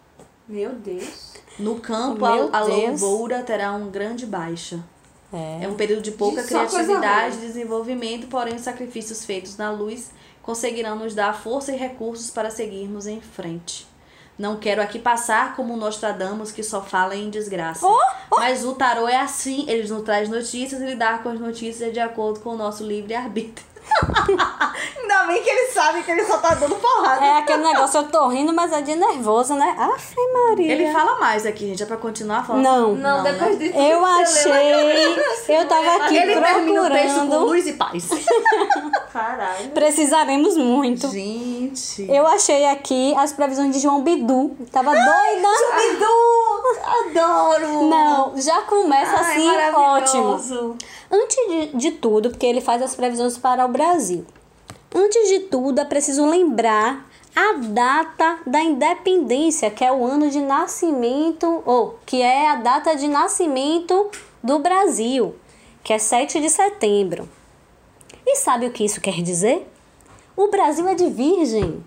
Meu 0.49 0.73
Deus. 0.73 1.35
No 1.59 1.81
campo, 1.81 2.27
Meu 2.27 2.51
a, 2.53 2.59
a 2.59 2.63
lavoura 2.63 3.43
terá 3.43 3.73
um 3.73 3.91
grande 3.91 4.27
baixa. 4.27 4.85
É. 5.33 5.65
É 5.65 5.69
um 5.69 5.75
período 5.75 6.03
de 6.03 6.13
pouca 6.13 6.43
De 6.43 6.49
criatividade 6.49 7.37
e 7.37 7.41
desenvolvimento, 7.41 8.27
porém 8.29 8.55
os 8.55 8.63
sacrifícios 8.63 9.25
feitos 9.25 9.57
na 9.57 9.71
luz 9.71 10.11
conseguirão 10.43 10.97
nos 10.97 11.15
dar 11.15 11.33
força 11.33 11.73
e 11.73 11.77
recursos 11.77 12.31
para 12.31 12.51
seguirmos 12.51 13.07
em 13.07 13.21
frente. 13.21 13.87
Não 14.39 14.57
quero 14.57 14.83
aqui 14.83 14.99
passar 14.99 15.57
como 15.57 15.75
o 15.75 15.77
Nostradamus 15.77 16.51
que 16.53 16.63
só 16.63 16.83
fala 16.83 17.17
em 17.17 17.31
desgraça. 17.31 17.87
Mas 18.31 18.65
o 18.65 18.75
tarô 18.75 19.09
é 19.09 19.17
assim, 19.17 19.65
ele 19.69 19.89
nos 19.89 20.03
traz 20.03 20.29
notícias 20.29 20.81
e 20.81 20.85
lidar 20.85 21.23
com 21.23 21.31
as 21.31 21.41
notícias 21.41 21.93
de 21.93 22.01
acordo 22.01 22.41
com 22.41 22.51
o 22.51 22.57
nosso 22.57 22.85
livre-arbítrio. 22.85 23.67
Ainda 25.01 25.25
bem 25.27 25.43
que 25.43 25.49
ele 25.49 25.71
sabe 25.71 26.03
que 26.03 26.11
ele 26.11 26.25
só 26.25 26.39
tá 26.39 26.55
dando 26.55 26.75
porrada. 26.77 27.25
É 27.25 27.39
aquele 27.39 27.63
negócio, 27.63 27.99
eu 28.01 28.09
tô 28.09 28.29
rindo, 28.29 28.53
mas 28.53 28.73
é 28.73 28.81
de 28.83 28.95
nervoso, 28.95 29.55
né? 29.55 29.75
Aff, 29.79 30.15
Maria. 30.33 30.73
Ele 30.73 30.93
fala 30.93 31.19
mais 31.19 31.47
aqui, 31.47 31.69
gente, 31.69 31.83
é 31.83 31.87
pra 31.87 31.97
continuar 31.97 32.47
falando. 32.47 32.63
Não. 32.63 32.95
Não, 32.95 33.23
né? 33.23 33.33
depois 33.33 33.59
disso. 33.59 33.77
Eu 33.77 34.05
achei. 34.05 35.17
Eu 35.57 35.69
tava 35.69 36.05
aqui 36.05 36.17
Ele 36.17 36.35
com 36.35 36.43
procurando. 36.43 37.39
luz 37.47 37.67
e 37.67 37.73
paz. 37.75 38.09
Caralho. 39.13 39.71
Precisaremos 39.71 40.57
muito. 40.57 41.09
Gente. 41.09 42.07
Eu 42.11 42.27
achei 42.27 42.67
aqui 42.67 43.15
as 43.17 43.33
previsões 43.33 43.75
de 43.75 43.81
João 43.81 44.03
Bidu. 44.03 44.57
Tava 44.71 44.91
doida. 44.91 45.49
Bidu! 45.77 46.37
Adoro! 46.85 47.89
Não, 47.89 48.37
já 48.37 48.63
começa 48.63 49.17
Ai, 49.17 49.37
assim, 49.37 49.49
ótimo. 49.49 50.25
maravilhoso. 50.25 50.77
Antes 51.11 51.37
de, 51.49 51.67
de 51.77 51.91
tudo, 51.93 52.31
porque 52.31 52.45
ele 52.47 52.61
faz 52.61 52.83
as 52.83 52.95
previsões 52.95 53.39
para 53.39 53.65
o 53.65 53.69
Brasil. 53.77 54.25
Antes 54.95 55.29
de 55.29 55.41
tudo, 55.41 55.79
é 55.79 55.85
preciso 55.85 56.25
lembrar 56.25 57.07
a 57.35 57.53
data 57.59 58.39
da 58.47 58.63
independência, 58.63 59.71
que 59.71 59.85
é 59.85 59.93
o 59.93 60.03
ano 60.07 60.31
de 60.31 60.41
nascimento, 60.41 61.63
ou 61.67 61.99
que 62.07 62.23
é 62.23 62.49
a 62.49 62.57
data 62.57 62.97
de 62.97 63.07
nascimento 63.07 64.11
do 64.43 64.59
Brasil, 64.59 65.37
que 65.85 65.93
é 65.93 65.99
7 65.99 66.41
de 66.41 66.49
setembro. 66.49 67.29
E 68.27 68.37
sabe 68.37 68.65
o 68.67 68.71
que 68.71 68.87
isso 68.87 69.03
quer 69.03 69.21
dizer? 69.21 69.71
O 70.35 70.49
Brasil 70.49 70.89
é 70.89 70.95
de 70.95 71.09
virgem. 71.11 71.85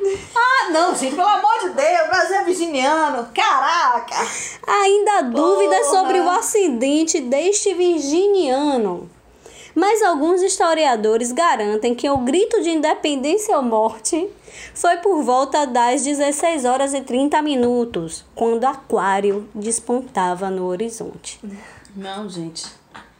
Ah, 0.34 0.70
não, 0.70 0.94
gente, 0.94 1.14
pelo 1.14 1.28
amor 1.28 1.58
de 1.60 1.70
Deus, 1.70 2.08
Brasil 2.08 2.36
é 2.36 2.44
virginiano. 2.44 3.28
Caraca! 3.34 4.16
Ainda 4.66 5.18
há 5.18 5.22
dúvidas 5.22 5.86
sobre 5.88 6.20
o 6.20 6.30
acidente 6.30 7.20
deste 7.20 7.74
virginiano. 7.74 9.10
Mas 9.74 10.02
alguns 10.02 10.42
historiadores 10.42 11.30
garantem 11.32 11.94
que 11.94 12.08
o 12.10 12.18
grito 12.18 12.60
de 12.62 12.70
independência 12.70 13.56
ou 13.56 13.62
morte 13.62 14.28
foi 14.74 14.96
por 14.98 15.22
volta 15.22 15.66
das 15.66 16.02
16 16.02 16.64
horas 16.64 16.92
e 16.92 17.00
30 17.02 17.40
minutos, 17.42 18.24
quando 18.34 18.64
Aquário 18.64 19.48
despontava 19.54 20.50
no 20.50 20.66
horizonte. 20.66 21.40
Não, 21.94 22.28
gente. 22.28 22.66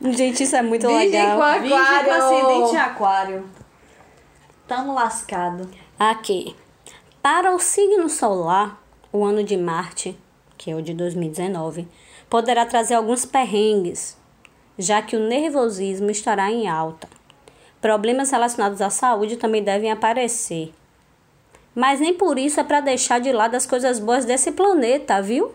Gente, 0.00 0.42
isso 0.42 0.56
é 0.56 0.62
muito 0.62 0.86
Virgem 0.88 1.10
legal. 1.10 1.36
com 1.36 1.42
a- 1.42 1.58
Virgem 1.58 1.70
com 1.78 1.84
Aquário. 1.84 2.12
ascendente 2.14 2.74
em 2.74 2.78
aquário. 2.78 3.44
Tamo 4.66 4.94
lascado. 4.94 5.68
Aqui. 5.98 6.56
Para 7.22 7.54
o 7.54 7.58
signo 7.58 8.08
solar, 8.08 8.80
o 9.12 9.24
ano 9.24 9.42
de 9.44 9.56
Marte, 9.56 10.18
que 10.56 10.70
é 10.70 10.74
o 10.74 10.80
de 10.82 10.94
2019, 10.94 11.86
poderá 12.30 12.64
trazer 12.64 12.94
alguns 12.94 13.24
perrengues, 13.26 14.16
já 14.80 15.02
que 15.02 15.14
o 15.14 15.20
nervosismo 15.20 16.10
estará 16.10 16.50
em 16.50 16.66
alta. 16.66 17.06
Problemas 17.80 18.30
relacionados 18.30 18.80
à 18.80 18.88
saúde 18.88 19.36
também 19.36 19.62
devem 19.62 19.92
aparecer. 19.92 20.72
Mas 21.74 22.00
nem 22.00 22.14
por 22.14 22.38
isso 22.38 22.58
é 22.58 22.64
para 22.64 22.80
deixar 22.80 23.20
de 23.20 23.30
lado 23.30 23.54
as 23.54 23.66
coisas 23.66 24.00
boas 24.00 24.24
desse 24.24 24.52
planeta, 24.52 25.20
viu? 25.20 25.52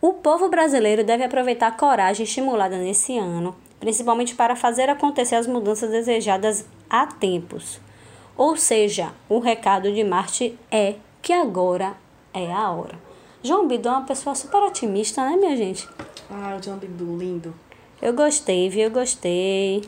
O 0.00 0.12
povo 0.12 0.48
brasileiro 0.48 1.04
deve 1.04 1.24
aproveitar 1.24 1.68
a 1.68 1.72
coragem 1.72 2.24
estimulada 2.24 2.76
nesse 2.76 3.16
ano, 3.16 3.56
principalmente 3.80 4.34
para 4.34 4.56
fazer 4.56 4.90
acontecer 4.90 5.36
as 5.36 5.46
mudanças 5.46 5.90
desejadas 5.90 6.66
há 6.90 7.06
tempos. 7.06 7.80
Ou 8.36 8.56
seja, 8.56 9.12
o 9.28 9.38
recado 9.38 9.90
de 9.92 10.04
Marte 10.04 10.58
é 10.70 10.96
que 11.22 11.32
agora 11.32 11.94
é 12.34 12.52
a 12.52 12.70
hora. 12.70 12.98
João 13.42 13.66
Bidu 13.66 13.88
é 13.88 13.92
uma 13.92 14.02
pessoa 14.02 14.34
super 14.34 14.62
otimista, 14.62 15.24
né, 15.24 15.36
minha 15.36 15.56
gente? 15.56 15.88
Ah, 16.30 16.56
o 16.56 16.60
John 16.60 16.76
Bidu, 16.76 17.16
lindo. 17.16 17.54
Eu 18.00 18.12
gostei, 18.12 18.68
viu? 18.68 18.84
Eu 18.84 18.90
gostei. 18.90 19.82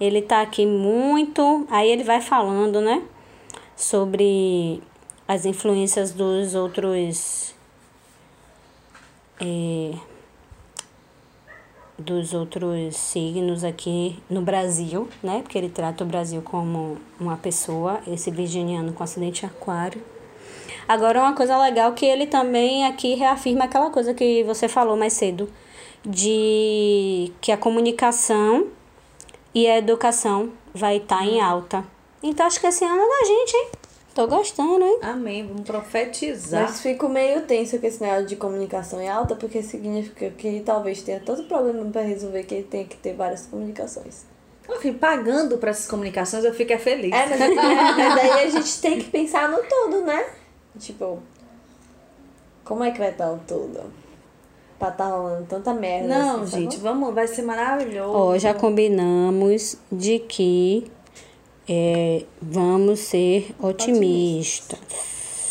Ele 0.00 0.22
tá 0.22 0.42
aqui 0.42 0.64
muito. 0.64 1.66
Aí 1.70 1.90
ele 1.90 2.04
vai 2.04 2.20
falando, 2.20 2.80
né? 2.80 3.02
Sobre 3.76 4.82
as 5.26 5.44
influências 5.44 6.12
dos 6.12 6.54
outros. 6.54 7.54
é, 9.40 9.94
dos 11.98 12.32
outros 12.32 12.96
signos 12.96 13.64
aqui 13.64 14.22
no 14.30 14.40
Brasil, 14.40 15.08
né? 15.22 15.40
Porque 15.42 15.58
ele 15.58 15.68
trata 15.68 16.04
o 16.04 16.06
Brasil 16.06 16.40
como 16.42 16.96
uma 17.18 17.36
pessoa, 17.36 18.00
esse 18.06 18.30
virginiano 18.30 18.92
com 18.92 19.02
acidente 19.02 19.44
aquário. 19.44 20.00
Agora, 20.86 21.20
uma 21.20 21.34
coisa 21.34 21.58
legal 21.58 21.92
que 21.92 22.06
ele 22.06 22.26
também 22.26 22.86
aqui 22.86 23.14
reafirma 23.14 23.64
aquela 23.64 23.90
coisa 23.90 24.14
que 24.14 24.44
você 24.44 24.68
falou 24.68 24.96
mais 24.96 25.12
cedo, 25.12 25.50
de 26.08 27.30
que 27.38 27.52
a 27.52 27.56
comunicação 27.58 28.68
e 29.54 29.66
a 29.66 29.76
educação 29.76 30.50
vai 30.74 30.96
estar 30.96 31.22
em 31.22 31.38
alta. 31.38 31.84
Então, 32.22 32.46
acho 32.46 32.58
que 32.58 32.66
esse 32.66 32.82
ano 32.82 33.00
é 33.00 33.06
da 33.06 33.26
gente, 33.26 33.54
hein? 33.54 33.68
Tô 34.14 34.26
gostando, 34.26 34.82
hein? 34.82 34.98
Amém, 35.02 35.46
vamos 35.46 35.62
profetizar. 35.62 36.62
Mas 36.62 36.80
fico 36.80 37.08
meio 37.08 37.42
tenso 37.42 37.78
com 37.78 37.86
esse 37.86 38.02
negócio 38.02 38.26
de 38.26 38.36
comunicação 38.36 39.00
em 39.00 39.08
alta, 39.08 39.36
porque 39.36 39.62
significa 39.62 40.30
que 40.30 40.60
talvez 40.64 41.02
tenha 41.02 41.20
tanto 41.20 41.44
problema 41.44 41.84
pra 41.90 42.00
resolver 42.00 42.42
que 42.42 42.54
ele 42.54 42.64
tem 42.64 42.86
que 42.86 42.96
ter 42.96 43.12
várias 43.12 43.46
comunicações. 43.46 44.24
Enfim, 44.68 44.94
pagando 44.94 45.58
pra 45.58 45.70
essas 45.70 45.86
comunicações, 45.86 46.44
eu 46.44 46.54
fico 46.54 46.72
é 46.72 46.78
feliz. 46.78 47.12
É, 47.12 47.26
mas, 47.26 47.38
mas 47.96 48.14
daí 48.14 48.46
a 48.46 48.50
gente 48.50 48.80
tem 48.80 48.98
que 48.98 49.10
pensar 49.10 49.48
no 49.50 49.62
todo, 49.62 50.00
né? 50.00 50.26
Tipo, 50.78 51.22
como 52.64 52.82
é 52.82 52.90
que 52.90 52.98
vai 52.98 53.10
estar 53.10 53.30
o 53.30 53.38
todo? 53.46 54.07
Pra 54.78 54.90
tá 54.92 55.08
rolando 55.08 55.44
tanta 55.46 55.74
merda. 55.74 56.06
Não, 56.08 56.42
assim, 56.42 56.60
gente, 56.60 56.72
sabe? 56.76 56.82
vamos, 56.84 57.12
vai 57.12 57.26
ser 57.26 57.42
maravilhoso. 57.42 58.12
Ó, 58.12 58.38
já 58.38 58.54
combinamos 58.54 59.76
de 59.90 60.20
que 60.20 60.88
é, 61.68 62.24
vamos 62.40 63.00
ser 63.00 63.54
otimistas. 63.60 64.78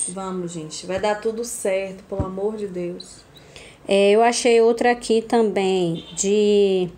Vamos, 0.10 0.54
gente, 0.54 0.86
vai 0.86 1.00
dar 1.00 1.20
tudo 1.20 1.44
certo, 1.44 2.04
pelo 2.06 2.26
amor 2.26 2.56
de 2.56 2.68
Deus. 2.68 3.26
É, 3.86 4.12
eu 4.12 4.22
achei 4.22 4.62
outra 4.62 4.92
aqui 4.92 5.22
também, 5.22 6.06
de 6.16 6.90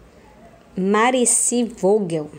Marici 0.77 1.63
Vogel. 1.63 2.29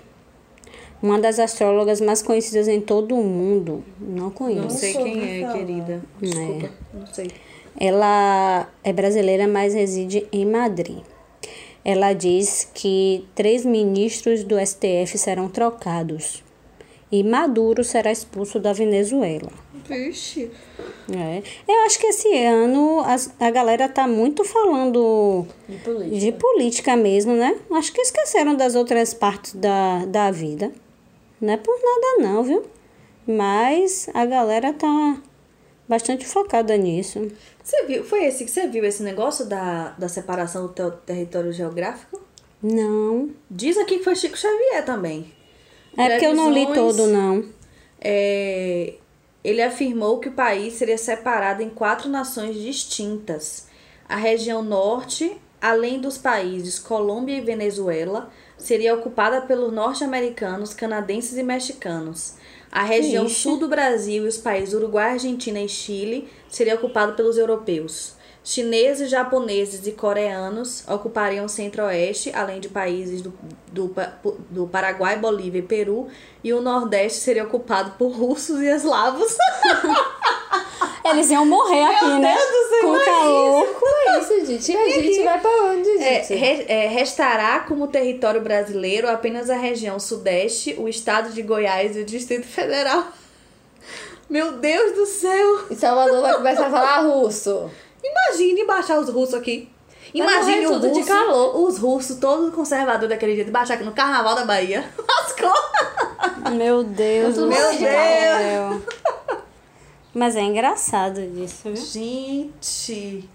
Uma 1.02 1.18
das 1.18 1.38
astrólogas 1.38 2.00
mais 2.00 2.22
conhecidas 2.22 2.68
em 2.68 2.80
todo 2.80 3.16
o 3.16 3.24
mundo. 3.24 3.82
Não 3.98 4.24
Não 4.24 4.30
conheço. 4.30 4.76
sei 4.78 4.92
soube 4.92 5.10
quem 5.10 5.44
é, 5.44 5.52
querida. 5.52 6.02
Desculpa, 6.20 6.70
não 6.92 7.06
sei. 7.06 7.30
Ela 7.78 8.68
é 8.84 8.92
brasileira, 8.92 9.46
mas 9.46 9.74
reside 9.74 10.26
em 10.32 10.44
Madrid. 10.44 10.98
Ela 11.84 12.12
diz 12.12 12.68
que 12.74 13.26
três 13.34 13.64
ministros 13.64 14.44
do 14.44 14.56
STF 14.58 15.16
serão 15.16 15.48
trocados 15.48 16.42
e 17.10 17.24
Maduro 17.24 17.82
será 17.82 18.12
expulso 18.12 18.60
da 18.60 18.72
Venezuela. 18.72 19.50
Vixe. 19.88 20.50
É. 21.10 21.42
Eu 21.66 21.80
acho 21.86 21.98
que 21.98 22.06
esse 22.06 22.28
ano 22.44 23.00
as- 23.00 23.34
a 23.40 23.50
galera 23.50 23.88
tá 23.88 24.06
muito 24.06 24.44
falando 24.44 25.46
De 25.68 25.76
política. 25.78 26.18
de 26.20 26.32
política 26.32 26.96
mesmo, 26.96 27.32
né? 27.34 27.58
Acho 27.72 27.92
que 27.92 28.00
esqueceram 28.00 28.54
das 28.54 28.74
outras 28.76 29.12
partes 29.14 29.54
da, 29.54 30.04
da 30.06 30.30
vida. 30.30 30.70
Não 31.40 31.54
é 31.54 31.56
por 31.56 31.74
nada 31.82 32.28
não, 32.28 32.44
viu? 32.44 32.62
Mas 33.26 34.08
a 34.14 34.24
galera 34.26 34.72
tá 34.72 35.16
bastante 35.88 36.24
focada 36.26 36.76
nisso. 36.76 37.26
Você 37.70 37.86
viu, 37.86 38.02
foi 38.02 38.24
esse 38.24 38.44
que 38.44 38.50
você 38.50 38.66
viu 38.66 38.84
esse 38.84 39.00
negócio 39.00 39.46
da, 39.46 39.90
da 39.90 40.08
separação 40.08 40.66
do 40.66 40.72
teu 40.72 40.90
território 40.90 41.52
geográfico? 41.52 42.20
Não. 42.60 43.30
Diz 43.48 43.78
aqui 43.78 43.98
que 43.98 44.04
foi 44.04 44.16
Chico 44.16 44.36
Xavier 44.36 44.84
também. 44.84 45.32
É 45.96 46.10
porque 46.10 46.26
eu 46.26 46.34
não 46.34 46.50
li 46.50 46.66
todo, 46.74 47.06
não. 47.06 47.44
é, 48.00 48.94
ele 49.44 49.62
afirmou 49.62 50.18
que 50.18 50.28
o 50.28 50.32
país 50.32 50.74
seria 50.74 50.98
separado 50.98 51.62
em 51.62 51.70
quatro 51.70 52.08
nações 52.08 52.56
distintas. 52.56 53.68
A 54.08 54.16
região 54.16 54.64
norte, 54.64 55.40
além 55.60 56.00
dos 56.00 56.16
países 56.16 56.78
Colômbia 56.78 57.36
e 57.36 57.40
Venezuela, 57.40 58.30
seria 58.56 58.94
ocupada 58.94 59.40
pelos 59.42 59.72
norte-americanos, 59.72 60.74
canadenses 60.74 61.36
e 61.36 61.42
mexicanos. 61.42 62.34
A 62.70 62.82
região 62.82 63.26
Ixi. 63.26 63.42
sul 63.42 63.58
do 63.58 63.68
Brasil 63.68 64.24
e 64.24 64.28
os 64.28 64.38
países 64.38 64.74
Uruguai, 64.74 65.12
Argentina 65.12 65.60
e 65.60 65.68
Chile 65.68 66.28
seria 66.48 66.76
ocupado 66.76 67.14
pelos 67.14 67.36
europeus. 67.36 68.14
Chineses, 68.42 69.10
japoneses 69.10 69.86
e 69.86 69.92
coreanos 69.92 70.82
ocupariam 70.88 71.44
o 71.44 71.48
centro-oeste, 71.48 72.32
além 72.34 72.58
de 72.58 72.68
países 72.68 73.20
do, 73.20 73.34
do, 73.70 73.94
do 74.48 74.66
Paraguai, 74.66 75.18
Bolívia 75.18 75.58
e 75.58 75.62
Peru, 75.62 76.08
e 76.42 76.52
o 76.52 76.62
nordeste 76.62 77.20
seria 77.20 77.44
ocupado 77.44 77.92
por 77.98 78.12
russos 78.12 78.60
e 78.60 78.66
eslavos. 78.66 79.36
Eles 81.04 81.30
iam 81.30 81.44
morrer 81.46 81.82
aqui, 81.84 82.06
né? 82.18 82.34
Deus 82.36 82.48
do 82.50 82.68
céu, 82.68 82.80
Com 82.82 82.88
imagina. 82.94 83.04
calor. 83.16 83.66
Como 83.80 83.96
é 83.96 84.18
isso, 84.20 84.46
gente? 84.46 84.72
E 84.72 84.76
a 84.76 84.88
gente 85.02 85.22
vai 85.24 85.40
pra 85.40 85.50
onde, 85.50 85.88
É, 85.98 86.22
gente? 86.22 86.34
re- 86.34 86.64
é, 86.68 86.86
restará 86.88 87.60
como 87.60 87.86
território 87.88 88.40
brasileiro 88.40 89.08
apenas 89.08 89.48
a 89.50 89.56
região 89.56 89.98
sudeste, 89.98 90.74
o 90.78 90.88
estado 90.88 91.30
de 91.30 91.42
Goiás 91.42 91.96
e 91.96 92.00
o 92.00 92.04
Distrito 92.04 92.46
Federal. 92.46 93.04
Meu 94.28 94.52
Deus 94.52 94.92
do 94.94 95.06
céu! 95.06 95.64
E 95.70 95.74
Salvador 95.74 96.20
vai 96.22 96.34
começar 96.34 96.66
a 96.66 96.70
falar 96.70 97.00
russo. 97.00 97.70
Imagine 98.02 98.64
baixar 98.64 98.98
os 99.00 99.08
russos 99.08 99.34
aqui. 99.34 99.68
Vai 100.14 100.22
Imagine 100.22 100.66
o 100.66 100.70
tudo 100.72 100.90
de 100.92 101.00
russo, 101.00 101.06
calor. 101.12 101.56
os 101.64 101.78
russos, 101.78 102.16
todos 102.18 102.54
conservadores 102.54 103.08
daquele 103.08 103.36
jeito, 103.36 103.50
baixar 103.50 103.74
aqui 103.74 103.84
no 103.84 103.92
Carnaval 103.92 104.34
da 104.34 104.44
Bahia. 104.44 104.84
Lascou! 105.08 106.52
Meu 106.52 106.82
Deus 106.84 107.36
do 107.36 107.46
Meu 107.46 107.72
céu. 107.74 108.82
Mas 110.14 110.36
é 110.36 110.42
engraçado 110.42 111.20
disso, 111.20 111.70
viu? 111.72 111.76
Gente! 111.76 113.28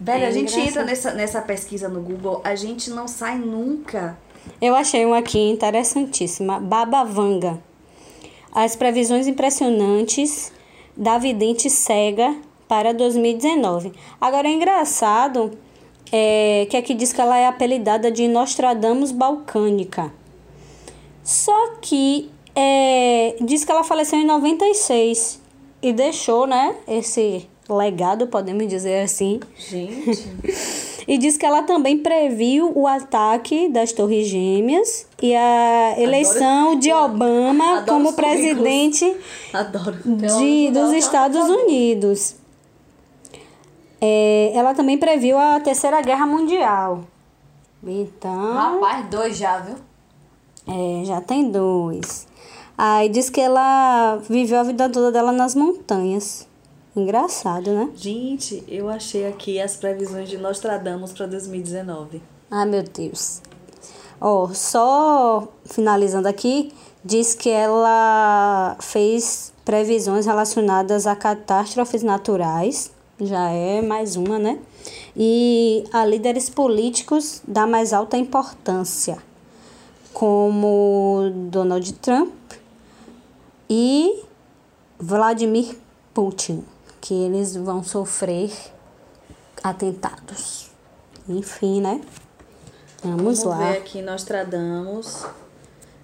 Velho, 0.00 0.24
É 0.24 0.26
a 0.26 0.30
gente 0.30 0.52
engraçado. 0.52 0.68
entra 0.68 0.84
nessa, 0.84 1.12
nessa 1.12 1.42
pesquisa 1.42 1.88
no 1.88 2.00
Google, 2.00 2.40
a 2.42 2.54
gente 2.54 2.90
não 2.90 3.06
sai 3.06 3.38
nunca. 3.38 4.16
Eu 4.60 4.74
achei 4.74 5.04
uma 5.04 5.18
aqui 5.18 5.38
interessantíssima. 5.38 6.58
Baba 6.58 7.04
Vanga. 7.04 7.62
As 8.52 8.74
previsões 8.74 9.26
impressionantes 9.26 10.50
da 10.96 11.18
vidente 11.18 11.68
cega 11.68 12.34
para 12.66 12.94
2019. 12.94 13.92
Agora 14.18 14.48
é 14.48 14.52
engraçado 14.52 15.50
é, 16.10 16.66
que 16.70 16.76
aqui 16.76 16.94
diz 16.94 17.12
que 17.12 17.20
ela 17.20 17.36
é 17.36 17.46
apelidada 17.46 18.10
de 18.10 18.26
Nostradamus 18.26 19.12
Balcânica. 19.12 20.12
Só 21.22 21.74
que 21.82 22.30
é, 22.56 23.36
diz 23.42 23.64
que 23.64 23.70
ela 23.70 23.84
faleceu 23.84 24.18
em 24.18 24.24
96 24.24 25.40
e 25.82 25.92
deixou, 25.92 26.46
né, 26.46 26.76
esse 26.86 27.48
legado, 27.68 28.26
podemos 28.26 28.66
dizer 28.68 29.02
assim, 29.02 29.40
Gente. 29.56 30.28
E 31.10 31.18
diz 31.18 31.36
que 31.36 31.44
ela 31.44 31.64
também 31.64 31.98
previu 31.98 32.70
o 32.72 32.86
ataque 32.86 33.68
das 33.68 33.90
Torres 33.90 34.28
Gêmeas 34.28 35.08
e 35.20 35.34
a 35.34 35.94
eleição 35.98 36.78
de 36.78 36.92
Obama 36.92 37.78
adoro 37.78 37.86
como 37.86 38.12
presidente 38.12 39.16
Adoro. 39.52 39.98
de, 40.04 40.70
dos 40.70 40.92
Estados. 40.92 41.48
Unidos. 41.48 42.36
É, 44.00 44.52
ela 44.54 44.72
também 44.72 44.98
previu 44.98 45.36
a 45.36 45.58
Terceira 45.58 46.00
Guerra 46.00 46.26
Mundial. 46.26 47.02
Então, 47.82 48.52
Rapaz, 48.54 49.06
dois 49.10 49.36
já, 49.36 49.58
viu? 49.58 49.74
é, 50.68 51.04
já 51.04 51.20
tem 51.20 51.50
dois. 51.50 52.28
Aí 52.82 53.10
diz 53.10 53.28
que 53.28 53.42
ela 53.42 54.16
viveu 54.26 54.58
a 54.58 54.62
vida 54.62 54.88
toda 54.88 55.12
dela 55.12 55.32
nas 55.32 55.54
montanhas. 55.54 56.48
Engraçado, 56.96 57.72
né? 57.72 57.90
Gente, 57.94 58.64
eu 58.66 58.88
achei 58.88 59.26
aqui 59.26 59.60
as 59.60 59.76
previsões 59.76 60.30
de 60.30 60.38
Nostradamus 60.38 61.12
para 61.12 61.26
2019. 61.26 62.22
Ah, 62.50 62.64
meu 62.64 62.82
Deus. 62.82 63.42
Ó, 64.18 64.48
só 64.54 65.46
finalizando 65.66 66.26
aqui, 66.26 66.72
diz 67.04 67.34
que 67.34 67.50
ela 67.50 68.78
fez 68.80 69.52
previsões 69.62 70.24
relacionadas 70.24 71.06
a 71.06 71.14
catástrofes 71.14 72.02
naturais, 72.02 72.90
já 73.20 73.50
é 73.50 73.82
mais 73.82 74.16
uma, 74.16 74.38
né? 74.38 74.58
E 75.14 75.84
a 75.92 76.06
líderes 76.06 76.48
políticos 76.48 77.42
da 77.46 77.66
mais 77.66 77.92
alta 77.92 78.16
importância, 78.16 79.18
como 80.14 81.30
Donald 81.50 81.92
Trump 81.92 82.39
e 83.70 84.24
Vladimir 84.98 85.76
Putin, 86.12 86.64
que 87.00 87.14
eles 87.14 87.54
vão 87.54 87.84
sofrer 87.84 88.50
atentados. 89.62 90.68
Enfim, 91.28 91.80
né? 91.80 92.00
Vamos, 93.02 93.22
Vamos 93.22 93.44
lá. 93.44 93.70
ver 93.70 93.78
aqui 93.78 94.02
Nostradamus. 94.02 95.24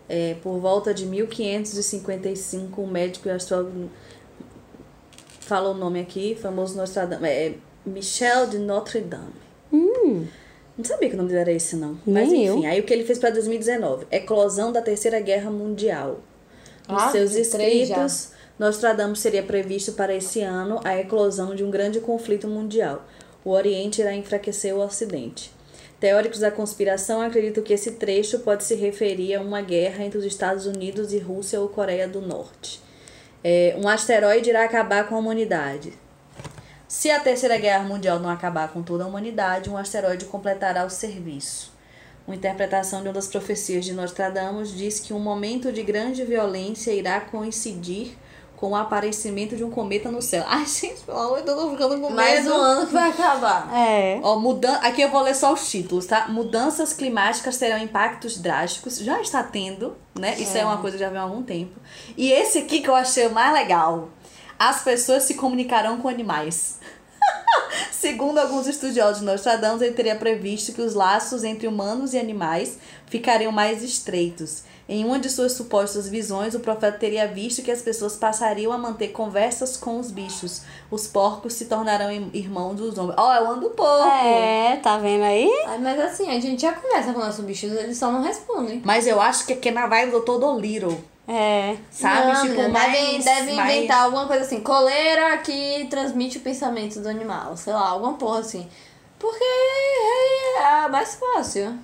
É, 0.08 0.34
por 0.40 0.60
volta 0.60 0.94
de 0.94 1.04
1555, 1.04 2.80
um 2.80 2.86
médico 2.86 3.26
e 3.26 3.32
astrólogo 3.32 3.90
fala 5.40 5.70
o 5.70 5.74
nome 5.74 6.00
aqui, 6.00 6.36
famoso 6.40 6.76
Nostradamus. 6.76 7.28
É 7.28 7.54
Michel 7.84 8.46
de 8.46 8.58
Notre 8.58 9.00
Dame. 9.00 9.34
Não 9.72 10.84
sabia 10.84 11.08
que 11.08 11.14
o 11.14 11.16
nome 11.16 11.30
dele 11.30 11.40
era 11.40 11.52
esse, 11.52 11.74
não. 11.74 11.98
Mas 12.06 12.28
Nem 12.28 12.46
enfim, 12.46 12.64
eu. 12.64 12.70
aí 12.70 12.78
o 12.80 12.84
que 12.84 12.92
ele 12.92 13.04
fez 13.04 13.18
para 13.18 13.30
2019? 13.30 14.06
Eclosão 14.10 14.70
da 14.70 14.80
Terceira 14.82 15.18
Guerra 15.20 15.50
Mundial. 15.50 16.20
Nos 16.88 17.02
Ah, 17.02 17.10
seus 17.10 17.34
escritos, 17.34 18.30
Nostradamus 18.58 19.18
seria 19.18 19.42
previsto 19.42 19.92
para 19.92 20.14
esse 20.14 20.40
ano 20.40 20.80
a 20.84 20.96
eclosão 20.96 21.54
de 21.54 21.64
um 21.64 21.70
grande 21.70 22.00
conflito 22.00 22.46
mundial. 22.46 23.04
O 23.44 23.50
Oriente 23.50 24.00
irá 24.00 24.14
enfraquecer 24.14 24.74
o 24.74 24.80
Ocidente. 24.80 25.52
Teóricos 25.98 26.40
da 26.40 26.50
conspiração 26.50 27.20
acreditam 27.20 27.64
que 27.64 27.72
esse 27.72 27.92
trecho 27.92 28.40
pode 28.40 28.64
se 28.64 28.74
referir 28.74 29.34
a 29.34 29.40
uma 29.40 29.62
guerra 29.62 30.04
entre 30.04 30.18
os 30.18 30.24
Estados 30.24 30.66
Unidos 30.66 31.12
e 31.12 31.18
Rússia 31.18 31.60
ou 31.60 31.68
Coreia 31.68 32.06
do 32.06 32.20
Norte. 32.20 32.80
É, 33.42 33.76
um 33.78 33.88
asteroide 33.88 34.50
irá 34.50 34.64
acabar 34.64 35.08
com 35.08 35.14
a 35.14 35.18
humanidade. 35.18 35.92
Se 36.88 37.10
a 37.10 37.18
Terceira 37.18 37.58
Guerra 37.58 37.84
Mundial 37.84 38.18
não 38.18 38.30
acabar 38.30 38.72
com 38.72 38.82
toda 38.82 39.04
a 39.04 39.06
humanidade, 39.06 39.70
um 39.70 39.76
asteroide 39.76 40.24
completará 40.26 40.84
o 40.84 40.90
serviço. 40.90 41.75
Uma 42.26 42.34
interpretação 42.34 43.02
de 43.02 43.08
uma 43.08 43.14
das 43.14 43.28
profecias 43.28 43.84
de 43.84 43.92
Nostradamus 43.92 44.76
diz 44.76 44.98
que 44.98 45.14
um 45.14 45.20
momento 45.20 45.70
de 45.70 45.82
grande 45.82 46.24
violência 46.24 46.90
irá 46.90 47.20
coincidir 47.20 48.16
com 48.56 48.70
o 48.70 48.76
aparecimento 48.76 49.54
de 49.54 49.62
um 49.62 49.70
cometa 49.70 50.10
no 50.10 50.20
céu. 50.20 50.42
Ai, 50.48 50.66
gente, 50.66 51.02
pelo 51.02 51.18
amor 51.18 51.38
de 51.38 51.44
Deus, 51.44 51.58
eu 51.58 51.64
tô 51.64 51.70
ficando 51.72 52.00
com 52.00 52.10
Mais 52.10 52.44
medo. 52.44 52.54
um 52.54 52.58
ano 52.58 52.86
que 52.86 52.92
vai 52.92 53.10
acabar. 53.10 53.70
É. 53.72 54.18
Ó, 54.22 54.38
mudan... 54.38 54.74
Aqui 54.76 55.02
eu 55.02 55.10
vou 55.10 55.22
ler 55.22 55.36
só 55.36 55.52
os 55.52 55.70
títulos, 55.70 56.06
tá? 56.06 56.26
Mudanças 56.28 56.92
climáticas 56.92 57.58
terão 57.58 57.78
impactos 57.78 58.38
drásticos. 58.38 58.98
Já 58.98 59.20
está 59.20 59.42
tendo, 59.42 59.96
né? 60.18 60.34
Isso 60.38 60.56
é, 60.56 60.64
uma 60.64 60.78
coisa 60.78 60.96
que 60.96 61.02
já 61.02 61.10
vem 61.10 61.18
há 61.18 61.22
algum 61.22 61.42
tempo. 61.42 61.78
E 62.16 62.32
esse 62.32 62.58
aqui 62.58 62.80
que 62.80 62.88
eu 62.88 62.94
achei 62.94 63.26
o 63.26 63.32
mais 63.32 63.52
legal. 63.52 64.08
As 64.58 64.82
pessoas 64.82 65.24
se 65.24 65.34
comunicarão 65.34 65.98
com 65.98 66.08
animais. 66.08 66.78
Segundo 67.92 68.38
alguns 68.38 68.66
estudiosos 68.66 69.20
de 69.20 69.24
Nostradamus, 69.24 69.82
ele 69.82 69.94
teria 69.94 70.16
previsto 70.16 70.72
que 70.72 70.80
os 70.80 70.94
laços 70.94 71.44
entre 71.44 71.66
humanos 71.66 72.14
e 72.14 72.18
animais 72.18 72.78
ficariam 73.06 73.50
mais 73.50 73.82
estreitos. 73.82 74.62
Em 74.88 75.04
uma 75.04 75.18
de 75.18 75.28
suas 75.28 75.52
supostas 75.52 76.08
visões, 76.08 76.54
o 76.54 76.60
profeta 76.60 76.96
teria 76.96 77.26
visto 77.26 77.62
que 77.62 77.72
as 77.72 77.82
pessoas 77.82 78.14
passariam 78.14 78.72
a 78.72 78.78
manter 78.78 79.08
conversas 79.08 79.76
com 79.76 79.98
os 79.98 80.12
bichos. 80.12 80.62
Os 80.88 81.08
porcos 81.08 81.54
se 81.54 81.64
tornarão 81.64 82.08
irmãos 82.32 82.76
dos 82.76 82.96
homens. 82.96 83.16
Ó, 83.18 83.34
eu 83.34 83.50
ando 83.50 83.70
porco! 83.70 84.08
É, 84.08 84.76
tá 84.76 84.96
vendo 84.98 85.24
aí? 85.24 85.50
Ai, 85.66 85.78
mas 85.78 85.98
assim, 85.98 86.30
a 86.30 86.38
gente 86.38 86.62
já 86.62 86.72
conversa 86.72 87.12
com 87.12 87.18
nossos 87.18 87.44
bichos, 87.44 87.72
eles 87.72 87.98
só 87.98 88.12
não 88.12 88.22
respondem. 88.22 88.80
Mas 88.84 89.08
eu 89.08 89.20
acho 89.20 89.44
que 89.46 89.54
aqui 89.54 89.70
é 89.70 89.72
na 89.72 89.88
vibe 89.88 90.12
do 90.12 90.20
Todo 90.20 90.56
Little. 90.60 90.96
É. 91.28 91.76
Sabe? 91.90 92.32
Não, 92.32 92.42
tipo, 92.42 92.54
menina, 92.54 92.68
mais, 92.68 92.92
devem, 92.92 93.20
devem 93.20 93.56
mais- 93.56 93.74
inventar 93.76 94.04
alguma 94.04 94.26
coisa 94.26 94.44
assim. 94.44 94.60
Coleira 94.60 95.36
que 95.38 95.86
transmite 95.90 96.38
o 96.38 96.40
pensamento 96.40 97.00
do 97.00 97.08
animal. 97.08 97.56
Sei 97.56 97.72
lá, 97.72 97.88
alguma 97.88 98.14
porra 98.14 98.40
assim. 98.40 98.68
Porque 99.18 99.44
é 100.58 100.84
a 100.84 100.88
mais 100.88 101.16
fácil. 101.16 101.78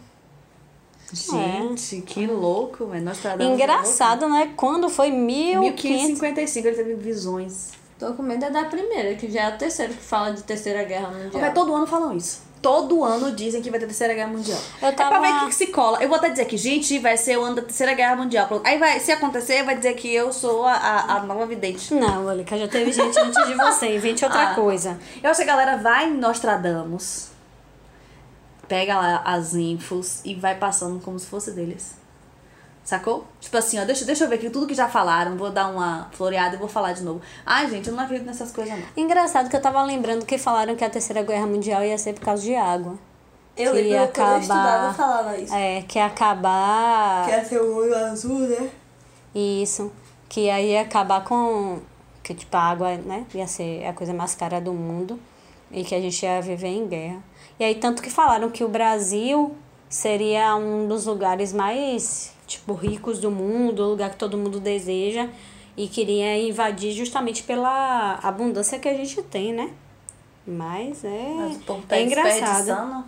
Gente, 1.12 2.00
que 2.02 2.26
louco, 2.26 2.86
velho. 2.86 3.06
É 3.38 3.44
Engraçado, 3.44 4.28
né? 4.28 4.52
Quando 4.56 4.88
foi 4.88 5.10
louco. 5.10 5.22
1500... 5.26 6.20
1555 6.20 6.68
ele 6.68 6.76
teve 6.76 6.94
visões. 6.94 7.72
Tô 7.98 8.14
com 8.14 8.22
medo 8.22 8.44
é 8.44 8.50
da 8.50 8.64
primeira, 8.64 9.14
que 9.14 9.30
já 9.30 9.42
é 9.42 9.46
a 9.46 9.52
terceira 9.52 9.92
que 9.92 10.02
fala 10.02 10.32
de 10.32 10.42
terceira 10.42 10.82
guerra 10.84 11.08
mundial. 11.08 11.40
Mas 11.40 11.54
todo 11.54 11.74
ano 11.74 11.86
falam 11.86 12.16
isso. 12.16 12.40
Todo 12.62 13.02
ano 13.04 13.32
dizem 13.32 13.60
que 13.60 13.68
vai 13.70 13.80
ter 13.80 13.86
terceira 13.86 14.14
guerra 14.14 14.28
mundial. 14.30 14.58
Eu 14.80 14.88
É 14.88 14.92
pra 14.92 15.10
tava- 15.10 15.20
ver 15.20 15.34
o 15.34 15.40
que, 15.40 15.46
que 15.48 15.54
se 15.56 15.66
cola. 15.66 16.00
Eu 16.00 16.08
vou 16.08 16.16
até 16.16 16.28
dizer 16.30 16.44
que, 16.44 16.56
gente, 16.56 16.96
vai 17.00 17.16
ser 17.16 17.36
o 17.36 17.42
ano 17.42 17.56
da 17.56 17.62
terceira 17.62 17.92
guerra 17.92 18.14
mundial. 18.14 18.48
Aí 18.64 18.78
vai, 18.78 19.00
se 19.00 19.10
acontecer, 19.10 19.64
vai 19.64 19.76
dizer 19.76 19.94
que 19.94 20.14
eu 20.14 20.32
sou 20.32 20.64
a, 20.64 20.72
a, 20.74 21.16
a 21.16 21.22
nova 21.24 21.44
vidente. 21.44 21.92
Não, 21.92 22.28
Alica, 22.28 22.56
já 22.56 22.68
teve 22.68 22.92
gente 22.92 23.18
antes 23.18 23.46
de 23.48 23.54
você. 23.54 23.96
Invente 23.96 24.24
outra 24.24 24.50
Ah. 24.52 24.54
coisa. 24.54 24.96
Eu 25.20 25.30
acho 25.30 25.38
que 25.38 25.50
a 25.50 25.52
galera 25.52 25.76
vai 25.76 26.08
em 26.08 26.14
Nostradamus, 26.16 27.30
pega 28.68 28.94
lá 28.96 29.22
as 29.24 29.54
infos 29.54 30.20
e 30.24 30.34
vai 30.34 30.54
passando 30.54 31.00
como 31.00 31.18
se 31.18 31.26
fosse 31.26 31.50
deles. 31.50 31.96
Sacou? 32.84 33.24
Tipo 33.40 33.56
assim, 33.56 33.78
ó, 33.80 33.84
deixa, 33.84 34.04
deixa 34.04 34.24
eu 34.24 34.28
ver 34.28 34.34
aqui 34.36 34.50
tudo 34.50 34.66
que 34.66 34.74
já 34.74 34.88
falaram, 34.88 35.36
vou 35.36 35.50
dar 35.50 35.68
uma 35.68 36.08
floreada 36.12 36.56
e 36.56 36.58
vou 36.58 36.68
falar 36.68 36.92
de 36.92 37.02
novo. 37.02 37.20
Ai, 37.46 37.70
gente, 37.70 37.88
eu 37.88 37.94
não 37.94 38.02
acredito 38.02 38.26
nessas 38.26 38.50
coisas, 38.50 38.76
não. 38.76 38.84
Engraçado 38.96 39.48
que 39.48 39.54
eu 39.54 39.62
tava 39.62 39.80
lembrando 39.84 40.26
que 40.26 40.36
falaram 40.36 40.74
que 40.74 40.84
a 40.84 40.90
Terceira 40.90 41.22
Guerra 41.22 41.46
Mundial 41.46 41.84
ia 41.84 41.96
ser 41.96 42.12
por 42.14 42.24
causa 42.24 42.42
de 42.42 42.54
água. 42.56 42.98
Eu 43.56 43.70
Que 43.72 43.76
lembro 43.82 43.90
ia 43.92 44.08
quando 44.08 44.30
eu 44.32 44.38
estudava, 44.40 44.68
acabar- 44.70 44.88
eu 44.88 44.94
falava 44.94 45.38
isso. 45.38 45.54
É, 45.54 45.82
que 45.82 45.98
ia 45.98 46.06
acabar... 46.06 47.26
Quer 47.26 47.44
ser 47.44 47.60
o 47.60 47.76
olho 47.76 47.94
azul, 47.94 48.38
né? 48.40 48.70
Isso. 49.34 49.92
Que 50.28 50.50
aí 50.50 50.72
ia 50.72 50.80
acabar 50.80 51.22
com. 51.24 51.80
Que 52.22 52.34
tipo, 52.34 52.56
a 52.56 52.60
água, 52.60 52.96
né? 52.96 53.26
Ia 53.34 53.46
ser 53.46 53.84
a 53.86 53.92
coisa 53.92 54.12
mais 54.14 54.34
cara 54.34 54.60
do 54.60 54.72
mundo. 54.72 55.20
E 55.70 55.84
que 55.84 55.94
a 55.94 56.00
gente 56.00 56.22
ia 56.24 56.40
viver 56.40 56.68
em 56.68 56.86
guerra. 56.86 57.18
E 57.58 57.64
aí, 57.64 57.74
tanto 57.74 58.02
que 58.02 58.10
falaram 58.10 58.50
que 58.50 58.64
o 58.64 58.68
Brasil 58.68 59.54
seria 59.92 60.56
um 60.56 60.88
dos 60.88 61.04
lugares 61.04 61.52
mais, 61.52 62.32
tipo, 62.46 62.72
ricos 62.72 63.20
do 63.20 63.30
mundo, 63.30 63.82
o 63.82 63.90
lugar 63.90 64.08
que 64.08 64.16
todo 64.16 64.38
mundo 64.38 64.58
deseja. 64.58 65.28
E 65.76 65.86
queria 65.86 66.38
invadir 66.38 66.92
justamente 66.92 67.42
pela 67.42 68.18
abundância 68.22 68.78
que 68.78 68.88
a 68.88 68.94
gente 68.94 69.22
tem, 69.22 69.52
né? 69.52 69.70
Mas 70.46 71.04
é. 71.04 71.34
Mas 71.36 71.58
tá 71.58 71.96
é 71.96 72.04
engraçado. 72.04 72.38
desperdiçando. 72.40 73.04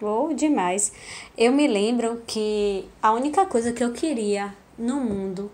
Oh, 0.00 0.32
demais. 0.34 0.92
Eu 1.36 1.52
me 1.52 1.66
lembro 1.66 2.22
que 2.26 2.86
a 3.02 3.12
única 3.12 3.44
coisa 3.44 3.72
que 3.72 3.84
eu 3.84 3.92
queria 3.92 4.54
no 4.78 4.96
mundo 4.96 5.50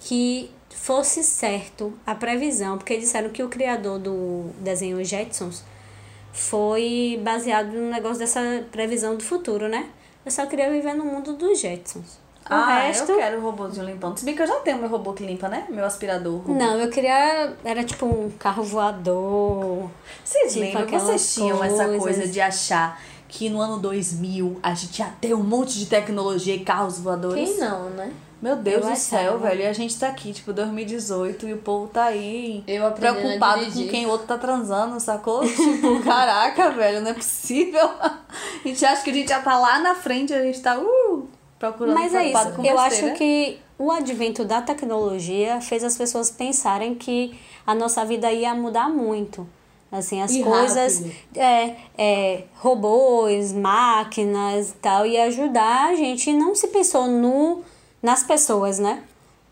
que 0.00 0.50
fosse 0.68 1.22
certo 1.22 1.92
a 2.04 2.14
previsão, 2.14 2.76
porque 2.76 2.96
disseram 2.98 3.30
que 3.30 3.42
o 3.42 3.48
criador 3.48 3.98
do 3.98 4.50
desenho 4.60 5.02
Jetsons 5.04 5.64
foi 6.32 7.20
baseado 7.22 7.72
no 7.72 7.90
negócio 7.90 8.18
dessa 8.18 8.64
previsão 8.70 9.16
do 9.16 9.24
futuro, 9.24 9.68
né? 9.68 9.88
Eu 10.28 10.32
só 10.32 10.44
queria 10.44 10.70
viver 10.70 10.92
no 10.92 11.06
mundo 11.06 11.32
dos 11.32 11.58
Jetsons. 11.58 12.18
O 12.50 12.52
ah, 12.52 12.80
resto. 12.80 13.12
eu 13.12 13.16
quero 13.16 13.38
o 13.38 13.40
robôzinho 13.40 13.86
limpando. 13.86 14.18
Se 14.18 14.26
bem 14.26 14.36
que 14.36 14.42
eu 14.42 14.46
já 14.46 14.56
tenho 14.56 14.76
meu 14.76 14.86
robô 14.86 15.14
que 15.14 15.24
limpa, 15.24 15.48
né? 15.48 15.66
Meu 15.70 15.86
aspirador. 15.86 16.42
robô. 16.42 16.52
Não, 16.52 16.78
eu 16.78 16.90
queria. 16.90 17.54
Era 17.64 17.82
tipo 17.82 18.04
um 18.04 18.30
carro 18.38 18.62
voador. 18.62 19.90
Vocês 20.22 20.52
Tipo 20.52 20.64
lembram? 20.66 20.82
aquelas 20.82 21.02
Vocês 21.04 21.34
tinham 21.34 21.64
essa 21.64 21.84
coisas. 21.86 22.02
coisa 22.02 22.28
de 22.28 22.40
achar 22.42 23.00
que 23.26 23.48
no 23.48 23.58
ano 23.58 23.78
2000 23.78 24.60
a 24.62 24.74
gente 24.74 24.98
ia 24.98 25.10
ter 25.18 25.32
um 25.32 25.42
monte 25.42 25.78
de 25.78 25.86
tecnologia 25.86 26.54
e 26.56 26.60
carros 26.60 26.98
voadores? 26.98 27.48
Quem 27.48 27.58
não, 27.58 27.88
né? 27.88 28.12
Meu 28.40 28.54
Deus 28.56 28.84
Eu 28.84 28.90
do 28.92 28.96
céu, 28.96 29.18
achava. 29.34 29.48
velho. 29.48 29.62
E 29.62 29.66
a 29.66 29.72
gente 29.72 29.98
tá 29.98 30.08
aqui, 30.08 30.32
tipo, 30.32 30.52
2018 30.52 31.48
e 31.48 31.52
o 31.54 31.58
povo 31.58 31.88
tá 31.88 32.04
aí 32.04 32.64
preocupado 32.96 33.64
com 33.66 33.88
quem 33.88 34.06
o 34.06 34.10
outro 34.10 34.26
tá 34.26 34.38
transando, 34.38 34.98
sacou? 35.00 35.40
Tipo, 35.46 36.00
caraca, 36.04 36.70
velho, 36.70 37.00
não 37.00 37.10
é 37.10 37.14
possível. 37.14 37.88
A 38.00 38.18
gente 38.64 38.84
acha 38.84 39.02
que 39.02 39.10
a 39.10 39.14
gente 39.14 39.28
já 39.28 39.40
tá 39.40 39.58
lá 39.58 39.78
na 39.80 39.94
frente, 39.94 40.32
a 40.32 40.42
gente 40.42 40.60
tá 40.60 40.78
uh, 40.78 41.28
procurando 41.58 41.94
Mas 41.94 42.14
é 42.14 42.26
isso. 42.28 42.52
com 42.52 42.64
Eu 42.64 42.76
besteira. 42.76 42.82
acho 43.10 43.18
que 43.18 43.58
o 43.78 43.90
advento 43.90 44.44
da 44.44 44.62
tecnologia 44.62 45.60
fez 45.60 45.82
as 45.82 45.96
pessoas 45.96 46.30
pensarem 46.30 46.94
que 46.94 47.38
a 47.66 47.74
nossa 47.74 48.04
vida 48.04 48.30
ia 48.32 48.54
mudar 48.54 48.88
muito. 48.88 49.46
Assim, 49.90 50.20
as 50.20 50.32
E 50.32 50.42
coisas, 50.42 51.02
é, 51.34 51.74
é, 51.96 52.44
robôs, 52.56 53.52
máquinas 53.54 54.70
e 54.70 54.74
tal, 54.74 55.06
e 55.06 55.16
ajudar 55.18 55.88
a 55.88 55.94
gente. 55.94 56.30
Não 56.32 56.54
se 56.54 56.68
pensou 56.68 57.06
no, 57.06 57.62
nas 58.02 58.22
pessoas, 58.22 58.78
né? 58.78 59.04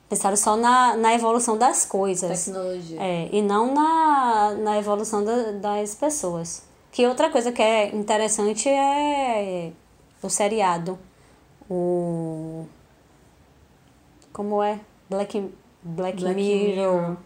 Pensaram 0.08 0.36
só 0.36 0.56
na, 0.56 0.96
na 0.96 1.14
evolução 1.14 1.58
das 1.58 1.84
coisas. 1.84 2.44
Tecnologia. 2.44 2.98
É, 3.02 3.28
e 3.32 3.42
não 3.42 3.74
na, 3.74 4.54
na 4.54 4.78
evolução 4.78 5.24
da- 5.24 5.50
das 5.52 5.94
pessoas. 5.96 6.62
Que 6.92 7.06
outra 7.06 7.28
coisa 7.30 7.50
que 7.50 7.60
é 7.60 7.94
interessante 7.94 8.68
é 8.68 9.72
o 10.22 10.28
seriado. 10.30 10.96
O. 11.68 12.64
Como 14.32 14.62
é? 14.62 14.78
Black, 15.10 15.40
Black, 15.82 16.20
Black 16.20 16.34
Mirror. 16.34 16.92
Mirror. 17.00 17.16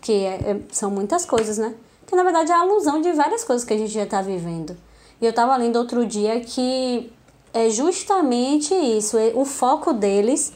Que 0.00 0.24
é- 0.24 0.50
é- 0.50 0.60
são 0.70 0.90
muitas 0.90 1.24
coisas, 1.24 1.56
né? 1.58 1.74
Que 2.06 2.14
na 2.16 2.22
verdade 2.24 2.50
é 2.50 2.54
a 2.54 2.60
alusão 2.60 3.00
de 3.00 3.10
várias 3.12 3.44
coisas 3.44 3.64
que 3.66 3.72
a 3.72 3.78
gente 3.78 3.90
já 3.92 4.04
tá 4.04 4.20
vivendo. 4.20 4.76
E 5.20 5.24
eu 5.26 5.32
tava 5.32 5.56
lendo 5.56 5.76
outro 5.76 6.04
dia 6.04 6.40
que 6.40 7.10
é 7.54 7.68
justamente 7.70 8.74
isso. 8.74 9.16
é- 9.18 9.32
O 9.34 9.44
foco 9.44 9.92
deles 9.92 10.52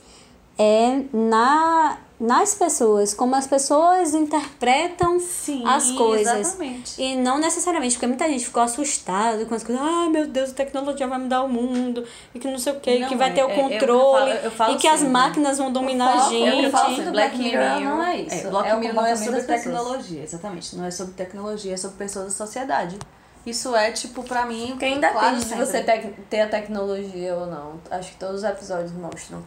é 0.59 1.03
na, 1.12 1.99
nas 2.18 2.55
pessoas, 2.55 3.12
como 3.12 3.34
as 3.36 3.47
pessoas 3.47 4.14
interpretam 4.14 5.20
Sim, 5.20 5.62
as 5.66 5.90
coisas. 5.92 6.34
exatamente. 6.38 7.01
E 7.03 7.14
não 7.16 7.38
necessariamente, 7.38 7.94
porque 7.97 8.07
muita 8.07 8.26
gente 8.26 8.47
ficou 8.47 8.62
assustada 8.62 9.44
com 9.44 9.55
as 9.55 9.62
coisas. 9.62 9.84
Ai, 9.84 10.09
meu 10.09 10.26
Deus, 10.26 10.51
a 10.51 10.55
tecnologia 10.55 11.07
vai 11.07 11.18
mudar 11.18 11.42
o 11.42 11.49
mundo. 11.49 12.05
E 12.34 12.38
que 12.38 12.49
não 12.51 12.59
sei 12.59 12.72
o 12.72 12.80
quê, 12.80 12.99
Não, 13.01 13.09
que 13.09 13.16
vai 13.16 13.28
é- 13.28 13.32
ter 13.34 13.44
o 13.44 13.51
é- 13.51 13.59
eu 13.59 13.62
controle. 13.62 14.30
falo- 14.32 14.44
eu 14.44 14.51
falo 14.51 14.74
e 14.74 14.76
que 14.78 14.88
as 14.88 15.01
sempre. 15.01 15.12
máquinas 15.12 15.59
vão 15.59 15.70
dominar 15.70 16.14
a 16.14 16.28
gente. 16.30 16.42
é 16.42 16.64
eu 16.66 16.70
falo 16.70 16.86
Assim. 16.86 17.03
Black 17.03 17.12
Black 17.12 17.38
Mirror 17.38 17.78
Mirror 17.78 17.97
não 17.97 18.03
é 18.03 18.16
isso. 18.22 18.49
Black 18.49 18.68
É 18.70 18.74
o 18.74 18.78
Mirror 18.80 18.94
não 18.94 19.07
é 19.07 19.16
sobre 19.16 19.42
tecnologia, 19.42 20.22
exatamente. 20.22 20.74
Não 20.76 20.84
é 20.86 20.90
sobre 20.90 21.12
tecnologia, 21.12 21.74
é 21.74 21.76
sobre 21.76 21.99
pessoas 21.99 22.24
da 22.26 22.30
sociedade. 22.30 22.99
Isso 23.47 23.74
é, 23.76 23.92
tipo, 23.92 24.22
pra 24.24 24.44
mim. 24.44 24.66
Porque 24.70 24.84
ainda 24.84 25.09
claro, 25.11 25.36
depende 25.36 25.42
de 25.44 25.49
sempre. 25.49 25.64
você 25.66 25.80
tec- 25.82 26.16
ter 26.28 26.40
a 26.40 26.49
tecnologia 26.49 27.34
ou 27.36 27.47
não. 27.47 27.80
Acho 27.90 28.11
que 28.11 28.16
todos 28.18 28.36
os 28.36 28.44
episódios 28.44 28.90
mostram 28.92 29.42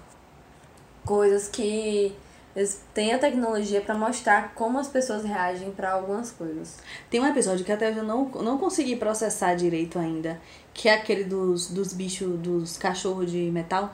coisas 1.06 1.48
que 1.50 2.16
eles 2.56 2.82
têm 2.94 3.14
a 3.14 3.20
tecnologia 3.20 3.82
pra 3.82 3.96
mostrar 3.96 4.54
como 4.56 4.80
as 4.80 4.88
pessoas 4.88 5.24
reagem 5.24 5.72
pra 5.72 5.92
algumas 5.92 6.32
coisas. 6.32 6.78
Tem 7.10 7.20
um 7.20 7.26
episódio 7.28 7.64
que 7.66 7.72
até 7.72 7.90
eu 7.92 8.04
não, 8.04 8.26
não 8.26 8.58
consegui 8.58 8.96
processar 8.96 9.54
direito 9.56 10.00
ainda. 10.00 10.40
Que 10.74 10.88
é 10.90 10.94
aquele 10.94 11.26
dos, 11.26 11.68
dos 11.70 11.94
bichos, 11.94 12.40
dos 12.40 12.78
cachorros 12.78 13.30
de 13.32 13.52
metal. 13.52 13.92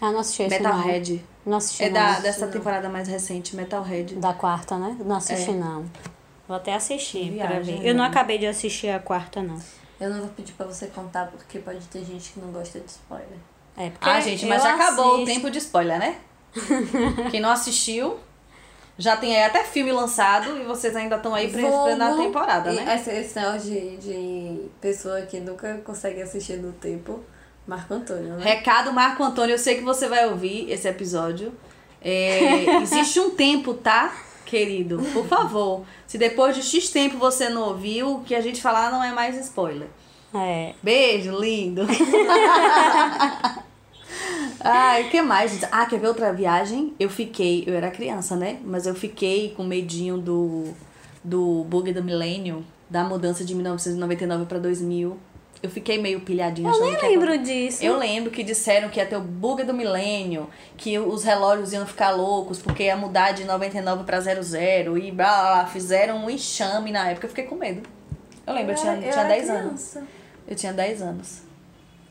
Ah, 0.00 0.12
não 0.12 0.20
assisti 0.20 0.42
esse 0.44 0.60
não. 0.62 0.76
Metalhead. 0.76 1.24
Não 1.44 1.56
assisti 1.56 1.84
É 1.84 1.86
não. 1.90 1.94
da, 1.94 2.20
dessa 2.20 2.46
temporada 2.46 2.88
mais 2.88 3.08
recente, 3.08 3.56
Metalhead. 3.56 4.14
Da 4.16 4.32
quarta, 4.34 4.76
né? 4.78 4.96
Não 5.04 5.16
assisti 5.16 5.50
É. 5.50 5.54
não. 5.54 5.86
Vou 6.48 6.56
até 6.56 6.74
assistir 6.74 7.36
pra 7.36 7.46
Viagem, 7.46 7.78
ver. 7.78 7.88
Eu 7.88 7.94
não 7.94 8.02
né? 8.02 8.08
acabei 8.08 8.38
de 8.38 8.46
assistir 8.46 8.88
a 8.88 8.98
quarta, 8.98 9.42
não. 9.42 9.60
Eu 10.00 10.08
não 10.08 10.20
vou 10.20 10.28
pedir 10.28 10.52
pra 10.52 10.64
você 10.64 10.86
contar 10.86 11.26
porque 11.26 11.58
pode 11.58 11.86
ter 11.88 12.02
gente 12.04 12.32
que 12.32 12.40
não 12.40 12.50
gosta 12.50 12.80
de 12.80 12.86
spoiler. 12.90 13.38
É, 13.76 13.90
porque 13.90 14.08
Ah, 14.08 14.18
gente, 14.20 14.46
mas 14.46 14.62
já 14.62 14.74
acabou 14.74 15.22
o 15.22 15.24
tempo 15.26 15.50
de 15.50 15.58
spoiler, 15.58 15.98
né? 15.98 16.16
Quem 17.30 17.40
não 17.40 17.50
assistiu, 17.50 18.18
já 18.96 19.16
tem 19.16 19.36
aí 19.36 19.44
até 19.44 19.62
filme 19.62 19.92
lançado 19.92 20.56
e 20.58 20.64
vocês 20.64 20.96
ainda 20.96 21.16
estão 21.16 21.34
aí 21.34 21.48
pra 21.50 21.60
esperando 21.60 22.02
a 22.02 22.16
temporada, 22.16 22.72
né? 22.72 22.96
Esse, 22.96 23.10
esse 23.10 23.38
negócio 23.38 23.60
de, 23.60 23.96
de 23.98 24.70
pessoa 24.80 25.20
que 25.22 25.38
nunca 25.40 25.78
consegue 25.84 26.22
assistir 26.22 26.56
no 26.56 26.72
tempo, 26.72 27.20
Marco 27.66 27.92
Antônio, 27.92 28.34
né? 28.36 28.42
Recado 28.42 28.90
Marco 28.92 29.22
Antônio, 29.22 29.54
eu 29.54 29.58
sei 29.58 29.76
que 29.76 29.82
você 29.84 30.08
vai 30.08 30.26
ouvir 30.26 30.70
esse 30.70 30.88
episódio. 30.88 31.52
É, 32.00 32.80
existe 32.82 33.20
um 33.20 33.30
tempo, 33.30 33.74
tá? 33.74 34.12
Querido, 34.48 34.98
por 35.12 35.26
favor. 35.26 35.84
Se 36.06 36.16
depois 36.16 36.56
de 36.56 36.62
X 36.62 36.88
tempo 36.88 37.18
você 37.18 37.50
não 37.50 37.68
ouviu, 37.68 38.14
o 38.14 38.24
que 38.24 38.34
a 38.34 38.40
gente 38.40 38.62
falar 38.62 38.90
não 38.90 39.04
é 39.04 39.12
mais 39.12 39.38
spoiler. 39.38 39.88
É. 40.34 40.72
Beijo, 40.82 41.38
lindo. 41.38 41.82
Ai, 44.58 45.04
o 45.04 45.10
que 45.10 45.20
mais? 45.20 45.62
Ah, 45.70 45.84
quer 45.84 46.00
ver 46.00 46.08
outra 46.08 46.32
viagem? 46.32 46.94
Eu 46.98 47.10
fiquei, 47.10 47.62
eu 47.66 47.74
era 47.74 47.90
criança, 47.90 48.36
né? 48.36 48.58
Mas 48.64 48.86
eu 48.86 48.94
fiquei 48.94 49.52
com 49.54 49.64
medinho 49.64 50.16
do, 50.16 50.72
do 51.22 51.64
bug 51.64 51.92
do 51.92 52.02
milênio, 52.02 52.64
da 52.88 53.04
mudança 53.04 53.44
de 53.44 53.54
1999 53.54 54.46
pra 54.46 54.58
2000. 54.58 55.14
Eu 55.60 55.68
fiquei 55.68 56.00
meio 56.00 56.20
pilhadinha. 56.20 56.70
Eu 56.70 56.80
nem 56.80 56.96
lembro 57.00 57.36
disso. 57.38 57.84
eu 57.84 57.96
lembro 57.98 58.30
que 58.30 58.44
disseram 58.44 58.88
que 58.88 59.00
ia 59.00 59.06
ter 59.06 59.16
o 59.16 59.20
bug 59.20 59.64
do 59.64 59.74
milênio, 59.74 60.48
que 60.76 60.96
os 61.00 61.24
relógios 61.24 61.72
iam 61.72 61.84
ficar 61.84 62.10
loucos, 62.12 62.60
porque 62.62 62.84
ia 62.84 62.96
mudar 62.96 63.32
de 63.32 63.42
99 63.44 64.04
pra 64.04 64.20
00 64.20 64.96
e 64.98 65.10
blá, 65.10 65.26
blá, 65.26 65.54
blá. 65.62 65.66
Fizeram 65.66 66.18
um 66.24 66.30
enxame 66.30 66.92
na 66.92 67.08
época, 67.10 67.26
eu 67.26 67.30
fiquei 67.30 67.44
com 67.44 67.56
medo. 67.56 67.82
Eu 68.46 68.54
lembro, 68.54 68.72
eu, 68.72 68.76
tinha, 68.76 68.92
era- 68.92 69.00
tinha 69.00 69.12
era 69.14 69.28
10 69.28 69.50
anos. 69.50 69.64
criança. 69.64 70.04
Eu 70.46 70.54
tinha 70.56 70.72
10 70.72 71.02
anos. 71.02 71.42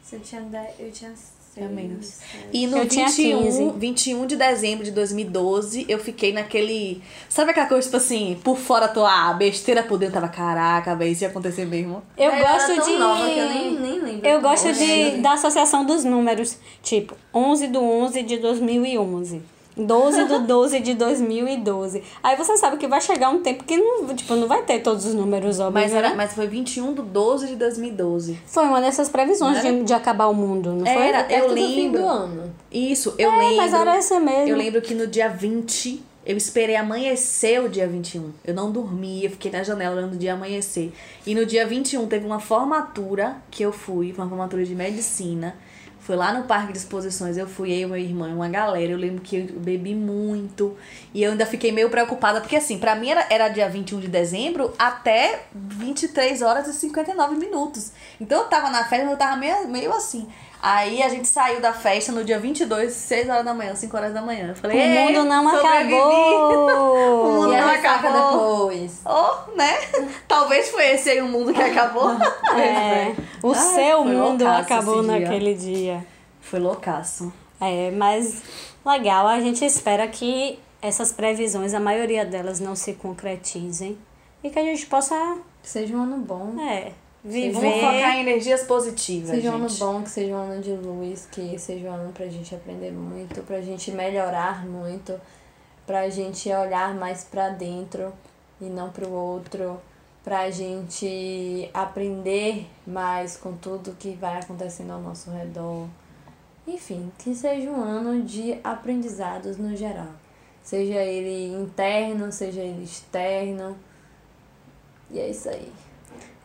Você 0.04 0.20
tinha 0.20 0.42
10, 0.42 0.70
eu 0.80 0.92
tinha 0.92 1.14
6. 1.58 1.66
É 1.66 1.74
menos. 1.74 2.18
E 2.54 2.68
no 2.68 2.78
Eu 2.78 2.88
tinha 2.88 3.08
21, 3.08 3.44
15. 3.44 3.72
21 3.78 4.26
de 4.28 4.36
dezembro 4.36 4.84
de 4.86 4.92
2012, 4.92 5.86
eu 5.90 6.00
fiquei 6.00 6.32
naquele. 6.34 7.02
Sabe 7.30 7.52
aquela 7.52 7.68
coisa, 7.68 7.84
tipo 7.84 7.98
assim, 7.98 8.38
por 8.44 8.58
fora 8.58 8.88
tô, 8.88 9.06
ah, 9.06 9.34
besteira 9.34 9.84
por 9.84 9.98
dentro, 9.98 10.16
tava, 10.16 10.28
caraca, 10.30 10.96
velho, 10.96 11.12
isso 11.12 11.24
ia 11.24 11.30
acontecer 11.30 11.66
mesmo. 11.66 12.02
Eu 12.18 12.26
Eu 12.26 12.32
era 12.32 12.54
gosto 12.54 12.76
tão 12.76 12.86
de. 12.86 12.98
nova 13.00 13.26
que 13.26 13.38
eu 13.40 13.50
nem- 13.50 13.80
nem 13.80 14.00
lembro 14.02 14.28
Eu 14.28 14.42
gosto 14.42 14.72
de, 14.74 15.18
da 15.22 15.34
associação 15.34 15.86
dos 15.86 16.04
números. 16.04 16.58
Tipo, 16.84 17.16
11 17.34 17.68
do 17.68 17.82
11 17.84 18.24
de 18.24 18.38
2011. 18.38 19.42
12 19.78 20.24
do 20.26 20.40
12 20.40 20.80
de 20.80 20.94
2012. 20.96 22.04
Aí 22.24 22.36
você 22.36 22.58
sabe 22.58 22.78
que 22.78 22.88
vai 22.88 23.00
chegar 23.00 23.30
um 23.30 23.42
tempo 23.42 23.64
que 23.64 23.78
não, 23.78 24.08
tipo, 24.16 24.36
não 24.36 24.48
vai 24.48 24.64
ter 24.64 24.80
todos 24.80 25.06
os 25.06 25.14
números, 25.14 25.60
óbvio. 25.60 25.82
Mas, 25.82 25.94
era, 25.94 26.10
né? 26.10 26.16
mas 26.16 26.34
foi 26.34 26.48
21 26.48 26.94
de 26.94 27.02
12 27.02 27.48
de 27.48 27.56
2012. 27.56 28.40
Foi 28.46 28.66
uma 28.66 28.82
dessas 28.82 29.08
previsões 29.10 29.62
de, 29.62 29.84
de 29.84 29.94
acabar 29.94 30.28
o 30.28 30.34
mundo, 30.34 30.74
não 30.74 30.86
foi? 30.86 31.08
Era, 31.08 31.32
eu 31.32 31.48
do 31.50 31.54
lembro. 31.54 32.02
do 32.02 32.08
ano. 32.08 32.54
Isso, 32.72 33.14
eu 33.18 33.32
É, 33.32 33.38
lembro. 33.38 33.58
mas 33.58 33.74
era 33.74 33.96
essa 33.96 34.20
mesmo. 34.20 34.50
Eu 34.50 34.58
lembro 34.58 34.82
que 34.82 34.94
no 34.96 35.06
dia 35.08 35.30
20, 35.30 36.04
eu 36.26 36.36
esperei 36.36 36.76
amanhecer 36.76 37.64
o 37.64 37.70
dia 37.70 37.88
21. 37.88 38.32
Eu 38.44 38.54
não 38.54 38.72
dormi, 38.72 39.24
eu 39.24 39.30
fiquei 39.32 39.52
na 39.52 39.64
janela 39.64 39.96
olhando 39.96 40.14
o 40.14 40.18
dia 40.18 40.34
amanhecer. 40.34 40.92
E 41.26 41.34
no 41.36 41.46
dia 41.46 41.66
21 41.66 42.06
teve 42.08 42.26
uma 42.26 42.40
formatura 42.40 43.38
que 43.52 43.64
eu 43.64 43.72
fui, 43.72 44.12
uma 44.18 44.28
formatura 44.28 44.66
de 44.66 44.76
medicina. 44.76 45.56
Foi 46.08 46.16
lá 46.16 46.32
no 46.32 46.46
parque 46.46 46.72
de 46.72 46.78
exposições, 46.78 47.36
eu 47.36 47.46
fui, 47.46 47.70
eu 47.70 47.90
meu 47.90 47.98
irmão, 47.98 48.34
uma 48.34 48.48
galera. 48.48 48.94
Eu 48.94 48.98
lembro 48.98 49.22
que 49.22 49.36
eu 49.36 49.60
bebi 49.60 49.94
muito. 49.94 50.74
E 51.14 51.22
eu 51.22 51.32
ainda 51.32 51.46
fiquei 51.46 51.70
meio 51.70 51.90
preocupada, 51.90 52.40
porque 52.40 52.56
assim, 52.56 52.78
pra 52.78 52.96
mim 52.96 53.10
era, 53.10 53.28
era 53.30 53.50
dia 53.50 53.68
21 53.68 54.00
de 54.00 54.08
dezembro 54.08 54.74
até 54.80 55.44
23 55.54 56.42
horas 56.42 56.66
e 56.70 56.74
59 56.74 57.36
minutos. 57.36 57.92
Então 58.22 58.44
eu 58.44 58.48
tava 58.48 58.70
na 58.70 58.86
festa, 58.86 59.04
mas 59.04 59.12
eu 59.12 59.18
tava 59.18 59.36
meio, 59.36 59.68
meio 59.68 59.92
assim. 59.92 60.26
Aí 60.62 61.04
a 61.04 61.10
gente 61.10 61.28
saiu 61.28 61.62
da 61.62 61.72
festa 61.72 62.12
no 62.12 62.24
dia 62.24 62.40
22, 62.40 62.92
6 62.92 63.30
horas 63.30 63.46
da 63.46 63.54
manhã, 63.54 63.76
5 63.76 63.96
horas 63.96 64.14
da 64.14 64.22
manhã. 64.22 64.50
Eu 64.50 64.56
falei, 64.56 64.78
O 64.78 64.82
"Ei, 64.82 65.06
mundo 65.06 65.26
não 65.26 65.50
sobrevivi." 65.50 65.94
acabou! 65.96 66.98
O 67.28 67.32
mundo 67.32 67.54
E 67.54 67.58
não 67.62 67.70
acabou. 67.70 68.70
depois. 68.70 69.02
Oh, 69.06 69.56
né? 69.56 69.78
Talvez 70.28 70.70
foi 70.70 70.88
esse 70.94 71.10
aí 71.12 71.22
o 71.22 71.28
mundo 71.28 71.54
que 71.54 71.62
acabou. 71.62 72.10
É, 72.58 73.16
o 73.44 73.52
Ai, 73.54 73.56
seu 73.76 74.04
mundo 74.04 74.48
acabou 74.48 75.04
dia. 75.04 75.20
naquele 75.20 75.54
dia. 75.54 76.06
Foi 76.42 76.60
loucaço. 76.60 77.32
É, 77.62 77.92
mas 77.92 78.42
legal, 78.86 79.28
a 79.28 79.40
gente 79.40 79.64
espera 79.66 80.08
que 80.08 80.60
essas 80.82 81.12
previsões, 81.12 81.74
a 81.74 81.80
maioria 81.80 82.26
delas 82.26 82.60
não 82.60 82.76
se 82.76 82.94
concretizem 82.94 83.98
e 84.44 84.50
que 84.50 84.58
a 84.60 84.64
gente 84.64 84.86
possa 84.88 85.38
Seja 85.64 85.96
um 85.96 86.04
ano 86.04 86.18
bom. 86.18 86.56
é, 86.62 86.92
Vamos 87.28 87.58
focar 87.58 87.92
viver. 87.92 88.06
em 88.06 88.22
energias 88.22 88.64
positivas, 88.64 89.30
Seja 89.32 89.52
um 89.52 89.56
ano 89.56 89.68
bom, 89.78 90.02
que 90.02 90.10
seja 90.10 90.34
um 90.34 90.38
ano 90.38 90.62
de 90.62 90.72
luz, 90.72 91.28
que 91.30 91.60
seja 91.60 91.90
um 91.90 91.94
ano 91.94 92.14
pra 92.14 92.28
gente 92.28 92.56
aprender 92.56 92.92
muito, 92.92 93.42
pra 93.44 93.60
gente 93.62 93.92
melhorar 93.92 94.66
muito, 94.66 95.20
pra 95.86 96.10
gente 96.10 96.50
olhar 96.50 96.96
mais 96.96 97.26
pra 97.26 97.50
dentro 97.50 98.14
e 98.62 98.66
não 98.66 98.90
pro 98.90 99.10
outro, 99.12 99.80
pra 100.24 100.50
gente 100.50 101.70
aprender 101.74 102.66
mais 102.86 103.36
com 103.36 103.54
tudo 103.58 103.96
que 104.00 104.12
vai 104.12 104.40
acontecendo 104.40 104.92
ao 104.92 105.02
nosso 105.02 105.30
redor. 105.30 105.88
Enfim, 106.66 107.12
que 107.18 107.36
seja 107.36 107.70
um 107.70 107.82
ano 107.82 108.24
de 108.24 108.58
aprendizados 108.64 109.58
no 109.58 109.76
geral. 109.76 110.12
Seja 110.64 111.00
ele 111.02 111.54
interno, 111.54 112.32
seja 112.32 112.62
ele 112.62 112.84
externo. 112.84 113.78
E 115.10 115.20
é 115.20 115.30
isso 115.30 115.48
aí. 115.50 115.72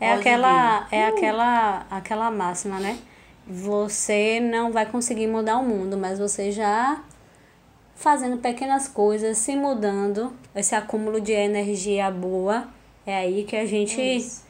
É 0.03 0.13
aquela 0.15 0.89
é 0.91 1.07
aquela 1.07 1.87
aquela 1.91 2.31
máxima, 2.31 2.81
né? 2.81 2.99
Você 3.47 4.41
não 4.41 4.73
vai 4.73 4.87
conseguir 4.87 5.27
mudar 5.27 5.59
o 5.59 5.65
mundo, 5.65 5.97
mas 5.97 6.19
você 6.19 6.51
já 6.51 7.01
fazendo 7.95 8.39
pequenas 8.39 8.89
coisas, 8.89 9.39
se 9.39 9.55
mudando, 9.55 10.33
esse 10.57 10.75
acúmulo 10.75 11.21
de 11.21 11.33
energia 11.33 12.11
boa, 12.11 12.67
é 13.07 13.17
aí 13.17 13.45
que 13.45 13.55
a 13.55 13.65
gente 13.65 14.01
Isso. 14.01 14.43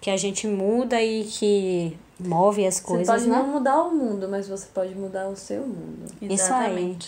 que 0.00 0.10
a 0.10 0.16
gente 0.16 0.48
muda 0.48 1.00
e 1.00 1.24
que 1.24 1.96
move 2.18 2.66
as 2.66 2.76
Você 2.76 2.82
coisas, 2.82 3.06
pode 3.06 3.28
né? 3.28 3.36
não 3.36 3.46
mudar 3.46 3.82
o 3.84 3.94
mundo, 3.94 4.28
mas 4.28 4.48
você 4.48 4.66
pode 4.74 4.94
mudar 4.96 5.28
o 5.28 5.36
seu 5.36 5.62
mundo. 5.62 6.06
Isso 6.20 6.52
aí. 6.52 6.98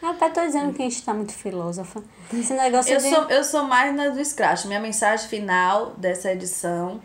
Rapaz, 0.00 0.34
tô 0.34 0.40
dizendo 0.42 0.72
que 0.72 0.82
a 0.82 0.84
gente 0.84 1.02
tá 1.02 1.14
muito 1.14 1.32
filósofa. 1.32 2.02
Esse 2.32 2.52
negócio 2.52 2.92
Eu 2.92 3.00
de... 3.00 3.08
sou, 3.08 3.24
eu 3.30 3.42
sou 3.42 3.64
mais 3.64 3.94
na 3.94 4.08
do 4.08 4.22
Scratch. 4.24 4.66
Minha 4.66 4.80
mensagem 4.80 5.26
final 5.28 5.94
dessa 5.96 6.30
edição 6.30 7.00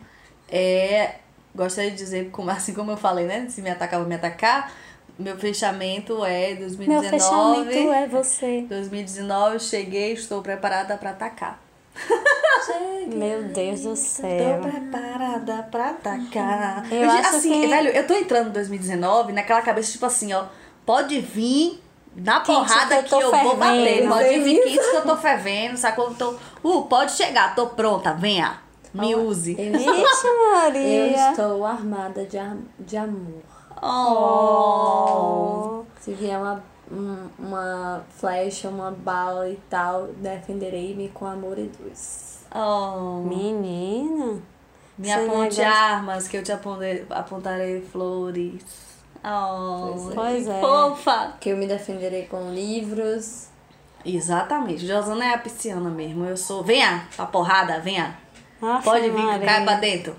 é. 0.51 1.15
Gostaria 1.55 1.91
de 1.91 1.97
dizer, 1.97 2.29
como, 2.31 2.49
assim 2.51 2.73
como 2.73 2.91
eu 2.91 2.97
falei, 2.97 3.25
né? 3.25 3.47
Se 3.49 3.61
me 3.61 3.69
atacar, 3.69 3.99
vou 3.99 4.07
me 4.09 4.15
atacar. 4.15 4.71
Meu 5.17 5.37
fechamento 5.37 6.23
é 6.23 6.55
2019. 6.55 6.87
Meu 6.87 7.19
fechamento 7.19 7.93
é 7.93 8.07
você. 8.07 8.61
2019, 8.69 9.59
cheguei, 9.59 10.13
estou 10.13 10.41
preparada 10.41 10.95
pra 10.97 11.09
atacar. 11.09 11.59
Meu 13.07 13.43
Deus 13.43 13.81
do 13.81 13.93
Estou 13.93 13.95
céu. 13.95 14.61
preparada 14.61 15.63
pra 15.71 15.89
atacar. 15.89 16.91
Eu 16.91 17.09
acho 17.09 17.35
assim, 17.35 17.61
que- 17.61 17.67
velho, 17.67 17.89
eu 17.89 18.07
tô 18.07 18.13
entrando 18.13 18.49
em 18.49 18.53
2019 18.53 19.33
naquela 19.33 19.61
cabeça, 19.61 19.91
tipo 19.91 20.05
assim, 20.05 20.31
ó. 20.33 20.45
Pode 20.85 21.19
vir 21.19 21.81
na 22.15 22.39
Quente 22.39 22.45
porrada 22.57 23.03
que 23.03 23.09
que 23.09 23.15
eu 23.15 23.21
eu, 23.21 23.31
tô 23.31 23.37
vou 23.37 23.57
bater. 23.57 24.07
Pode 24.07 24.39
vir 24.39 24.63
quente 24.63 24.79
que 24.89 24.95
eu 24.95 25.01
tô 25.01 25.17
fervendo, 25.17 25.77
sacou? 25.77 26.05
Eu 26.09 26.15
tô, 26.15 26.35
uh, 26.63 26.83
pode 26.83 27.11
chegar, 27.11 27.53
tô 27.55 27.67
pronta, 27.67 28.13
venha. 28.13 28.57
Me 28.93 29.15
use. 29.15 29.55
Eu 29.57 29.73
estou, 29.75 29.95
Ixi, 29.95 30.27
eu 30.27 30.51
Maria. 30.53 31.31
estou 31.31 31.65
armada 31.65 32.25
de, 32.25 32.37
de 32.79 32.97
amor. 32.97 33.41
Oh. 33.81 35.83
Se 35.99 36.13
vier 36.13 36.39
uma, 36.39 36.63
um- 36.91 37.27
uma 37.37 38.01
flecha, 38.09 38.69
uma 38.69 38.91
bala 38.91 39.49
e 39.49 39.57
tal, 39.69 40.07
defenderei-me 40.17 41.09
com 41.09 41.25
amor 41.25 41.57
e 41.59 41.69
luz. 41.79 42.39
Oh. 42.53 43.21
Menina. 43.27 44.41
Me 44.97 45.11
aponte 45.11 45.59
negócio- 45.59 45.63
armas 45.65 46.27
que 46.27 46.37
eu 46.37 46.43
te 46.43 46.51
apontarei, 46.51 47.05
apontarei 47.09 47.81
flores. 47.81 48.63
Oh, 49.23 50.11
Pois 50.15 50.45
que 50.45 50.51
é. 50.51 50.61
fofa. 50.61 51.33
Que 51.39 51.49
eu 51.49 51.57
me 51.57 51.67
defenderei 51.67 52.25
com 52.25 52.51
livros. 52.53 53.47
Exatamente. 54.05 54.87
Josana 54.87 55.25
é 55.25 55.33
a 55.33 55.37
pisciana 55.37 55.89
mesmo. 55.89 56.25
Eu 56.25 56.37
sou. 56.37 56.63
Venha, 56.63 57.05
pra 57.15 57.25
porrada, 57.25 57.79
venha. 57.79 58.17
Aff, 58.61 58.83
Pode 58.83 59.09
vir 59.09 59.15
que 59.15 59.21
Maria. 59.21 59.45
cai 59.47 59.63
pra 59.63 59.73
dentro. 59.75 60.15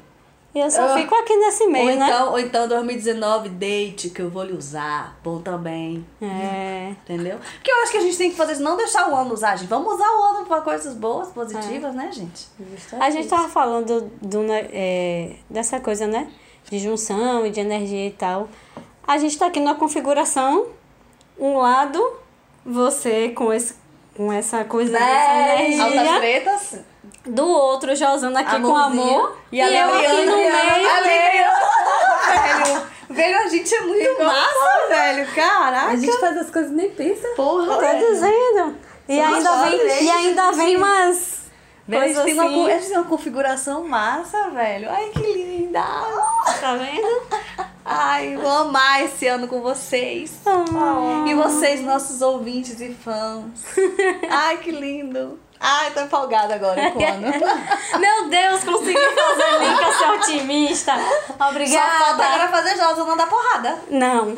Eu 0.53 0.69
só 0.69 0.83
Ah. 0.83 0.95
fico 0.99 1.15
aqui 1.15 1.37
nesse 1.37 1.63
Ou 1.63 1.71
meio, 1.71 1.97
né? 1.97 2.07
então, 2.09 2.31
ou 2.33 2.39
então 2.41 2.67
2019, 2.67 3.49
date, 3.51 4.11
que 4.11 4.21
eu 4.21 4.29
vou 4.29 4.43
lhe 4.43 4.53
usar. 4.53 5.17
Bom 5.23 5.41
também. 5.41 6.05
É. 6.21 6.91
Entendeu? 7.05 7.39
Porque 7.55 7.71
eu 7.71 7.77
acho 7.83 7.93
que 7.93 7.99
a 7.99 8.01
gente 8.01 8.19
tem 8.19 8.31
que 8.31 8.37
fazer 8.37 8.55
isso, 8.55 8.63
não 8.63 8.77
deixar 8.77 9.09
o 9.09 9.15
ano 9.15 9.33
usar, 9.33 9.55
gente. 9.55 9.69
Vamos 9.69 9.95
usar 9.95 10.09
o 10.11 10.23
ano 10.25 10.47
pra 10.47 10.61
coisas 10.61 10.95
boas, 10.97 11.29
positivas, 11.29 11.95
né, 11.95 12.11
gente? 12.13 12.49
Justo 12.59 12.97
A 12.99 13.11
gente 13.11 13.29
tava 13.29 13.49
falando 13.49 14.11
do, 14.21 14.41
né, 14.41 14.67
é, 14.73 15.37
dessa 15.49 15.79
coisa, 15.79 16.09
né? 16.09 16.29
De 16.69 16.81
junção 16.81 17.47
e 17.47 17.51
de 17.51 17.61
energia 17.61 18.09
e 18.09 18.11
tal. 18.11 18.49
A 19.07 19.19
gente 19.19 19.39
tá 19.39 19.47
aqui 19.47 19.61
numa 19.61 19.77
configuração. 19.77 20.67
Um 21.39 21.59
lado, 21.59 22.05
você 22.67 23.29
com, 23.29 23.53
esse, 23.53 23.75
com 24.17 24.33
essa 24.33 24.65
coisa, 24.65 24.97
essa 24.99 25.83
Altas 25.85 25.99
energia. 26.01 26.85
Do 27.35 27.47
outro, 27.49 27.95
Josana 27.95 28.41
aqui 28.41 28.61
com 28.61 28.75
Amorzinho. 28.77 29.03
amor. 29.17 29.37
E 29.53 29.61
a 29.61 29.69
eu 29.71 29.95
aqui 29.95 30.07
Leandro, 30.07 30.27
no 30.37 30.39
e 30.43 30.49
a- 30.49 30.53
meio. 30.53 30.91
a 30.91 31.01
velho, 31.03 32.83
velho, 33.11 33.39
a 33.39 33.49
gente 33.49 33.75
é 33.75 33.81
muito 33.83 34.25
massa, 34.25 34.89
velho. 34.89 35.23
A 35.29 35.35
Caraca. 35.35 35.97
gente 35.97 36.19
faz 36.19 36.37
as 36.39 36.51
coisas 36.51 36.71
e 36.71 36.75
nem 36.75 36.91
pensa. 36.91 37.29
Porra, 37.37 37.67
Tô 37.75 37.81
velho. 37.81 38.07
dizendo. 38.07 38.77
E 39.09 39.17
Somos 39.21 39.35
ainda, 39.47 39.65
vem, 39.65 39.79
três, 39.79 40.03
e 40.03 40.11
ainda 40.11 40.53
vem 40.53 40.77
umas 40.77 41.41
a, 41.89 41.97
coisas 41.97 42.25
tem 42.25 42.35
uma, 42.35 42.45
assim. 42.45 42.73
a 42.73 42.79
tem 42.79 42.97
uma 42.99 43.05
configuração 43.05 43.87
massa, 43.89 44.51
velho. 44.51 44.89
Ai, 44.91 45.09
que 45.11 45.21
linda. 45.33 45.83
Tá 46.61 46.77
vendo? 46.77 47.23
Ai, 47.85 48.37
vou 48.37 48.51
amar 48.51 49.03
esse 49.05 49.27
ano 49.27 49.49
com 49.49 49.61
vocês. 49.61 50.33
Ah. 50.47 51.25
E 51.27 51.35
vocês, 51.35 51.81
nossos 51.83 52.23
ouvintes 52.23 52.81
e 52.81 52.91
fãs. 52.95 53.65
Ai, 54.31 54.59
que 54.59 54.71
lindo. 54.71 55.41
Ai, 55.63 55.91
tô 55.91 56.01
empolgada 56.01 56.55
agora 56.55 56.91
com 56.91 56.99
o 56.99 57.07
ano. 57.07 57.27
Meu 58.01 58.29
Deus, 58.31 58.65
consegui 58.65 58.95
fazer 58.99 59.59
Linka 59.59 59.93
ser 59.93 60.11
otimista. 60.11 60.93
Só 60.97 61.33
falta 61.35 61.49
Obrigada. 61.51 62.25
agora 62.25 62.49
fazer 62.49 62.77
Josa 62.79 63.05
não 63.05 63.17
dar 63.17 63.27
porrada. 63.29 63.79
Não, 63.91 64.35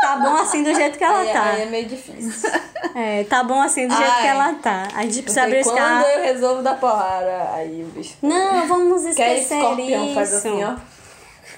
tá 0.00 0.16
bom 0.16 0.34
assim 0.36 0.62
do 0.62 0.74
jeito 0.74 0.96
que 0.96 1.04
ela 1.04 1.20
Aí, 1.20 1.32
tá. 1.32 1.42
aí 1.42 1.62
é 1.62 1.66
meio 1.66 1.86
difícil. 1.86 2.50
É, 2.94 3.24
tá 3.24 3.44
bom 3.44 3.60
assim 3.60 3.86
do 3.86 3.94
jeito 3.94 4.10
Ai. 4.12 4.22
que 4.22 4.28
ela 4.28 4.52
tá. 4.54 4.88
A 4.94 5.02
gente 5.02 5.22
precisa 5.22 5.46
briscar. 5.46 6.02
quando 6.02 6.10
eu 6.10 6.22
resolvo 6.24 6.62
dar 6.62 6.78
porrada, 6.80 7.50
aí 7.54 7.82
o 7.84 7.86
bicho. 7.88 8.16
Não, 8.22 8.66
vamos 8.66 9.02
Que 9.14 9.22
aí 9.22 9.38
esquecer 9.40 9.58
escorpião 9.60 10.04
isso. 10.06 10.14
faz 10.14 10.34
assim, 10.34 10.64
ó. 10.64 10.74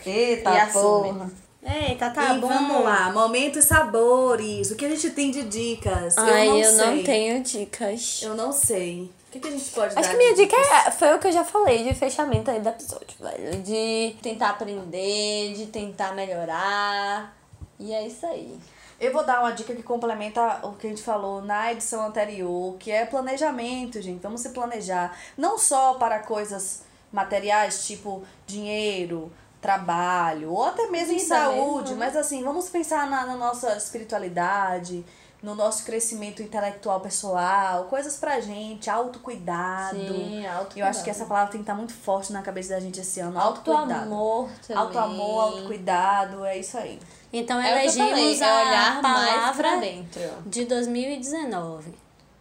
Eita, 0.07 0.51
E 0.51 0.59
assume. 0.61 1.33
Eita, 1.65 2.11
tá 2.11 2.35
e 2.35 2.39
bom. 2.39 2.49
vamos 2.49 2.85
lá, 2.85 3.11
momentos 3.11 3.65
sabores. 3.65 4.71
O 4.71 4.77
que 4.77 4.85
a 4.85 4.91
gente 4.91 5.11
tem 5.11 5.31
de 5.31 5.45
dicas? 5.45 6.17
Ai, 6.19 6.47
eu 6.47 6.53
não 6.53 6.59
eu 6.59 6.73
sei. 6.73 6.87
não 6.87 7.03
tenho 7.03 7.43
dicas. 7.43 8.21
Eu 8.23 8.35
não 8.35 8.53
sei. 8.53 9.11
O 9.29 9.33
que, 9.33 9.41
que 9.41 9.49
a 9.49 9.51
gente 9.51 9.71
pode 9.71 9.95
dar? 9.95 10.01
Acho 10.01 10.11
que 10.11 10.17
minha 10.17 10.35
dica 10.35 10.55
é, 10.57 10.91
foi 10.91 11.15
o 11.15 11.19
que 11.19 11.27
eu 11.27 11.33
já 11.33 11.43
falei 11.43 11.83
de 11.83 11.95
fechamento 11.95 12.51
aí 12.51 12.61
do 12.61 12.69
episódio, 12.69 13.17
velho. 13.19 13.63
De 13.63 14.15
tentar 14.23 14.51
aprender, 14.51 15.55
de 15.55 15.67
tentar 15.67 16.15
melhorar. 16.15 17.35
E 17.81 17.93
é 17.93 18.07
isso 18.07 18.25
aí. 18.27 18.57
Eu 19.01 19.13
vou 19.13 19.25
dar 19.25 19.41
uma 19.41 19.51
dica 19.51 19.75
que 19.75 19.83
complementa 19.83 20.61
o 20.63 20.73
que 20.75 20.87
a 20.87 20.91
gente 20.91 21.03
falou 21.03 21.43
na 21.43 21.73
edição 21.73 22.07
anterior, 22.07 22.77
que 22.79 22.91
é 22.91 23.05
planejamento, 23.05 24.01
gente. 24.01 24.23
Vamos 24.23 24.43
se 24.43 24.51
planejar. 24.51 25.19
Não 25.37 25.59
só 25.59 25.95
para 25.95 26.21
coisas 26.21 26.83
materiais, 27.11 27.87
tipo 27.87 28.23
dinheiro, 28.47 29.33
trabalho, 29.65 30.53
ou 30.53 30.63
até 30.63 30.89
mesmo 30.89 31.15
em 31.15 31.19
saúde, 31.19 31.91
mesmo, 31.91 31.97
né? 31.97 32.07
mas 32.07 32.17
assim, 32.17 32.45
vamos 32.45 32.69
pensar 32.69 33.09
na, 33.09 33.25
na 33.25 33.35
nossa 33.35 33.75
espiritualidade, 33.79 35.03
no 35.43 35.55
nosso 35.55 35.85
crescimento 35.85 36.43
intelectual 36.43 37.01
pessoal, 37.01 37.85
coisas 37.85 38.17
pra 38.17 38.41
gente, 38.41 38.91
autocuidado. 38.91 39.97
Sim, 39.97 40.47
autocuidado. 40.47 40.79
Eu 40.81 40.87
acho 40.87 41.03
que 41.03 41.09
essa 41.09 41.25
palavra 41.25 41.51
tem 41.51 41.61
que 41.61 41.65
estar 41.65 41.75
muito 41.75 41.95
forte 41.95 42.31
na 42.31 42.43
cabeça 42.43 42.75
da 42.75 42.81
gente 42.81 43.01
esse 43.01 43.21
ano. 43.21 43.39
Autocuidado. 43.41 43.93
Auto-amor 43.93 44.51
também. 44.67 44.83
Auto-amor, 44.83 45.41
autocuidado, 45.45 46.45
é 46.45 46.59
isso 46.59 46.77
aí. 46.77 47.01
Então 47.33 47.59
É 47.61 47.71
elegemos 47.71 48.41
é 48.43 48.45
a 48.45 48.69
olhar 48.69 49.03
mais 49.03 49.31
pra 49.57 49.71
palavra 49.71 49.77
dentro. 49.81 50.21
de 50.45 50.67
2019. 50.67 51.95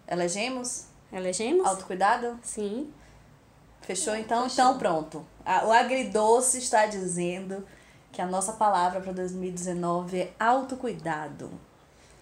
Elegemos? 0.08 0.86
Elegemos? 1.12 1.66
Autocuidado? 1.66 2.38
Sim. 2.44 2.92
Fechou 3.82 4.16
então? 4.16 4.46
Então 4.48 4.78
pronto. 4.78 5.26
O 5.66 5.72
agridoce 5.72 6.58
está 6.58 6.86
dizendo 6.86 7.66
que 8.12 8.22
a 8.22 8.26
nossa 8.26 8.54
palavra 8.54 9.02
para 9.02 9.12
2019 9.12 10.20
é 10.20 10.34
autocuidado. 10.40 11.50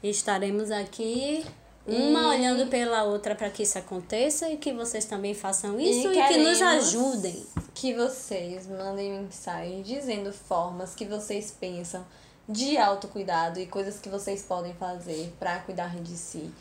E 0.02 0.10
estaremos 0.10 0.72
aqui, 0.72 1.46
uma 1.86 2.30
olhando 2.30 2.68
pela 2.68 3.04
outra 3.04 3.36
para 3.36 3.50
que 3.50 3.64
isso 3.64 3.78
aconteça 3.78 4.50
e 4.50 4.58
que 4.58 4.74
vocês 4.74 5.06
também 5.06 5.34
façam 5.34 5.80
isso 5.80 6.12
e, 6.12 6.28
que 6.28 6.38
nos 6.38 6.62
ajudem. 6.62 7.46
Que 7.74 7.94
vocês 7.94 8.68
mandem 8.68 9.22
mensagens 9.22 9.86
dizendo 9.86 10.32
formas 10.34 10.96
que 10.96 11.06
vocês 11.06 11.52
pensam 11.52 12.06
de 12.48 12.78
autocuidado 12.78 13.60
e 13.60 13.68
coisas 13.68 14.00
que 14.00 14.10
vocês 14.10 14.42
podem 14.42 14.74
fazer 14.74 15.34
pra 15.40 15.60
cuidar 15.60 15.96
de 15.98 16.18
si. 16.18 16.52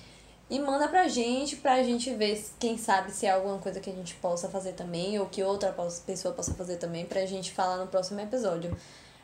E 0.50 0.58
manda 0.58 0.88
pra 0.88 1.06
gente, 1.06 1.54
pra 1.56 1.80
gente 1.80 2.12
ver, 2.12 2.44
quem 2.58 2.76
sabe, 2.76 3.12
se 3.12 3.24
é 3.24 3.30
alguma 3.30 3.58
coisa 3.58 3.78
que 3.78 3.88
a 3.88 3.92
gente 3.92 4.16
possa 4.16 4.48
fazer 4.48 4.72
também, 4.72 5.16
ou 5.20 5.26
que 5.26 5.44
outra 5.44 5.72
pessoa 6.04 6.34
possa 6.34 6.52
fazer 6.54 6.76
também, 6.76 7.06
pra 7.06 7.24
gente 7.24 7.52
falar 7.52 7.76
no 7.76 7.86
próximo 7.86 8.20
episódio. 8.20 8.76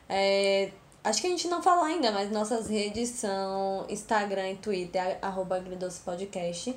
É, 0.07 0.69
acho 1.03 1.19
que 1.19 1.27
a 1.27 1.29
gente 1.29 1.49
não 1.49 1.61
falou 1.61 1.83
ainda, 1.83 2.13
mas 2.13 2.31
nossas 2.31 2.69
redes 2.69 3.09
são 3.09 3.85
Instagram 3.89 4.51
e 4.51 4.55
Twitter, 4.55 5.17
arroba 5.21 5.57
Agridoce 5.57 5.99
Podcast. 5.99 6.73